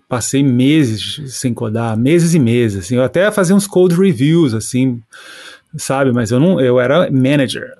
passei 0.07 0.43
meses 0.43 1.33
sem 1.33 1.53
codar, 1.53 1.97
meses 1.97 2.33
e 2.33 2.39
meses, 2.39 2.85
assim, 2.85 2.95
eu 2.95 3.03
até 3.03 3.31
fazia 3.31 3.55
uns 3.55 3.67
code 3.67 3.95
reviews, 3.95 4.53
assim, 4.53 5.01
sabe, 5.75 6.11
mas 6.11 6.31
eu 6.31 6.39
não, 6.39 6.59
eu 6.59 6.79
era 6.79 7.09
manager, 7.11 7.75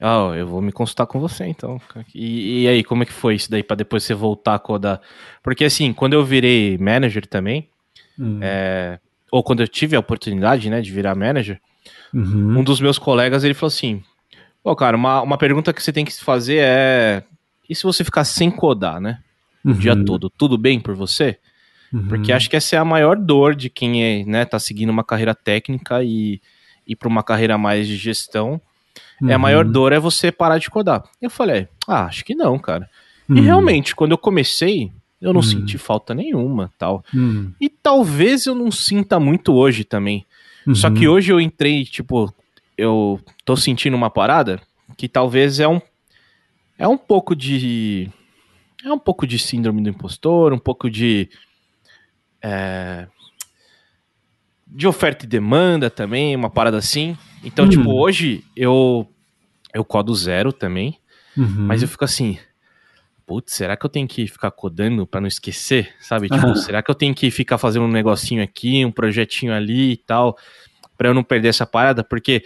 ah, 0.00 0.32
eu 0.36 0.46
vou 0.46 0.62
me 0.62 0.70
consultar 0.70 1.06
com 1.06 1.18
você 1.18 1.46
então. 1.46 1.80
E, 2.14 2.62
e 2.62 2.68
aí, 2.68 2.84
como 2.84 3.02
é 3.02 3.06
que 3.06 3.12
foi 3.12 3.34
isso 3.34 3.50
daí 3.50 3.62
para 3.62 3.76
depois 3.76 4.04
você 4.04 4.14
voltar 4.14 4.54
a 4.54 4.58
codar? 4.58 5.00
Porque 5.42 5.64
assim, 5.64 5.92
quando 5.92 6.12
eu 6.12 6.24
virei 6.24 6.78
manager 6.78 7.26
também, 7.26 7.68
hum. 8.18 8.38
é, 8.40 9.00
ou 9.30 9.42
quando 9.42 9.60
eu 9.60 9.68
tive 9.68 9.96
a 9.96 10.00
oportunidade, 10.00 10.70
né, 10.70 10.80
de 10.80 10.92
virar 10.92 11.16
manager, 11.16 11.60
uhum. 12.14 12.60
um 12.60 12.64
dos 12.64 12.80
meus 12.80 12.96
colegas 12.96 13.42
ele 13.42 13.54
falou 13.54 13.68
assim: 13.68 14.02
Pô, 14.62 14.76
cara, 14.76 14.96
uma, 14.96 15.20
uma 15.20 15.38
pergunta 15.38 15.72
que 15.72 15.82
você 15.82 15.92
tem 15.92 16.04
que 16.04 16.12
fazer 16.12 16.58
é: 16.60 17.24
e 17.68 17.74
se 17.74 17.82
você 17.82 18.04
ficar 18.04 18.24
sem 18.24 18.50
codar, 18.50 19.00
né? 19.00 19.18
O 19.64 19.70
uhum. 19.70 19.74
dia 19.74 20.04
todo, 20.04 20.30
tudo 20.30 20.56
bem 20.56 20.78
por 20.78 20.94
você? 20.94 21.38
Uhum. 21.92 22.06
Porque 22.06 22.32
acho 22.32 22.48
que 22.48 22.54
essa 22.54 22.76
é 22.76 22.78
a 22.78 22.84
maior 22.84 23.16
dor 23.16 23.56
de 23.56 23.68
quem 23.68 24.04
é, 24.04 24.24
né, 24.24 24.44
tá 24.44 24.60
seguindo 24.60 24.90
uma 24.90 25.02
carreira 25.02 25.34
técnica 25.34 26.04
e 26.04 26.40
ir 26.86 26.94
para 26.94 27.08
uma 27.08 27.24
carreira 27.24 27.58
mais 27.58 27.88
de 27.88 27.96
gestão 27.96 28.60
Uhum. 29.20 29.30
É 29.30 29.34
a 29.34 29.38
maior 29.38 29.66
uhum. 29.66 29.72
dor 29.72 29.92
é 29.92 29.98
você 29.98 30.30
parar 30.30 30.58
de 30.58 30.70
codar. 30.70 31.02
Eu 31.20 31.30
falei, 31.30 31.68
ah, 31.86 32.04
acho 32.04 32.24
que 32.24 32.34
não, 32.34 32.58
cara. 32.58 32.88
Uhum. 33.28 33.36
E 33.36 33.40
realmente, 33.40 33.94
quando 33.94 34.12
eu 34.12 34.18
comecei, 34.18 34.92
eu 35.20 35.32
não 35.32 35.40
uhum. 35.40 35.46
senti 35.46 35.76
falta 35.76 36.14
nenhuma, 36.14 36.70
tal. 36.78 37.04
Uhum. 37.12 37.52
E 37.60 37.68
talvez 37.68 38.46
eu 38.46 38.54
não 38.54 38.70
sinta 38.70 39.18
muito 39.18 39.52
hoje 39.54 39.84
também. 39.84 40.24
Só 40.74 40.90
que 40.90 41.08
uhum. 41.08 41.14
hoje 41.14 41.32
eu 41.32 41.40
entrei, 41.40 41.84
tipo, 41.84 42.32
eu 42.76 43.18
tô 43.44 43.56
sentindo 43.56 43.96
uma 43.96 44.10
parada 44.10 44.60
que 44.96 45.08
talvez 45.08 45.60
é 45.60 45.68
um 45.68 45.80
é 46.78 46.86
um 46.86 46.98
pouco 46.98 47.34
de 47.34 48.10
é 48.84 48.92
um 48.92 48.98
pouco 48.98 49.26
de 49.26 49.38
síndrome 49.38 49.82
do 49.82 49.88
impostor, 49.88 50.52
um 50.52 50.58
pouco 50.58 50.90
de 50.90 51.28
é, 52.42 53.08
de 54.66 54.86
oferta 54.86 55.24
e 55.24 55.28
demanda 55.28 55.90
também, 55.90 56.36
uma 56.36 56.50
parada 56.50 56.76
assim. 56.76 57.16
Então, 57.42 57.66
hum. 57.66 57.68
tipo, 57.68 57.90
hoje 57.90 58.44
eu 58.56 59.08
eu 59.74 59.84
codo 59.84 60.14
zero 60.14 60.52
também, 60.52 60.98
uhum. 61.36 61.66
mas 61.66 61.82
eu 61.82 61.88
fico 61.88 62.04
assim, 62.04 62.38
putz, 63.26 63.52
será 63.52 63.76
que 63.76 63.84
eu 63.84 63.90
tenho 63.90 64.08
que 64.08 64.26
ficar 64.26 64.50
codando 64.50 65.06
para 65.06 65.20
não 65.20 65.28
esquecer, 65.28 65.94
sabe? 66.00 66.28
Tipo, 66.28 66.56
será 66.56 66.82
que 66.82 66.90
eu 66.90 66.94
tenho 66.94 67.14
que 67.14 67.30
ficar 67.30 67.58
fazendo 67.58 67.84
um 67.84 67.90
negocinho 67.90 68.42
aqui, 68.42 68.84
um 68.84 68.90
projetinho 68.90 69.52
ali 69.52 69.92
e 69.92 69.96
tal, 69.96 70.36
para 70.96 71.08
eu 71.08 71.14
não 71.14 71.22
perder 71.22 71.48
essa 71.48 71.66
parada? 71.66 72.02
Porque 72.02 72.44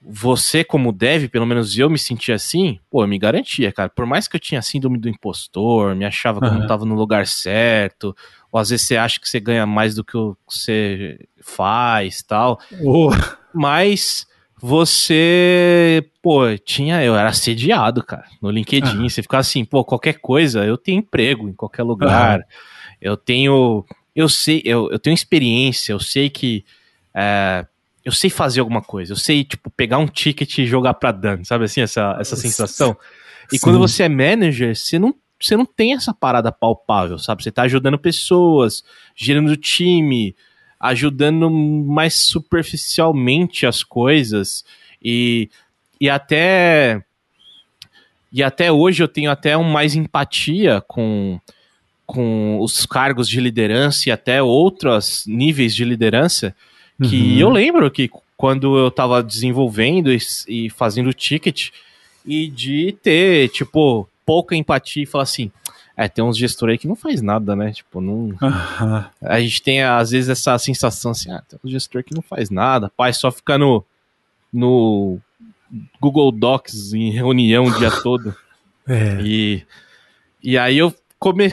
você, 0.00 0.62
como 0.62 0.92
deve, 0.92 1.28
pelo 1.28 1.46
menos 1.46 1.76
eu 1.76 1.90
me 1.90 1.98
sentia 1.98 2.34
assim, 2.34 2.78
pô, 2.90 3.02
eu 3.02 3.08
me 3.08 3.18
garantia, 3.18 3.72
cara. 3.72 3.88
Por 3.88 4.06
mais 4.06 4.28
que 4.28 4.36
eu 4.36 4.40
tinha 4.40 4.62
síndrome 4.62 4.98
do 4.98 5.08
impostor, 5.08 5.94
me 5.96 6.04
achava 6.04 6.40
que 6.40 6.46
uhum. 6.46 6.54
eu 6.54 6.60
não 6.60 6.66
tava 6.66 6.84
no 6.84 6.94
lugar 6.94 7.26
certo, 7.26 8.14
ou 8.50 8.60
às 8.60 8.70
vezes 8.70 8.86
você 8.86 8.96
acha 8.96 9.20
que 9.20 9.28
você 9.28 9.38
ganha 9.38 9.66
mais 9.66 9.94
do 9.94 10.04
que 10.04 10.14
você 10.46 11.18
faz 11.42 12.22
tal. 12.22 12.60
Oh. 12.82 13.10
Mas 13.52 14.26
você, 14.60 16.04
pô, 16.22 16.56
tinha, 16.58 17.02
eu 17.02 17.14
era 17.14 17.28
assediado, 17.28 18.02
cara, 18.02 18.24
no 18.42 18.50
LinkedIn. 18.50 19.04
Ah. 19.04 19.08
Você 19.08 19.22
ficava 19.22 19.40
assim, 19.40 19.64
pô, 19.64 19.84
qualquer 19.84 20.14
coisa, 20.14 20.64
eu 20.64 20.76
tenho 20.76 20.98
emprego 20.98 21.48
em 21.48 21.52
qualquer 21.52 21.82
lugar. 21.82 22.44
Eu 23.00 23.16
tenho, 23.16 23.84
eu 24.14 24.28
sei, 24.28 24.62
eu, 24.64 24.90
eu 24.90 24.98
tenho 24.98 25.14
experiência, 25.14 25.92
eu 25.92 26.00
sei 26.00 26.28
que, 26.28 26.64
é, 27.14 27.64
eu 28.04 28.10
sei 28.10 28.30
fazer 28.30 28.60
alguma 28.60 28.82
coisa. 28.82 29.12
Eu 29.12 29.16
sei, 29.16 29.44
tipo, 29.44 29.70
pegar 29.70 29.98
um 29.98 30.06
ticket 30.06 30.58
e 30.58 30.66
jogar 30.66 30.94
pra 30.94 31.12
Dan, 31.12 31.44
sabe 31.44 31.64
assim, 31.64 31.80
essa, 31.80 32.16
essa 32.18 32.34
sensação. 32.34 32.96
E 33.52 33.58
Sim. 33.58 33.62
quando 33.62 33.78
você 33.78 34.02
é 34.02 34.08
manager, 34.08 34.74
você 34.74 34.98
não 34.98 35.14
você 35.40 35.56
não 35.56 35.64
tem 35.64 35.94
essa 35.94 36.12
parada 36.12 36.50
palpável, 36.50 37.18
sabe? 37.18 37.42
Você 37.42 37.50
tá 37.50 37.62
ajudando 37.62 37.98
pessoas, 37.98 38.84
gerando 39.14 39.56
time, 39.56 40.34
ajudando 40.80 41.50
mais 41.50 42.14
superficialmente 42.14 43.66
as 43.66 43.82
coisas 43.82 44.64
e, 45.02 45.48
e 46.00 46.08
até 46.08 47.02
e 48.32 48.42
até 48.42 48.70
hoje 48.70 49.02
eu 49.02 49.08
tenho 49.08 49.30
até 49.30 49.56
um 49.56 49.64
mais 49.64 49.94
empatia 49.94 50.82
com 50.86 51.40
com 52.06 52.58
os 52.60 52.86
cargos 52.86 53.28
de 53.28 53.40
liderança 53.40 54.08
e 54.08 54.12
até 54.12 54.42
outros 54.42 55.24
níveis 55.26 55.74
de 55.74 55.84
liderança 55.84 56.54
que 57.02 57.34
uhum. 57.34 57.38
eu 57.38 57.50
lembro 57.50 57.90
que 57.90 58.10
quando 58.36 58.78
eu 58.78 58.88
estava 58.88 59.22
desenvolvendo 59.22 60.12
e, 60.12 60.18
e 60.48 60.70
fazendo 60.70 61.12
ticket 61.12 61.70
e 62.24 62.48
de 62.48 62.96
ter 63.02 63.48
tipo 63.48 64.08
pouca 64.28 64.54
empatia 64.54 65.04
e 65.04 65.06
falar 65.06 65.24
assim 65.24 65.50
é, 65.96 66.06
tem 66.06 66.22
uns 66.22 66.36
gestores 66.36 66.74
aí 66.74 66.78
que 66.78 66.86
não 66.86 66.94
faz 66.94 67.22
nada, 67.22 67.56
né? 67.56 67.72
Tipo, 67.72 68.00
não. 68.00 68.32
A 69.20 69.40
gente 69.40 69.60
tem, 69.60 69.82
às 69.82 70.10
vezes, 70.10 70.28
essa 70.28 70.56
sensação 70.56 71.10
assim, 71.10 71.32
ah, 71.32 71.42
tem 71.48 71.58
um 71.64 71.68
gestor 71.68 72.04
que 72.04 72.14
não 72.14 72.22
faz 72.22 72.50
nada, 72.50 72.92
pai 72.94 73.12
só 73.12 73.32
fica 73.32 73.58
no, 73.58 73.84
no 74.52 75.18
Google 76.00 76.30
Docs 76.30 76.92
em 76.92 77.10
reunião 77.10 77.64
o 77.64 77.78
dia 77.78 77.90
todo. 77.90 78.34
É. 78.90 79.20
E, 79.20 79.66
e 80.42 80.56
aí 80.56 80.78
eu 80.78 80.94
come, 81.18 81.52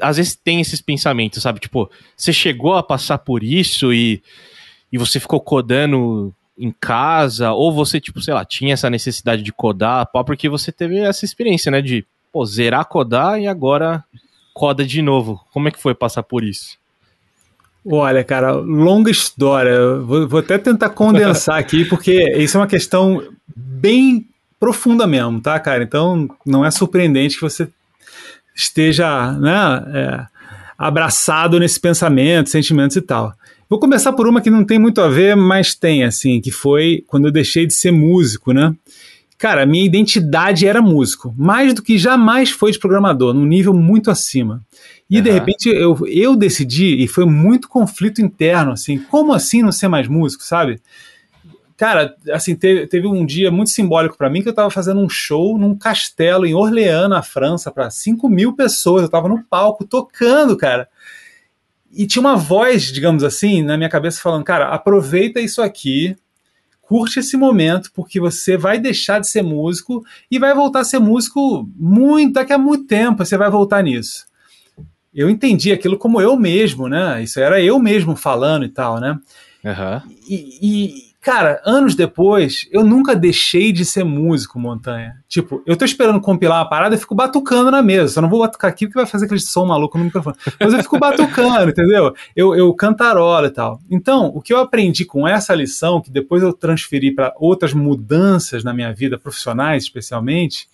às 0.00 0.16
vezes 0.16 0.34
tem 0.34 0.58
esses 0.58 0.80
pensamentos, 0.80 1.42
sabe? 1.42 1.60
Tipo, 1.60 1.90
você 2.16 2.32
chegou 2.32 2.74
a 2.76 2.82
passar 2.82 3.18
por 3.18 3.42
isso 3.42 3.92
e, 3.92 4.22
e 4.90 4.96
você 4.96 5.20
ficou 5.20 5.38
codando 5.38 6.34
em 6.58 6.74
casa, 6.78 7.52
ou 7.52 7.72
você, 7.72 8.00
tipo, 8.00 8.20
sei 8.20 8.34
lá, 8.34 8.44
tinha 8.44 8.74
essa 8.74 8.90
necessidade 8.90 9.42
de 9.42 9.52
codar, 9.52 10.06
pá, 10.12 10.22
porque 10.22 10.48
você 10.48 10.70
teve 10.70 10.98
essa 10.98 11.24
experiência, 11.24 11.70
né? 11.70 11.80
De, 11.80 12.04
pô, 12.32 12.44
zerar 12.44 12.84
codar 12.84 13.40
e 13.40 13.46
agora 13.46 14.04
coda 14.52 14.84
de 14.84 15.00
novo. 15.02 15.40
Como 15.52 15.68
é 15.68 15.70
que 15.70 15.80
foi 15.80 15.94
passar 15.94 16.22
por 16.22 16.44
isso? 16.44 16.78
Olha, 17.84 18.22
cara, 18.22 18.52
longa 18.52 19.10
história. 19.10 19.96
Vou, 19.96 20.28
vou 20.28 20.40
até 20.40 20.56
tentar 20.58 20.90
condensar 20.90 21.58
aqui, 21.58 21.84
porque 21.88 22.36
isso 22.36 22.56
é 22.56 22.60
uma 22.60 22.66
questão 22.66 23.22
bem 23.54 24.26
profunda 24.60 25.06
mesmo, 25.06 25.40
tá, 25.40 25.58
cara? 25.58 25.82
Então 25.82 26.28
não 26.46 26.64
é 26.64 26.70
surpreendente 26.70 27.34
que 27.34 27.42
você 27.42 27.68
esteja 28.54 29.32
né, 29.32 29.84
é, 29.92 30.26
abraçado 30.78 31.58
nesse 31.58 31.80
pensamento, 31.80 32.50
sentimentos 32.50 32.96
e 32.96 33.02
tal. 33.02 33.34
Vou 33.72 33.80
começar 33.80 34.12
por 34.12 34.28
uma 34.28 34.42
que 34.42 34.50
não 34.50 34.64
tem 34.64 34.78
muito 34.78 35.00
a 35.00 35.08
ver, 35.08 35.34
mas 35.34 35.74
tem, 35.74 36.04
assim, 36.04 36.42
que 36.42 36.50
foi 36.50 37.02
quando 37.06 37.28
eu 37.28 37.32
deixei 37.32 37.66
de 37.66 37.72
ser 37.72 37.90
músico, 37.90 38.52
né? 38.52 38.76
Cara, 39.38 39.64
minha 39.64 39.82
identidade 39.82 40.66
era 40.66 40.82
músico, 40.82 41.34
mais 41.38 41.72
do 41.72 41.80
que 41.80 41.96
jamais 41.96 42.50
foi 42.50 42.70
de 42.70 42.78
programador, 42.78 43.32
num 43.32 43.46
nível 43.46 43.72
muito 43.72 44.10
acima. 44.10 44.60
E 45.08 45.16
uhum. 45.16 45.22
de 45.22 45.30
repente 45.30 45.70
eu, 45.70 45.98
eu 46.06 46.36
decidi, 46.36 47.02
e 47.02 47.08
foi 47.08 47.24
muito 47.24 47.66
conflito 47.66 48.20
interno, 48.20 48.72
assim, 48.72 48.98
como 48.98 49.32
assim 49.32 49.62
não 49.62 49.72
ser 49.72 49.88
mais 49.88 50.06
músico, 50.06 50.44
sabe? 50.44 50.78
Cara, 51.74 52.14
assim, 52.30 52.54
teve, 52.54 52.86
teve 52.86 53.06
um 53.06 53.24
dia 53.24 53.50
muito 53.50 53.70
simbólico 53.70 54.18
para 54.18 54.28
mim 54.28 54.42
que 54.42 54.50
eu 54.50 54.54
tava 54.54 54.68
fazendo 54.68 55.00
um 55.00 55.08
show 55.08 55.56
num 55.56 55.74
castelo 55.74 56.44
em 56.44 56.52
Orleans, 56.52 57.08
na 57.08 57.22
França, 57.22 57.70
para 57.70 57.88
5 57.88 58.28
mil 58.28 58.52
pessoas. 58.52 59.02
Eu 59.02 59.08
tava 59.08 59.30
no 59.30 59.42
palco 59.42 59.86
tocando, 59.86 60.58
cara. 60.58 60.86
E 61.92 62.06
tinha 62.06 62.20
uma 62.20 62.36
voz, 62.36 62.84
digamos 62.84 63.22
assim, 63.22 63.62
na 63.62 63.76
minha 63.76 63.88
cabeça 63.88 64.20
falando: 64.20 64.44
cara, 64.44 64.68
aproveita 64.68 65.40
isso 65.40 65.60
aqui, 65.60 66.16
curte 66.80 67.20
esse 67.20 67.36
momento, 67.36 67.90
porque 67.94 68.18
você 68.18 68.56
vai 68.56 68.78
deixar 68.78 69.18
de 69.18 69.28
ser 69.28 69.42
músico 69.42 70.04
e 70.30 70.38
vai 70.38 70.54
voltar 70.54 70.80
a 70.80 70.84
ser 70.84 70.98
músico 70.98 71.68
muito, 71.76 72.34
daqui 72.34 72.52
a 72.52 72.58
muito 72.58 72.86
tempo, 72.86 73.24
você 73.24 73.36
vai 73.36 73.50
voltar 73.50 73.82
nisso. 73.82 74.26
Eu 75.14 75.28
entendi 75.28 75.70
aquilo 75.70 75.98
como 75.98 76.20
eu 76.20 76.36
mesmo, 76.36 76.88
né? 76.88 77.22
Isso 77.22 77.38
era 77.38 77.60
eu 77.62 77.78
mesmo 77.78 78.16
falando 78.16 78.64
e 78.64 78.68
tal, 78.68 78.98
né? 78.98 79.18
Uhum. 79.62 80.14
E, 80.28 80.58
e, 80.62 81.11
cara, 81.22 81.62
anos 81.64 81.94
depois, 81.94 82.68
eu 82.72 82.84
nunca 82.84 83.14
deixei 83.14 83.70
de 83.72 83.84
ser 83.84 84.04
músico, 84.04 84.58
Montanha. 84.58 85.14
Tipo, 85.28 85.62
eu 85.64 85.76
tô 85.76 85.84
esperando 85.84 86.20
compilar 86.20 86.58
uma 86.58 86.68
parada 86.68 86.94
e 86.94 86.98
fico 86.98 87.14
batucando 87.14 87.70
na 87.70 87.80
mesa. 87.80 88.14
Só 88.14 88.20
não 88.20 88.28
vou 88.28 88.40
batucar 88.40 88.68
aqui 88.68 88.86
porque 88.86 88.98
vai 88.98 89.06
fazer 89.06 89.26
aquele 89.26 89.40
som 89.40 89.64
maluco 89.64 89.96
no 89.96 90.04
microfone. 90.04 90.36
Mas 90.58 90.72
eu 90.74 90.82
fico 90.82 90.98
batucando, 90.98 91.70
entendeu? 91.72 92.12
Eu, 92.34 92.54
eu 92.54 92.74
cantarola 92.74 93.46
e 93.46 93.50
tal. 93.50 93.80
Então, 93.88 94.26
o 94.34 94.42
que 94.42 94.52
eu 94.52 94.58
aprendi 94.58 95.04
com 95.04 95.26
essa 95.26 95.54
lição, 95.54 96.00
que 96.00 96.10
depois 96.10 96.42
eu 96.42 96.52
transferi 96.52 97.14
para 97.14 97.32
outras 97.38 97.72
mudanças 97.72 98.64
na 98.64 98.74
minha 98.74 98.92
vida, 98.92 99.16
profissionais 99.16 99.84
especialmente, 99.84 100.68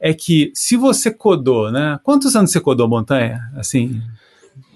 é 0.00 0.14
que 0.14 0.50
se 0.54 0.76
você 0.76 1.10
codou, 1.10 1.70
né? 1.70 2.00
Quantos 2.02 2.34
anos 2.34 2.50
você 2.50 2.60
codou, 2.60 2.88
Montanha? 2.88 3.50
Assim, 3.54 4.02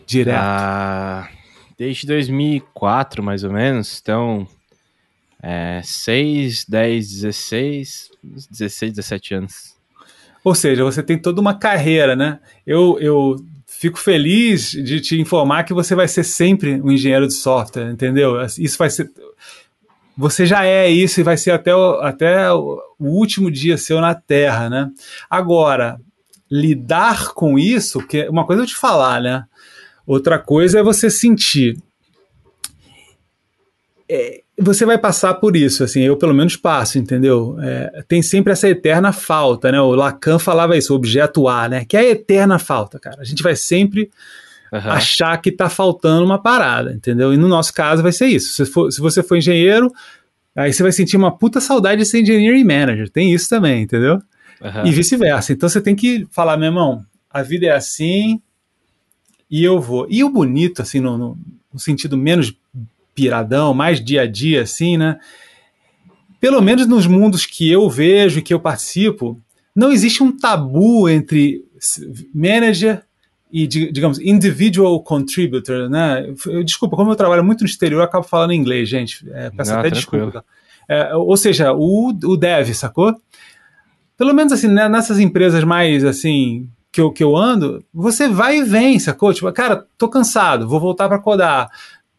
direto. 0.06 0.38
Ah 0.38 1.28
desde 1.80 2.06
2004, 2.06 3.22
mais 3.22 3.42
ou 3.42 3.50
menos. 3.50 3.98
Então, 4.02 4.46
é, 5.42 5.80
6, 5.82 6.66
10, 6.68 7.08
16, 7.08 8.10
16, 8.50 8.92
17 8.92 9.34
anos. 9.34 9.74
Ou 10.42 10.54
seja, 10.54 10.84
você 10.84 11.02
tem 11.02 11.18
toda 11.18 11.40
uma 11.40 11.54
carreira, 11.54 12.16
né? 12.16 12.38
Eu, 12.66 12.98
eu 13.00 13.36
fico 13.66 13.98
feliz 13.98 14.70
de 14.70 15.00
te 15.00 15.20
informar 15.20 15.64
que 15.64 15.74
você 15.74 15.94
vai 15.94 16.08
ser 16.08 16.24
sempre 16.24 16.80
um 16.80 16.90
engenheiro 16.90 17.26
de 17.26 17.34
software, 17.34 17.90
entendeu? 17.90 18.40
Isso 18.58 18.78
vai 18.78 18.90
ser. 18.90 19.10
Você 20.16 20.44
já 20.44 20.66
é 20.66 20.88
isso 20.88 21.20
e 21.20 21.22
vai 21.22 21.36
ser 21.36 21.52
até 21.52 21.74
o, 21.74 22.00
até 22.00 22.52
o 22.52 22.82
último 22.98 23.50
dia 23.50 23.78
seu 23.78 24.00
na 24.00 24.14
Terra, 24.14 24.68
né? 24.68 24.90
Agora, 25.28 25.98
lidar 26.50 27.32
com 27.32 27.58
isso, 27.58 28.00
porque 28.00 28.28
uma 28.28 28.46
coisa 28.46 28.62
é 28.62 28.64
eu 28.64 28.66
te 28.66 28.76
falar, 28.76 29.20
né? 29.20 29.44
Outra 30.06 30.38
coisa 30.38 30.80
é 30.80 30.82
você 30.82 31.08
sentir. 31.08 31.78
É, 34.08 34.42
você 34.60 34.84
vai 34.84 34.98
passar 34.98 35.34
por 35.34 35.56
isso, 35.56 35.82
assim, 35.82 36.02
eu 36.02 36.16
pelo 36.16 36.34
menos 36.34 36.56
passo, 36.56 36.98
entendeu? 36.98 37.56
É, 37.60 38.04
tem 38.06 38.22
sempre 38.22 38.52
essa 38.52 38.68
eterna 38.68 39.12
falta, 39.12 39.72
né? 39.72 39.80
O 39.80 39.94
Lacan 39.94 40.38
falava 40.38 40.76
isso, 40.76 40.92
o 40.92 40.96
objeto 40.96 41.48
A, 41.48 41.68
né? 41.68 41.84
Que 41.84 41.96
é 41.96 42.00
a 42.00 42.10
eterna 42.10 42.58
falta, 42.58 42.98
cara. 42.98 43.20
A 43.20 43.24
gente 43.24 43.42
vai 43.42 43.56
sempre 43.56 44.10
uhum. 44.72 44.78
achar 44.78 45.36
que 45.38 45.50
tá 45.50 45.68
faltando 45.68 46.24
uma 46.24 46.40
parada, 46.40 46.92
entendeu? 46.92 47.32
E 47.32 47.36
no 47.36 47.48
nosso 47.48 47.72
caso 47.72 48.02
vai 48.02 48.12
ser 48.12 48.26
isso. 48.26 48.52
Se, 48.52 48.66
for, 48.66 48.90
se 48.90 49.00
você 49.00 49.22
for 49.22 49.36
engenheiro, 49.36 49.90
aí 50.54 50.72
você 50.72 50.82
vai 50.82 50.92
sentir 50.92 51.16
uma 51.16 51.36
puta 51.36 51.60
saudade 51.60 52.02
de 52.02 52.08
ser 52.08 52.20
engineering 52.20 52.64
manager. 52.64 53.08
Tem 53.08 53.32
isso 53.32 53.48
também, 53.48 53.82
entendeu? 53.82 54.20
Uhum. 54.60 54.86
E 54.86 54.92
vice-versa. 54.92 55.52
Então 55.52 55.68
você 55.68 55.80
tem 55.80 55.96
que 55.96 56.26
falar, 56.30 56.56
meu 56.56 56.66
irmão, 56.66 57.04
a 57.30 57.42
vida 57.42 57.66
é 57.66 57.72
assim, 57.72 58.40
e 59.50 59.64
eu 59.64 59.80
vou. 59.80 60.06
E 60.10 60.22
o 60.22 60.28
bonito, 60.28 60.82
assim, 60.82 61.00
no, 61.00 61.16
no, 61.16 61.38
no 61.72 61.80
sentido 61.80 62.16
menos 62.16 62.52
piradão, 63.14 63.74
mais 63.74 64.02
dia 64.02 64.22
a 64.22 64.26
dia, 64.26 64.62
assim, 64.62 64.96
né? 64.96 65.18
Pelo 66.40 66.60
menos 66.60 66.86
nos 66.86 67.06
mundos 67.06 67.44
que 67.44 67.70
eu 67.70 67.88
vejo 67.88 68.38
e 68.38 68.42
que 68.42 68.54
eu 68.54 68.60
participo, 68.60 69.40
não 69.74 69.92
existe 69.92 70.22
um 70.22 70.36
tabu 70.36 71.08
entre 71.08 71.64
manager 72.34 73.02
e, 73.52 73.66
digamos, 73.66 74.18
individual 74.20 75.02
contributor, 75.02 75.88
né? 75.90 76.32
Eu, 76.46 76.62
desculpa, 76.62 76.96
como 76.96 77.10
eu 77.10 77.16
trabalho 77.16 77.44
muito 77.44 77.62
no 77.62 77.66
exterior, 77.66 78.00
eu 78.00 78.04
acabo 78.04 78.24
falando 78.26 78.52
inglês, 78.52 78.88
gente. 78.88 79.28
É, 79.32 79.50
peço 79.50 79.72
não, 79.72 79.80
até 79.80 79.90
tranquilo. 79.90 80.26
desculpa. 80.26 80.44
É, 80.88 81.14
ou 81.14 81.36
seja, 81.36 81.72
o, 81.72 82.08
o 82.08 82.36
dev, 82.36 82.72
sacou? 82.74 83.14
Pelo 84.16 84.34
menos 84.34 84.52
assim, 84.52 84.68
né, 84.68 84.88
nessas 84.88 85.18
empresas 85.18 85.64
mais 85.64 86.04
assim 86.04 86.68
que 86.92 87.00
eu, 87.00 87.10
que 87.10 87.22
eu 87.22 87.36
ando, 87.36 87.84
você 87.92 88.28
vai 88.28 88.58
e 88.58 88.62
vem, 88.62 88.98
sacou? 88.98 89.32
Tipo, 89.32 89.52
cara, 89.52 89.86
tô 89.96 90.08
cansado, 90.08 90.68
vou 90.68 90.80
voltar 90.80 91.08
para 91.08 91.18
codar. 91.18 91.70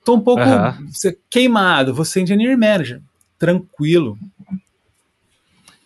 Tô 0.04 0.16
um 0.16 0.20
pouco 0.20 0.42
uhum. 0.42 0.90
queimado, 1.30 1.94
vou 1.94 2.06
ser 2.06 2.22
engineer 2.22 2.58
manager. 2.58 3.02
Tranquilo. 3.38 4.18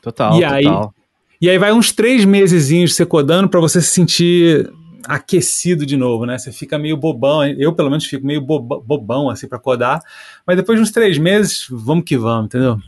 Total, 0.02 0.40
e 0.40 0.44
aí, 0.44 0.64
total. 0.64 0.94
E 1.42 1.50
aí 1.50 1.58
vai 1.58 1.74
uns 1.74 1.92
três 1.92 2.24
meses 2.26 2.94
você 2.94 3.06
codando 3.06 3.50
para 3.50 3.60
você 3.60 3.82
se 3.82 3.90
sentir 3.90 4.72
aquecido 5.08 5.86
de 5.86 5.98
novo, 5.98 6.26
né? 6.26 6.38
Você 6.38 6.52
fica 6.52 6.78
meio 6.78 6.98
bobão, 6.98 7.46
eu 7.46 7.74
pelo 7.74 7.90
menos 7.90 8.06
fico 8.06 8.26
meio 8.26 8.42
bobão 8.42 9.30
assim 9.30 9.48
para 9.48 9.60
codar, 9.60 10.02
mas 10.46 10.56
depois 10.56 10.80
de 10.80 10.84
uns 10.84 10.92
três 10.92 11.18
meses, 11.18 11.68
vamos 11.70 12.06
que 12.06 12.18
vamos, 12.18 12.46
entendeu? 12.46 12.80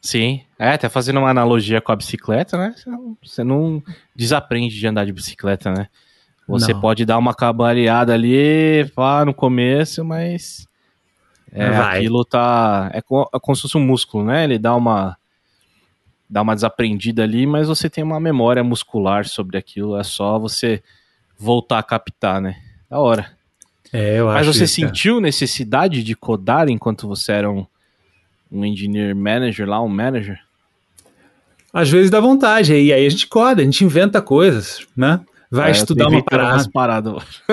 Sim, 0.00 0.42
é, 0.58 0.70
até 0.70 0.88
fazendo 0.88 1.20
uma 1.20 1.30
analogia 1.30 1.80
com 1.80 1.92
a 1.92 1.96
bicicleta, 1.96 2.58
né? 2.58 2.74
Você 3.22 3.44
não 3.44 3.82
desaprende 4.14 4.78
de 4.78 4.86
andar 4.86 5.06
de 5.06 5.12
bicicleta, 5.12 5.70
né? 5.70 5.88
Você 6.52 6.72
não. 6.72 6.80
pode 6.80 7.04
dar 7.04 7.18
uma 7.18 7.34
cambaleada 7.34 8.14
ali, 8.14 8.90
pá, 8.94 9.24
no 9.24 9.34
começo, 9.34 10.04
mas 10.04 10.66
é, 11.52 11.66
aquilo 11.66 12.24
tá. 12.24 12.90
É 12.92 13.00
como, 13.00 13.28
é 13.34 13.38
como 13.38 13.56
se 13.56 13.62
fosse 13.62 13.76
um 13.76 13.84
músculo, 13.84 14.24
né? 14.24 14.44
Ele 14.44 14.58
dá 14.58 14.74
uma. 14.74 15.16
dá 16.28 16.42
uma 16.42 16.54
desaprendida 16.54 17.22
ali, 17.22 17.46
mas 17.46 17.68
você 17.68 17.90
tem 17.90 18.02
uma 18.02 18.20
memória 18.20 18.62
muscular 18.62 19.26
sobre 19.26 19.58
aquilo. 19.58 19.98
É 19.98 20.02
só 20.02 20.38
você 20.38 20.82
voltar 21.38 21.78
a 21.78 21.82
captar, 21.82 22.40
né? 22.40 22.56
Da 22.88 22.98
hora. 22.98 23.30
É, 23.92 24.20
eu 24.20 24.26
mas 24.26 24.48
acho 24.48 24.58
você 24.58 24.66
sentiu 24.66 25.20
necessidade 25.20 26.02
de 26.02 26.14
codar 26.14 26.68
enquanto 26.68 27.06
você 27.06 27.32
era 27.32 27.50
um 27.50 27.66
um 28.52 28.64
engineer 28.64 29.16
manager 29.16 29.66
lá, 29.66 29.80
um 29.80 29.88
manager? 29.88 30.38
Às 31.72 31.88
vezes 31.88 32.10
dá 32.10 32.20
vontade, 32.20 32.74
e 32.74 32.92
aí 32.92 33.06
a 33.06 33.08
gente 33.08 33.26
coda, 33.26 33.62
a 33.62 33.64
gente 33.64 33.82
inventa 33.82 34.20
coisas, 34.20 34.86
né? 34.94 35.20
Vai 35.52 35.68
é, 35.68 35.72
estudar 35.72 36.08
uma 36.08 36.24
parada. 36.24 36.70
parada. 36.72 37.10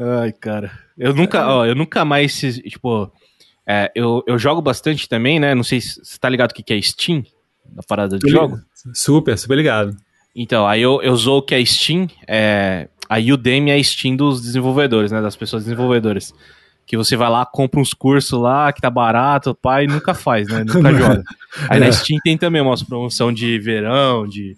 é? 0.00 0.20
Ai, 0.22 0.32
cara. 0.32 0.70
Eu 0.96 1.12
nunca, 1.12 1.48
ó, 1.48 1.66
eu 1.66 1.74
nunca 1.74 2.04
mais, 2.04 2.38
tipo, 2.38 3.10
é, 3.66 3.90
eu, 3.92 4.22
eu 4.24 4.38
jogo 4.38 4.62
bastante 4.62 5.08
também, 5.08 5.40
né? 5.40 5.56
Não 5.56 5.64
sei 5.64 5.80
se 5.80 6.00
você 6.00 6.16
tá 6.16 6.28
ligado 6.28 6.52
o 6.52 6.54
que 6.54 6.72
é 6.72 6.80
Steam, 6.80 7.24
da 7.66 7.82
parada 7.82 8.18
de 8.18 8.30
jogo. 8.30 8.60
Super, 8.94 9.36
super 9.36 9.56
ligado. 9.56 9.96
Então, 10.34 10.64
aí 10.64 10.80
eu, 10.80 11.02
eu 11.02 11.14
o 11.14 11.42
que 11.42 11.56
é 11.56 11.64
Steam, 11.64 12.06
é, 12.28 12.88
a 13.08 13.18
Udemy 13.18 13.72
é 13.72 13.74
a 13.74 13.82
Steam 13.82 14.14
dos 14.14 14.40
desenvolvedores, 14.40 15.10
né? 15.10 15.20
Das 15.20 15.34
pessoas 15.34 15.64
desenvolvedoras 15.64 16.32
que 16.86 16.96
você 16.96 17.16
vai 17.16 17.28
lá, 17.28 17.44
compra 17.44 17.80
uns 17.80 17.92
cursos 17.92 18.40
lá, 18.40 18.72
que 18.72 18.80
tá 18.80 18.88
barato, 18.88 19.54
pai, 19.54 19.86
nunca 19.86 20.14
faz, 20.14 20.48
né? 20.48 20.64
Nunca 20.64 20.90
joga. 20.94 21.22
Aí 21.68 21.76
é. 21.76 21.80
na 21.80 21.92
Steam 21.92 22.18
tem 22.24 22.38
também 22.38 22.62
uma 22.62 22.74
promoção 22.86 23.30
de 23.30 23.58
verão, 23.58 24.26
de, 24.26 24.56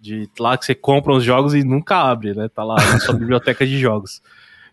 de 0.00 0.28
lá 0.38 0.56
que 0.56 0.64
você 0.64 0.74
compra 0.74 1.12
uns 1.12 1.22
jogos 1.22 1.54
e 1.54 1.62
nunca 1.62 1.96
abre, 1.98 2.34
né? 2.34 2.48
Tá 2.48 2.64
lá 2.64 2.76
na 2.76 2.98
sua 2.98 3.14
biblioteca 3.18 3.66
de 3.66 3.78
jogos. 3.78 4.22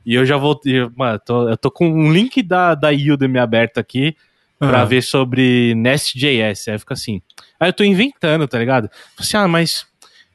E 0.06 0.14
eu 0.14 0.26
já 0.26 0.38
vou. 0.38 0.60
Mano, 0.96 1.20
tô, 1.20 1.50
eu 1.50 1.58
tô 1.58 1.70
com 1.70 1.90
um 1.90 2.12
link 2.12 2.42
da, 2.42 2.74
da 2.74 2.90
Udemy 2.90 3.40
aberto 3.40 3.78
aqui 3.78 4.16
pra 4.58 4.82
uhum. 4.82 4.88
ver 4.88 5.04
sobre 5.04 5.76
Nest.js. 5.76 6.68
Aí 6.70 6.80
fica 6.80 6.94
assim. 6.94 7.22
Aí 7.60 7.70
eu 7.70 7.74
tô 7.74 7.84
inventando, 7.84 8.48
tá 8.48 8.58
ligado? 8.58 8.90
Assim, 9.20 9.38
ah, 9.38 9.48
mas 9.48 9.86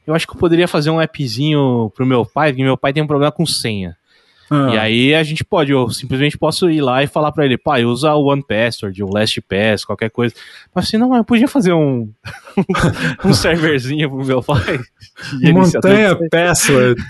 eu 0.07 0.15
acho 0.15 0.27
que 0.27 0.35
eu 0.35 0.39
poderia 0.39 0.69
fazer 0.69 0.91
um 0.91 1.01
appzinho 1.01 1.91
pro 1.95 2.07
meu 2.07 2.25
pai, 2.27 2.51
porque 2.51 2.63
meu 2.63 2.77
pai 2.77 2.93
tem 2.93 3.03
um 3.03 3.07
problema 3.07 3.33
com 3.33 3.47
senha. 3.47 3.97
Ah. 4.55 4.75
E 4.75 4.79
aí 4.79 5.15
a 5.15 5.23
gente 5.23 5.43
pode, 5.43 5.73
eu 5.73 5.89
simplesmente 5.89 6.37
posso 6.37 6.69
ir 6.69 6.83
lá 6.83 7.03
e 7.03 7.07
falar 7.07 7.33
para 7.33 7.47
ele, 7.47 7.57
pai, 7.57 7.87
usa 7.87 8.13
o 8.13 8.27
One 8.27 8.45
Password, 8.47 9.03
o 9.03 9.09
LastPass, 9.09 9.83
qualquer 9.83 10.11
coisa. 10.11 10.35
Mas 10.75 10.85
assim, 10.85 10.99
não, 10.99 11.17
eu 11.17 11.25
podia 11.25 11.49
fazer 11.49 11.73
um, 11.73 12.13
um 13.25 13.33
serverzinho 13.33 14.11
pro 14.11 14.27
meu 14.27 14.43
pai. 14.43 14.79
Montanha 15.55 16.19
Password. 16.31 17.03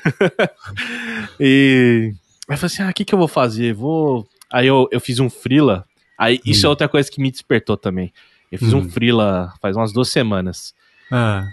e 1.41 2.15
aí 2.49 2.55
eu 2.55 2.57
falei 2.57 2.67
assim, 2.67 2.83
ah, 2.85 2.91
o 2.91 2.95
que 2.95 3.05
que 3.05 3.13
eu 3.13 3.19
vou 3.19 3.27
fazer? 3.27 3.75
Vou... 3.75 4.25
Aí 4.53 4.69
eu, 4.69 4.89
eu 4.93 5.01
fiz 5.01 5.19
um 5.19 5.29
freela, 5.29 5.85
aí 6.17 6.37
hum. 6.37 6.43
isso 6.47 6.65
é 6.65 6.69
outra 6.69 6.89
coisa 6.89 7.11
que 7.11 7.21
me 7.21 7.31
despertou 7.33 7.77
também. 7.77 8.13
Eu 8.53 8.59
fiz 8.61 8.73
hum. 8.73 8.79
um 8.79 8.89
freela 8.89 9.53
faz 9.61 9.77
umas 9.77 9.93
duas 9.93 10.11
semanas. 10.11 10.73
Ah. 11.11 11.45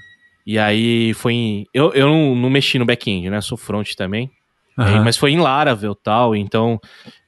E 0.46 0.60
aí 0.60 1.16
foi 1.16 1.34
em... 1.34 1.68
Eu, 1.74 1.94
eu 1.94 2.08
não, 2.08 2.36
não 2.36 2.50
mexi 2.50 2.78
no 2.78 2.86
back-end, 2.86 3.28
né? 3.32 3.42
Sou 3.42 3.58
front 3.58 3.96
também. 3.96 4.30
Uhum. 4.80 5.04
mas 5.04 5.18
foi 5.18 5.32
em 5.32 5.40
Laravel 5.40 5.94
tal, 5.94 6.36
então. 6.36 6.80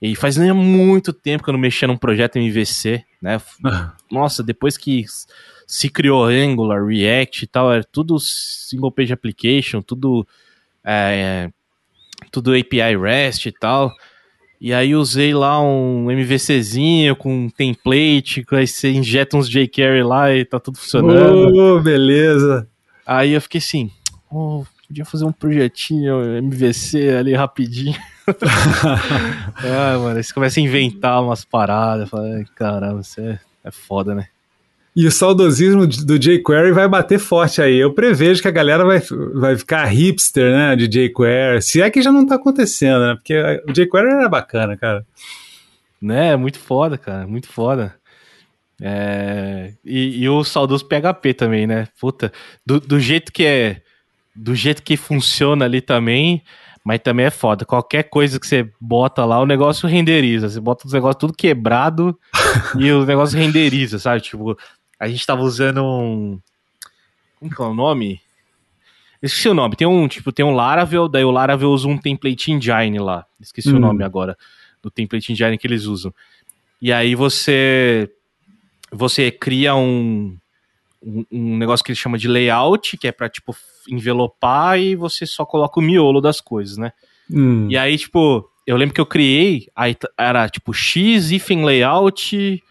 E 0.01 0.15
faz 0.15 0.37
muito 0.37 1.11
tempo 1.11 1.43
que 1.43 1.49
eu 1.49 1.53
não 1.53 1.59
mexia 1.59 1.87
num 1.87 1.97
projeto 1.97 2.37
MVC, 2.37 3.03
né? 3.21 3.41
Uhum. 3.63 3.89
Nossa, 4.11 4.41
depois 4.41 4.77
que 4.77 5.05
se 5.67 5.89
criou 5.89 6.25
Angular, 6.25 6.85
React 6.85 7.43
e 7.43 7.47
tal, 7.47 7.71
era 7.71 7.83
tudo 7.83 8.17
single 8.19 8.91
page 8.91 9.13
application, 9.13 9.81
tudo. 9.81 10.25
É, 10.83 11.49
tudo 12.31 12.53
API 12.53 12.97
REST 12.97 13.47
e 13.47 13.51
tal. 13.51 13.91
E 14.59 14.73
aí 14.73 14.93
usei 14.93 15.33
lá 15.33 15.59
um 15.59 16.11
MVCzinho 16.11 17.15
com 17.15 17.45
um 17.45 17.49
template, 17.49 18.45
aí 18.51 18.67
você 18.67 18.91
injeta 18.91 19.35
uns 19.35 19.49
jQuery 19.49 20.03
lá 20.03 20.31
e 20.31 20.45
tá 20.45 20.59
tudo 20.59 20.77
funcionando. 20.77 21.51
Oh, 21.55 21.79
beleza. 21.79 22.67
Aí 23.03 23.31
eu 23.31 23.41
fiquei 23.41 23.57
assim, 23.57 23.89
oh, 24.29 24.63
podia 24.91 25.05
fazer 25.05 25.23
um 25.23 25.31
projetinho 25.31 26.21
MVC 26.37 27.15
ali 27.15 27.33
rapidinho. 27.33 27.95
ah, 28.27 29.97
mano, 29.97 30.21
você 30.21 30.33
começa 30.33 30.59
a 30.59 30.63
inventar 30.63 31.23
umas 31.23 31.45
paradas, 31.45 32.09
fala, 32.09 32.43
caramba, 32.55 33.01
você 33.01 33.21
é, 33.21 33.39
é 33.63 33.71
foda, 33.71 34.13
né? 34.13 34.27
E 34.93 35.07
o 35.07 35.11
saudosismo 35.11 35.87
do 35.87 36.19
jQuery 36.19 36.73
vai 36.73 36.85
bater 36.89 37.17
forte 37.17 37.61
aí. 37.61 37.77
Eu 37.77 37.93
prevejo 37.93 38.41
que 38.41 38.49
a 38.49 38.51
galera 38.51 38.83
vai, 38.83 39.01
vai 39.33 39.57
ficar 39.57 39.85
hipster, 39.85 40.51
né, 40.51 40.75
de 40.75 40.89
jQuery. 40.89 41.61
Se 41.61 41.81
é 41.81 41.89
que 41.89 42.01
já 42.01 42.11
não 42.11 42.25
tá 42.27 42.35
acontecendo, 42.35 42.99
né? 42.99 43.15
Porque 43.15 43.33
o 43.69 43.71
jQuery 43.71 44.07
era 44.07 44.27
bacana, 44.27 44.75
cara. 44.75 45.05
Né, 46.01 46.35
muito 46.35 46.59
foda, 46.59 46.97
cara, 46.97 47.25
muito 47.25 47.47
foda. 47.47 47.95
É... 48.81 49.73
E, 49.85 50.23
e, 50.23 50.27
o 50.27 50.43
saudoso 50.43 50.85
PHP 50.85 51.33
também, 51.35 51.65
né? 51.65 51.87
Puta, 51.97 52.33
do, 52.65 52.79
do 52.81 52.99
jeito 52.99 53.31
que 53.31 53.45
é 53.45 53.81
do 54.41 54.55
jeito 54.55 54.81
que 54.81 54.97
funciona 54.97 55.65
ali 55.65 55.81
também, 55.81 56.41
mas 56.83 56.99
também 56.99 57.27
é 57.27 57.29
foda. 57.29 57.63
Qualquer 57.63 58.03
coisa 58.03 58.39
que 58.39 58.47
você 58.47 58.67
bota 58.81 59.23
lá, 59.23 59.39
o 59.39 59.45
negócio 59.45 59.87
renderiza. 59.87 60.49
Você 60.49 60.59
bota 60.59 60.87
os 60.87 60.93
negócios 60.93 61.19
tudo 61.19 61.33
quebrado 61.33 62.17
e 62.79 62.91
o 62.91 63.05
negócio 63.05 63.37
renderiza, 63.37 63.99
sabe? 63.99 64.21
Tipo, 64.21 64.57
a 64.99 65.07
gente 65.07 65.25
tava 65.25 65.43
usando 65.43 65.83
um. 65.83 66.39
Como 67.39 67.53
que 67.53 67.61
é 67.61 67.65
o 67.65 67.73
nome? 67.73 68.19
Esqueci 69.21 69.47
o 69.47 69.53
nome. 69.53 69.75
Tem 69.75 69.85
um, 69.85 70.07
tipo, 70.07 70.31
tem 70.31 70.43
um 70.43 70.55
Laravel, 70.55 71.07
daí 71.07 71.23
o 71.23 71.29
Laravel 71.29 71.69
usa 71.69 71.87
um 71.87 71.97
template 71.97 72.51
engine 72.51 72.97
lá. 72.97 73.27
Esqueci 73.39 73.71
hum. 73.71 73.77
o 73.77 73.79
nome 73.79 74.03
agora 74.03 74.35
do 74.81 74.89
template 74.89 75.31
engine 75.31 75.55
que 75.59 75.67
eles 75.67 75.85
usam. 75.85 76.11
E 76.81 76.91
aí 76.91 77.13
você 77.13 78.09
você 78.91 79.29
cria 79.29 79.75
um 79.75 80.35
um, 81.01 81.25
um 81.31 81.57
negócio 81.57 81.83
que 81.83 81.91
ele 81.91 81.99
chama 81.99 82.17
de 82.17 82.27
layout, 82.27 82.97
que 82.97 83.07
é 83.07 83.11
para 83.11 83.29
tipo 83.29 83.55
envelopar 83.89 84.79
e 84.79 84.95
você 84.95 85.25
só 85.25 85.45
coloca 85.45 85.79
o 85.79 85.83
miolo 85.83 86.21
das 86.21 86.39
coisas, 86.39 86.77
né? 86.77 86.91
Hum. 87.29 87.67
E 87.69 87.77
aí, 87.77 87.97
tipo, 87.97 88.47
eu 88.67 88.77
lembro 88.77 88.93
que 88.93 89.01
eu 89.01 89.05
criei, 89.05 89.67
aí 89.75 89.95
era 90.17 90.47
tipo 90.49 90.73
x 90.73 91.31
hífen 91.31 91.65
layout, 91.65 92.63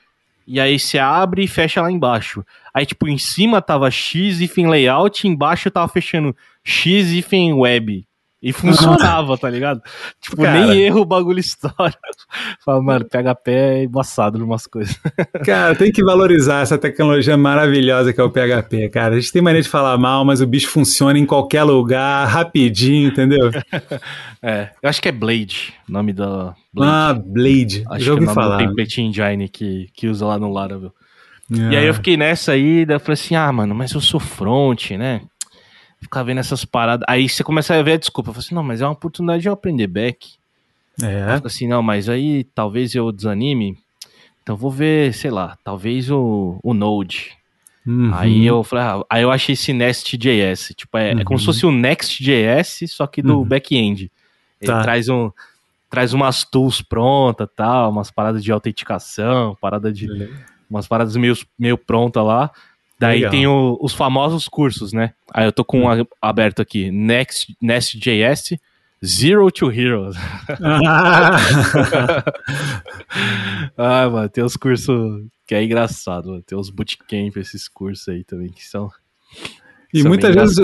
e 0.46 0.60
aí 0.60 0.78
você 0.78 0.98
abre 0.98 1.44
e 1.44 1.48
fecha 1.48 1.80
lá 1.80 1.90
embaixo. 1.90 2.44
Aí, 2.72 2.86
tipo, 2.86 3.08
em 3.08 3.18
cima 3.18 3.60
tava 3.60 3.90
x 3.90 4.40
hífen 4.40 4.68
layout, 4.68 5.26
embaixo 5.26 5.70
tava 5.70 5.88
fechando 5.88 6.34
x 6.64 7.10
hífen 7.10 7.52
web. 7.54 8.06
E 8.42 8.54
funcionava, 8.54 9.36
tá 9.36 9.50
ligado? 9.50 9.82
Tipo, 10.18 10.38
cara, 10.38 10.66
nem 10.66 10.80
erro 10.80 11.02
o 11.02 11.04
bagulho 11.04 11.38
história. 11.38 11.98
Fala, 12.64 12.82
mano, 12.82 13.04
PHP 13.04 13.50
é 13.50 13.84
embaçado 13.84 14.38
em 14.38 14.42
umas 14.42 14.66
coisas. 14.66 14.98
Cara, 15.44 15.74
tem 15.74 15.92
que 15.92 16.02
valorizar 16.02 16.62
essa 16.62 16.78
tecnologia 16.78 17.36
maravilhosa 17.36 18.12
que 18.12 18.20
é 18.20 18.24
o 18.24 18.30
PHP, 18.30 18.88
cara. 18.88 19.14
A 19.14 19.20
gente 19.20 19.32
tem 19.32 19.42
maneira 19.42 19.62
de 19.62 19.68
falar 19.68 19.96
mal, 19.98 20.24
mas 20.24 20.40
o 20.40 20.46
bicho 20.46 20.68
funciona 20.68 21.18
em 21.18 21.26
qualquer 21.26 21.64
lugar, 21.64 22.26
rapidinho, 22.26 23.08
entendeu? 23.08 23.50
é, 24.42 24.70
eu 24.82 24.88
acho 24.88 25.02
que 25.02 25.08
é 25.08 25.12
Blade, 25.12 25.74
o 25.88 25.92
nome 25.92 26.12
da. 26.12 26.54
Blade. 26.72 26.92
Ah, 26.92 27.14
Blade. 27.14 27.84
Acho 27.90 28.04
Já 28.04 28.12
ouvi 28.12 28.24
que 28.24 28.30
é 28.30 28.32
o 28.32 28.34
nome 28.34 28.34
falar. 28.34 28.56
do 28.56 28.68
template 28.68 29.02
engine 29.02 29.48
que, 29.48 29.88
que 29.94 30.08
usa 30.08 30.26
lá 30.26 30.38
no 30.38 30.52
Laravel. 30.52 30.92
É. 31.52 31.74
E 31.74 31.76
aí 31.76 31.86
eu 31.86 31.94
fiquei 31.94 32.16
nessa 32.16 32.52
aí, 32.52 32.86
daí 32.86 32.96
eu 32.96 33.00
falei 33.00 33.14
assim, 33.14 33.34
ah, 33.34 33.52
mano, 33.52 33.74
mas 33.74 33.92
eu 33.92 34.00
sou 34.00 34.20
front, 34.20 34.92
né? 34.92 35.22
Ficar 36.00 36.22
vendo 36.22 36.38
essas 36.38 36.64
paradas. 36.64 37.04
Aí 37.08 37.28
você 37.28 37.44
começa 37.44 37.74
a 37.74 37.82
ver 37.82 37.92
a 37.92 37.96
desculpa. 37.96 38.30
Eu 38.30 38.34
falo 38.34 38.44
assim, 38.44 38.54
não, 38.54 38.62
mas 38.62 38.80
é 38.80 38.86
uma 38.86 38.92
oportunidade 38.92 39.42
de 39.42 39.48
eu 39.48 39.52
aprender 39.52 39.86
back. 39.86 40.34
É. 41.02 41.36
Fica 41.36 41.46
assim, 41.46 41.68
não, 41.68 41.82
mas 41.82 42.08
aí 42.08 42.44
talvez 42.54 42.94
eu 42.94 43.10
desanime. 43.12 43.78
Então 44.42 44.56
vou 44.56 44.70
ver, 44.70 45.12
sei 45.14 45.30
lá, 45.30 45.56
talvez 45.62 46.10
o, 46.10 46.58
o 46.62 46.74
Node. 46.74 47.38
Uhum. 47.86 48.12
Aí 48.14 48.46
eu 48.46 48.62
falei, 48.62 48.84
ah, 48.84 49.04
aí 49.08 49.22
eu 49.22 49.30
achei 49.30 49.52
esse 49.54 49.72
Nest.js. 49.72 50.72
Tipo, 50.76 50.98
é, 50.98 51.14
uhum. 51.14 51.20
é 51.20 51.24
como 51.24 51.38
se 51.38 51.46
uhum. 51.46 51.52
fosse 51.52 51.66
o 51.66 51.72
Next.js, 51.72 52.90
só 52.90 53.06
que 53.06 53.22
do 53.22 53.38
uhum. 53.38 53.44
back-end. 53.44 54.10
Ele 54.60 54.70
tá. 54.70 54.82
traz 54.82 55.08
um. 55.08 55.30
Traz 55.88 56.12
umas 56.12 56.44
tools 56.44 56.80
prontas, 56.80 57.48
tal, 57.56 57.90
umas 57.90 58.12
paradas 58.12 58.44
de 58.44 58.52
autenticação, 58.52 59.56
parada 59.60 59.92
de. 59.92 60.06
Umas 60.68 60.86
paradas 60.86 61.16
meio, 61.16 61.36
meio 61.58 61.76
pronta 61.76 62.22
lá. 62.22 62.52
Daí 63.00 63.20
Legal. 63.20 63.30
tem 63.30 63.46
o, 63.46 63.78
os 63.80 63.94
famosos 63.94 64.46
cursos, 64.46 64.92
né? 64.92 65.14
Aí 65.32 65.46
eu 65.46 65.52
tô 65.52 65.64
com 65.64 65.86
um 65.86 66.06
aberto 66.20 66.60
aqui, 66.60 66.90
Next, 66.90 67.56
Nest.js, 67.58 68.58
Zero 69.02 69.50
to 69.50 69.72
Heroes. 69.72 70.16
Ah. 70.62 71.38
ah, 73.78 74.10
mano, 74.10 74.28
tem 74.28 74.44
os 74.44 74.54
cursos 74.54 75.24
que 75.46 75.54
é 75.54 75.64
engraçado, 75.64 76.28
mano. 76.28 76.42
Tem 76.42 76.58
os 76.58 76.68
bootcamp, 76.68 77.38
esses 77.38 77.68
cursos 77.68 78.06
aí 78.06 78.22
também, 78.22 78.50
que 78.50 78.68
são. 78.68 78.90
E 79.94 80.02
são 80.02 80.08
muitas 80.08 80.34
vezes, 80.34 80.58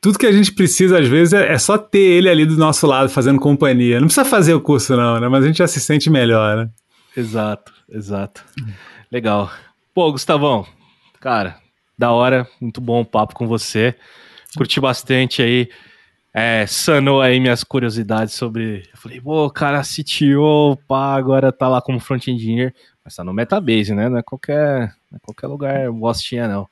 tudo 0.00 0.20
que 0.20 0.26
a 0.26 0.30
gente 0.30 0.52
precisa, 0.52 1.00
às 1.00 1.08
vezes, 1.08 1.32
é, 1.32 1.52
é, 1.52 1.58
só 1.58 1.76
ter 1.76 1.98
ele 1.98 2.28
ali 2.28 2.46
do 2.46 2.56
nosso 2.56 2.86
lado, 2.86 3.08
fazendo 3.08 3.40
companhia. 3.40 3.98
Não 3.98 4.06
precisa 4.06 4.24
fazer 4.24 4.54
o 4.54 4.60
curso, 4.60 4.96
não, 4.96 5.18
né? 5.18 5.26
Mas 5.26 5.42
a 5.42 5.48
gente 5.48 5.58
já 5.58 5.66
se 5.66 5.80
sente 5.80 6.08
melhor, 6.08 6.58
né? 6.58 6.70
Exato, 7.16 7.72
exato. 7.90 8.44
Legal. 9.10 9.50
Pô, 9.92 10.12
Gustavão, 10.12 10.64
Cara, 11.26 11.56
da 11.98 12.12
hora, 12.12 12.48
muito 12.60 12.80
bom 12.80 13.00
o 13.00 13.04
papo 13.04 13.34
com 13.34 13.48
você. 13.48 13.96
Curti 14.56 14.78
bastante 14.78 15.42
aí. 15.42 15.68
É, 16.32 16.64
sanou 16.68 17.20
aí 17.20 17.40
minhas 17.40 17.64
curiosidades 17.64 18.32
sobre. 18.32 18.88
Eu 18.92 18.96
falei, 18.96 19.20
pô, 19.20 19.50
cara, 19.50 19.82
CTO, 19.82 20.78
pá, 20.86 21.16
agora 21.16 21.50
tá 21.50 21.66
lá 21.66 21.82
como 21.82 21.98
front 21.98 22.28
engineer, 22.28 22.72
mas 23.04 23.16
tá 23.16 23.24
no 23.24 23.34
Metabase, 23.34 23.92
né? 23.92 24.08
Não 24.08 24.18
é 24.18 24.22
qualquer, 24.22 24.94
não 25.10 25.16
é 25.16 25.18
qualquer 25.20 25.48
lugar 25.48 25.90
bostinha, 25.90 26.46
não. 26.46 26.68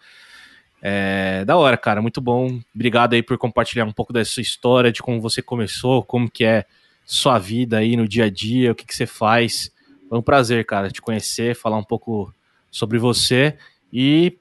É, 0.81 1.45
da 1.45 1.57
hora, 1.57 1.77
cara, 1.77 2.01
muito 2.01 2.21
bom. 2.21 2.61
Obrigado 2.73 3.15
aí 3.15 3.25
por 3.25 3.37
compartilhar 3.37 3.87
um 3.87 3.93
pouco 3.93 4.13
dessa 4.13 4.41
história, 4.41 4.93
de 4.93 5.03
como 5.03 5.21
você 5.21 5.43
começou, 5.43 6.05
como 6.05 6.31
que 6.31 6.45
é 6.45 6.65
sua 7.05 7.41
vida 7.41 7.79
aí 7.79 7.97
no 7.97 8.07
dia 8.07 8.27
a 8.27 8.31
dia, 8.31 8.71
o 8.71 8.75
que, 8.77 8.87
que 8.87 8.95
você 8.95 9.05
faz. 9.05 9.73
Foi 10.09 10.17
um 10.17 10.23
prazer, 10.23 10.65
cara, 10.65 10.93
te 10.93 11.03
conhecer, 11.03 11.57
falar 11.57 11.77
um 11.77 11.83
pouco 11.83 12.33
sobre 12.71 13.01
você. 13.01 13.59
E 13.93 14.39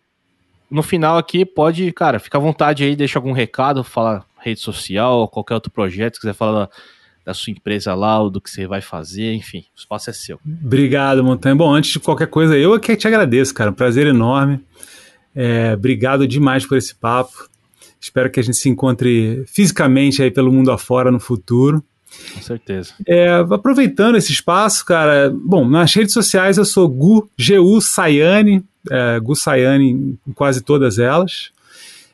no 0.74 0.82
final 0.82 1.18
aqui, 1.18 1.46
pode, 1.46 1.92
cara, 1.92 2.20
fica 2.20 2.38
à 2.38 2.42
vontade 2.42 2.84
aí, 2.84 2.96
deixa 2.96 3.20
algum 3.20 3.32
recado, 3.32 3.84
fala 3.84 4.26
rede 4.40 4.60
social, 4.60 5.28
qualquer 5.28 5.54
outro 5.54 5.72
projeto, 5.72 6.20
quiser 6.20 6.34
falar 6.34 6.66
da, 6.66 6.70
da 7.28 7.34
sua 7.34 7.52
empresa 7.52 7.94
lá, 7.94 8.20
ou 8.20 8.30
do 8.30 8.42
que 8.42 8.50
você 8.50 8.66
vai 8.66 8.82
fazer, 8.82 9.34
enfim, 9.34 9.60
o 9.76 9.80
espaço 9.80 10.10
é 10.10 10.14
seu. 10.14 10.40
Obrigado, 10.44 11.24
Montanha. 11.24 11.56
Bom, 11.56 11.72
antes 11.72 11.92
de 11.92 12.00
qualquer 12.00 12.28
coisa, 12.28 12.58
eu 12.58 12.78
que 12.80 12.96
te 12.96 13.08
agradeço, 13.08 13.54
cara, 13.54 13.70
um 13.70 13.74
prazer 13.74 14.08
enorme. 14.08 14.60
É, 15.36 15.74
obrigado 15.74 16.28
demais 16.28 16.66
por 16.66 16.78
esse 16.78 16.96
papo. 16.96 17.48
Espero 18.02 18.30
que 18.32 18.40
a 18.40 18.44
gente 18.44 18.58
se 18.58 18.68
encontre 18.68 19.44
fisicamente 19.46 20.24
aí 20.24 20.32
pelo 20.32 20.52
mundo 20.52 20.72
afora 20.72 21.12
no 21.12 21.20
futuro. 21.20 21.84
Com 22.34 22.42
certeza. 22.42 22.94
É, 23.08 23.30
aproveitando 23.50 24.16
esse 24.16 24.32
espaço, 24.32 24.86
cara, 24.86 25.34
bom, 25.34 25.68
nas 25.68 25.94
redes 25.94 26.14
sociais 26.14 26.58
eu 26.58 26.66
sou 26.66 26.88
Gu, 26.88 27.30
G-U 27.38 27.82
Sayane, 27.82 28.64
é, 28.90 29.20
Gu 29.20 29.36
Sayane 29.36 30.18
em 30.28 30.34
quase 30.34 30.62
todas 30.62 31.00
elas. 31.00 31.52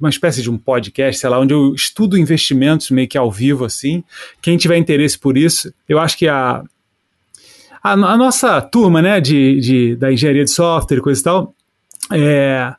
uma 0.02 0.10
espécie 0.10 0.42
de 0.42 0.50
um 0.50 0.58
podcast, 0.58 1.22
sei 1.22 1.30
lá, 1.30 1.40
onde 1.40 1.54
eu 1.54 1.74
estudo 1.74 2.18
investimentos 2.18 2.90
meio 2.92 3.08
que 3.08 3.18
ao 3.18 3.32
vivo, 3.32 3.66
assim. 3.66 4.04
Quem 4.42 4.58
tiver 4.58 4.78
interesse 4.78 5.18
por 5.18 5.38
isso, 5.38 5.74
eu 5.88 6.00
acho 6.00 6.18
que 6.18 6.28
a, 6.28 6.64
a, 7.84 7.92
a 7.92 8.18
nossa 8.18 8.60
turma, 8.62 9.02
né, 9.02 9.22
de, 9.22 9.60
de, 9.60 9.96
da 9.96 10.12
engenharia 10.12 10.44
de 10.44 10.52
software 10.52 10.98
e 10.98 11.02
coisa 11.02 11.22
e 11.22 11.24
tal, 11.24 11.56
é, 12.12 12.74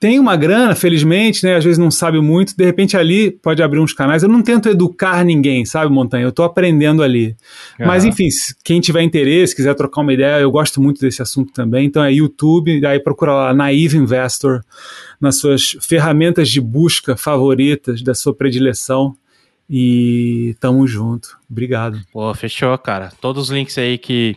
tem 0.00 0.20
uma 0.20 0.36
grana, 0.36 0.74
felizmente, 0.74 1.44
né? 1.44 1.56
Às 1.56 1.64
vezes 1.64 1.78
não 1.78 1.90
sabe 1.90 2.20
muito, 2.20 2.56
de 2.56 2.64
repente 2.64 2.96
ali 2.96 3.30
pode 3.30 3.62
abrir 3.62 3.80
uns 3.80 3.92
canais. 3.92 4.22
Eu 4.22 4.28
não 4.28 4.42
tento 4.42 4.68
educar 4.68 5.24
ninguém, 5.24 5.64
sabe, 5.64 5.92
Montanha? 5.92 6.24
Eu 6.24 6.32
tô 6.32 6.44
aprendendo 6.44 7.02
ali. 7.02 7.36
Uhum. 7.78 7.86
Mas 7.86 8.04
enfim, 8.04 8.28
quem 8.62 8.80
tiver 8.80 9.02
interesse, 9.02 9.56
quiser 9.56 9.74
trocar 9.74 10.02
uma 10.02 10.12
ideia, 10.12 10.40
eu 10.40 10.50
gosto 10.50 10.80
muito 10.80 11.00
desse 11.00 11.20
assunto 11.20 11.52
também. 11.52 11.86
Então 11.86 12.04
é 12.04 12.12
YouTube, 12.12 12.84
aí 12.86 13.00
procura 13.00 13.32
lá 13.32 13.54
Naive 13.54 13.96
Investor 13.96 14.60
nas 15.20 15.38
suas 15.38 15.76
ferramentas 15.80 16.48
de 16.48 16.60
busca 16.60 17.16
favoritas 17.16 18.00
da 18.00 18.14
sua 18.14 18.32
predileção. 18.32 19.16
E 19.70 20.56
tamo 20.60 20.86
junto. 20.86 21.36
Obrigado. 21.50 22.00
Pô, 22.10 22.32
fechou, 22.34 22.76
cara. 22.78 23.12
Todos 23.20 23.44
os 23.44 23.50
links 23.50 23.76
aí 23.76 23.98
que 23.98 24.36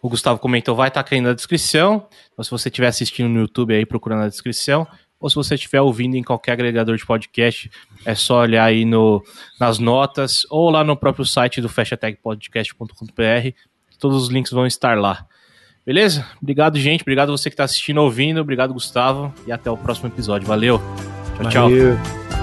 o 0.00 0.08
Gustavo 0.08 0.38
comentou 0.38 0.74
vai 0.74 0.88
estar 0.88 1.02
tá 1.02 1.06
aqui 1.06 1.20
na 1.20 1.32
descrição. 1.32 2.06
Então, 2.32 2.44
se 2.44 2.50
você 2.50 2.68
estiver 2.68 2.88
assistindo 2.88 3.28
no 3.28 3.40
YouTube 3.40 3.74
aí, 3.74 3.86
procura 3.86 4.16
na 4.16 4.28
descrição 4.28 4.86
ou 5.22 5.30
se 5.30 5.36
você 5.36 5.54
estiver 5.54 5.80
ouvindo 5.80 6.16
em 6.16 6.22
qualquer 6.22 6.52
agregador 6.52 6.96
de 6.96 7.06
podcast, 7.06 7.70
é 8.04 8.12
só 8.12 8.40
olhar 8.40 8.64
aí 8.64 8.84
no, 8.84 9.24
nas 9.58 9.78
notas 9.78 10.44
ou 10.50 10.68
lá 10.68 10.82
no 10.82 10.96
próprio 10.96 11.24
site 11.24 11.60
do 11.60 11.68
fashatagpodcast.com.br, 11.68 13.50
todos 14.00 14.24
os 14.24 14.28
links 14.30 14.50
vão 14.50 14.66
estar 14.66 14.98
lá. 14.98 15.24
Beleza? 15.86 16.26
Obrigado, 16.40 16.76
gente. 16.78 17.02
Obrigado 17.02 17.30
você 17.30 17.48
que 17.48 17.54
está 17.54 17.64
assistindo, 17.64 17.98
ouvindo. 17.98 18.40
Obrigado, 18.40 18.74
Gustavo. 18.74 19.32
E 19.46 19.52
até 19.52 19.70
o 19.70 19.76
próximo 19.76 20.08
episódio. 20.08 20.46
Valeu. 20.46 20.80
Tchau, 21.36 21.60
Valeu. 21.60 21.96
tchau. 21.96 22.41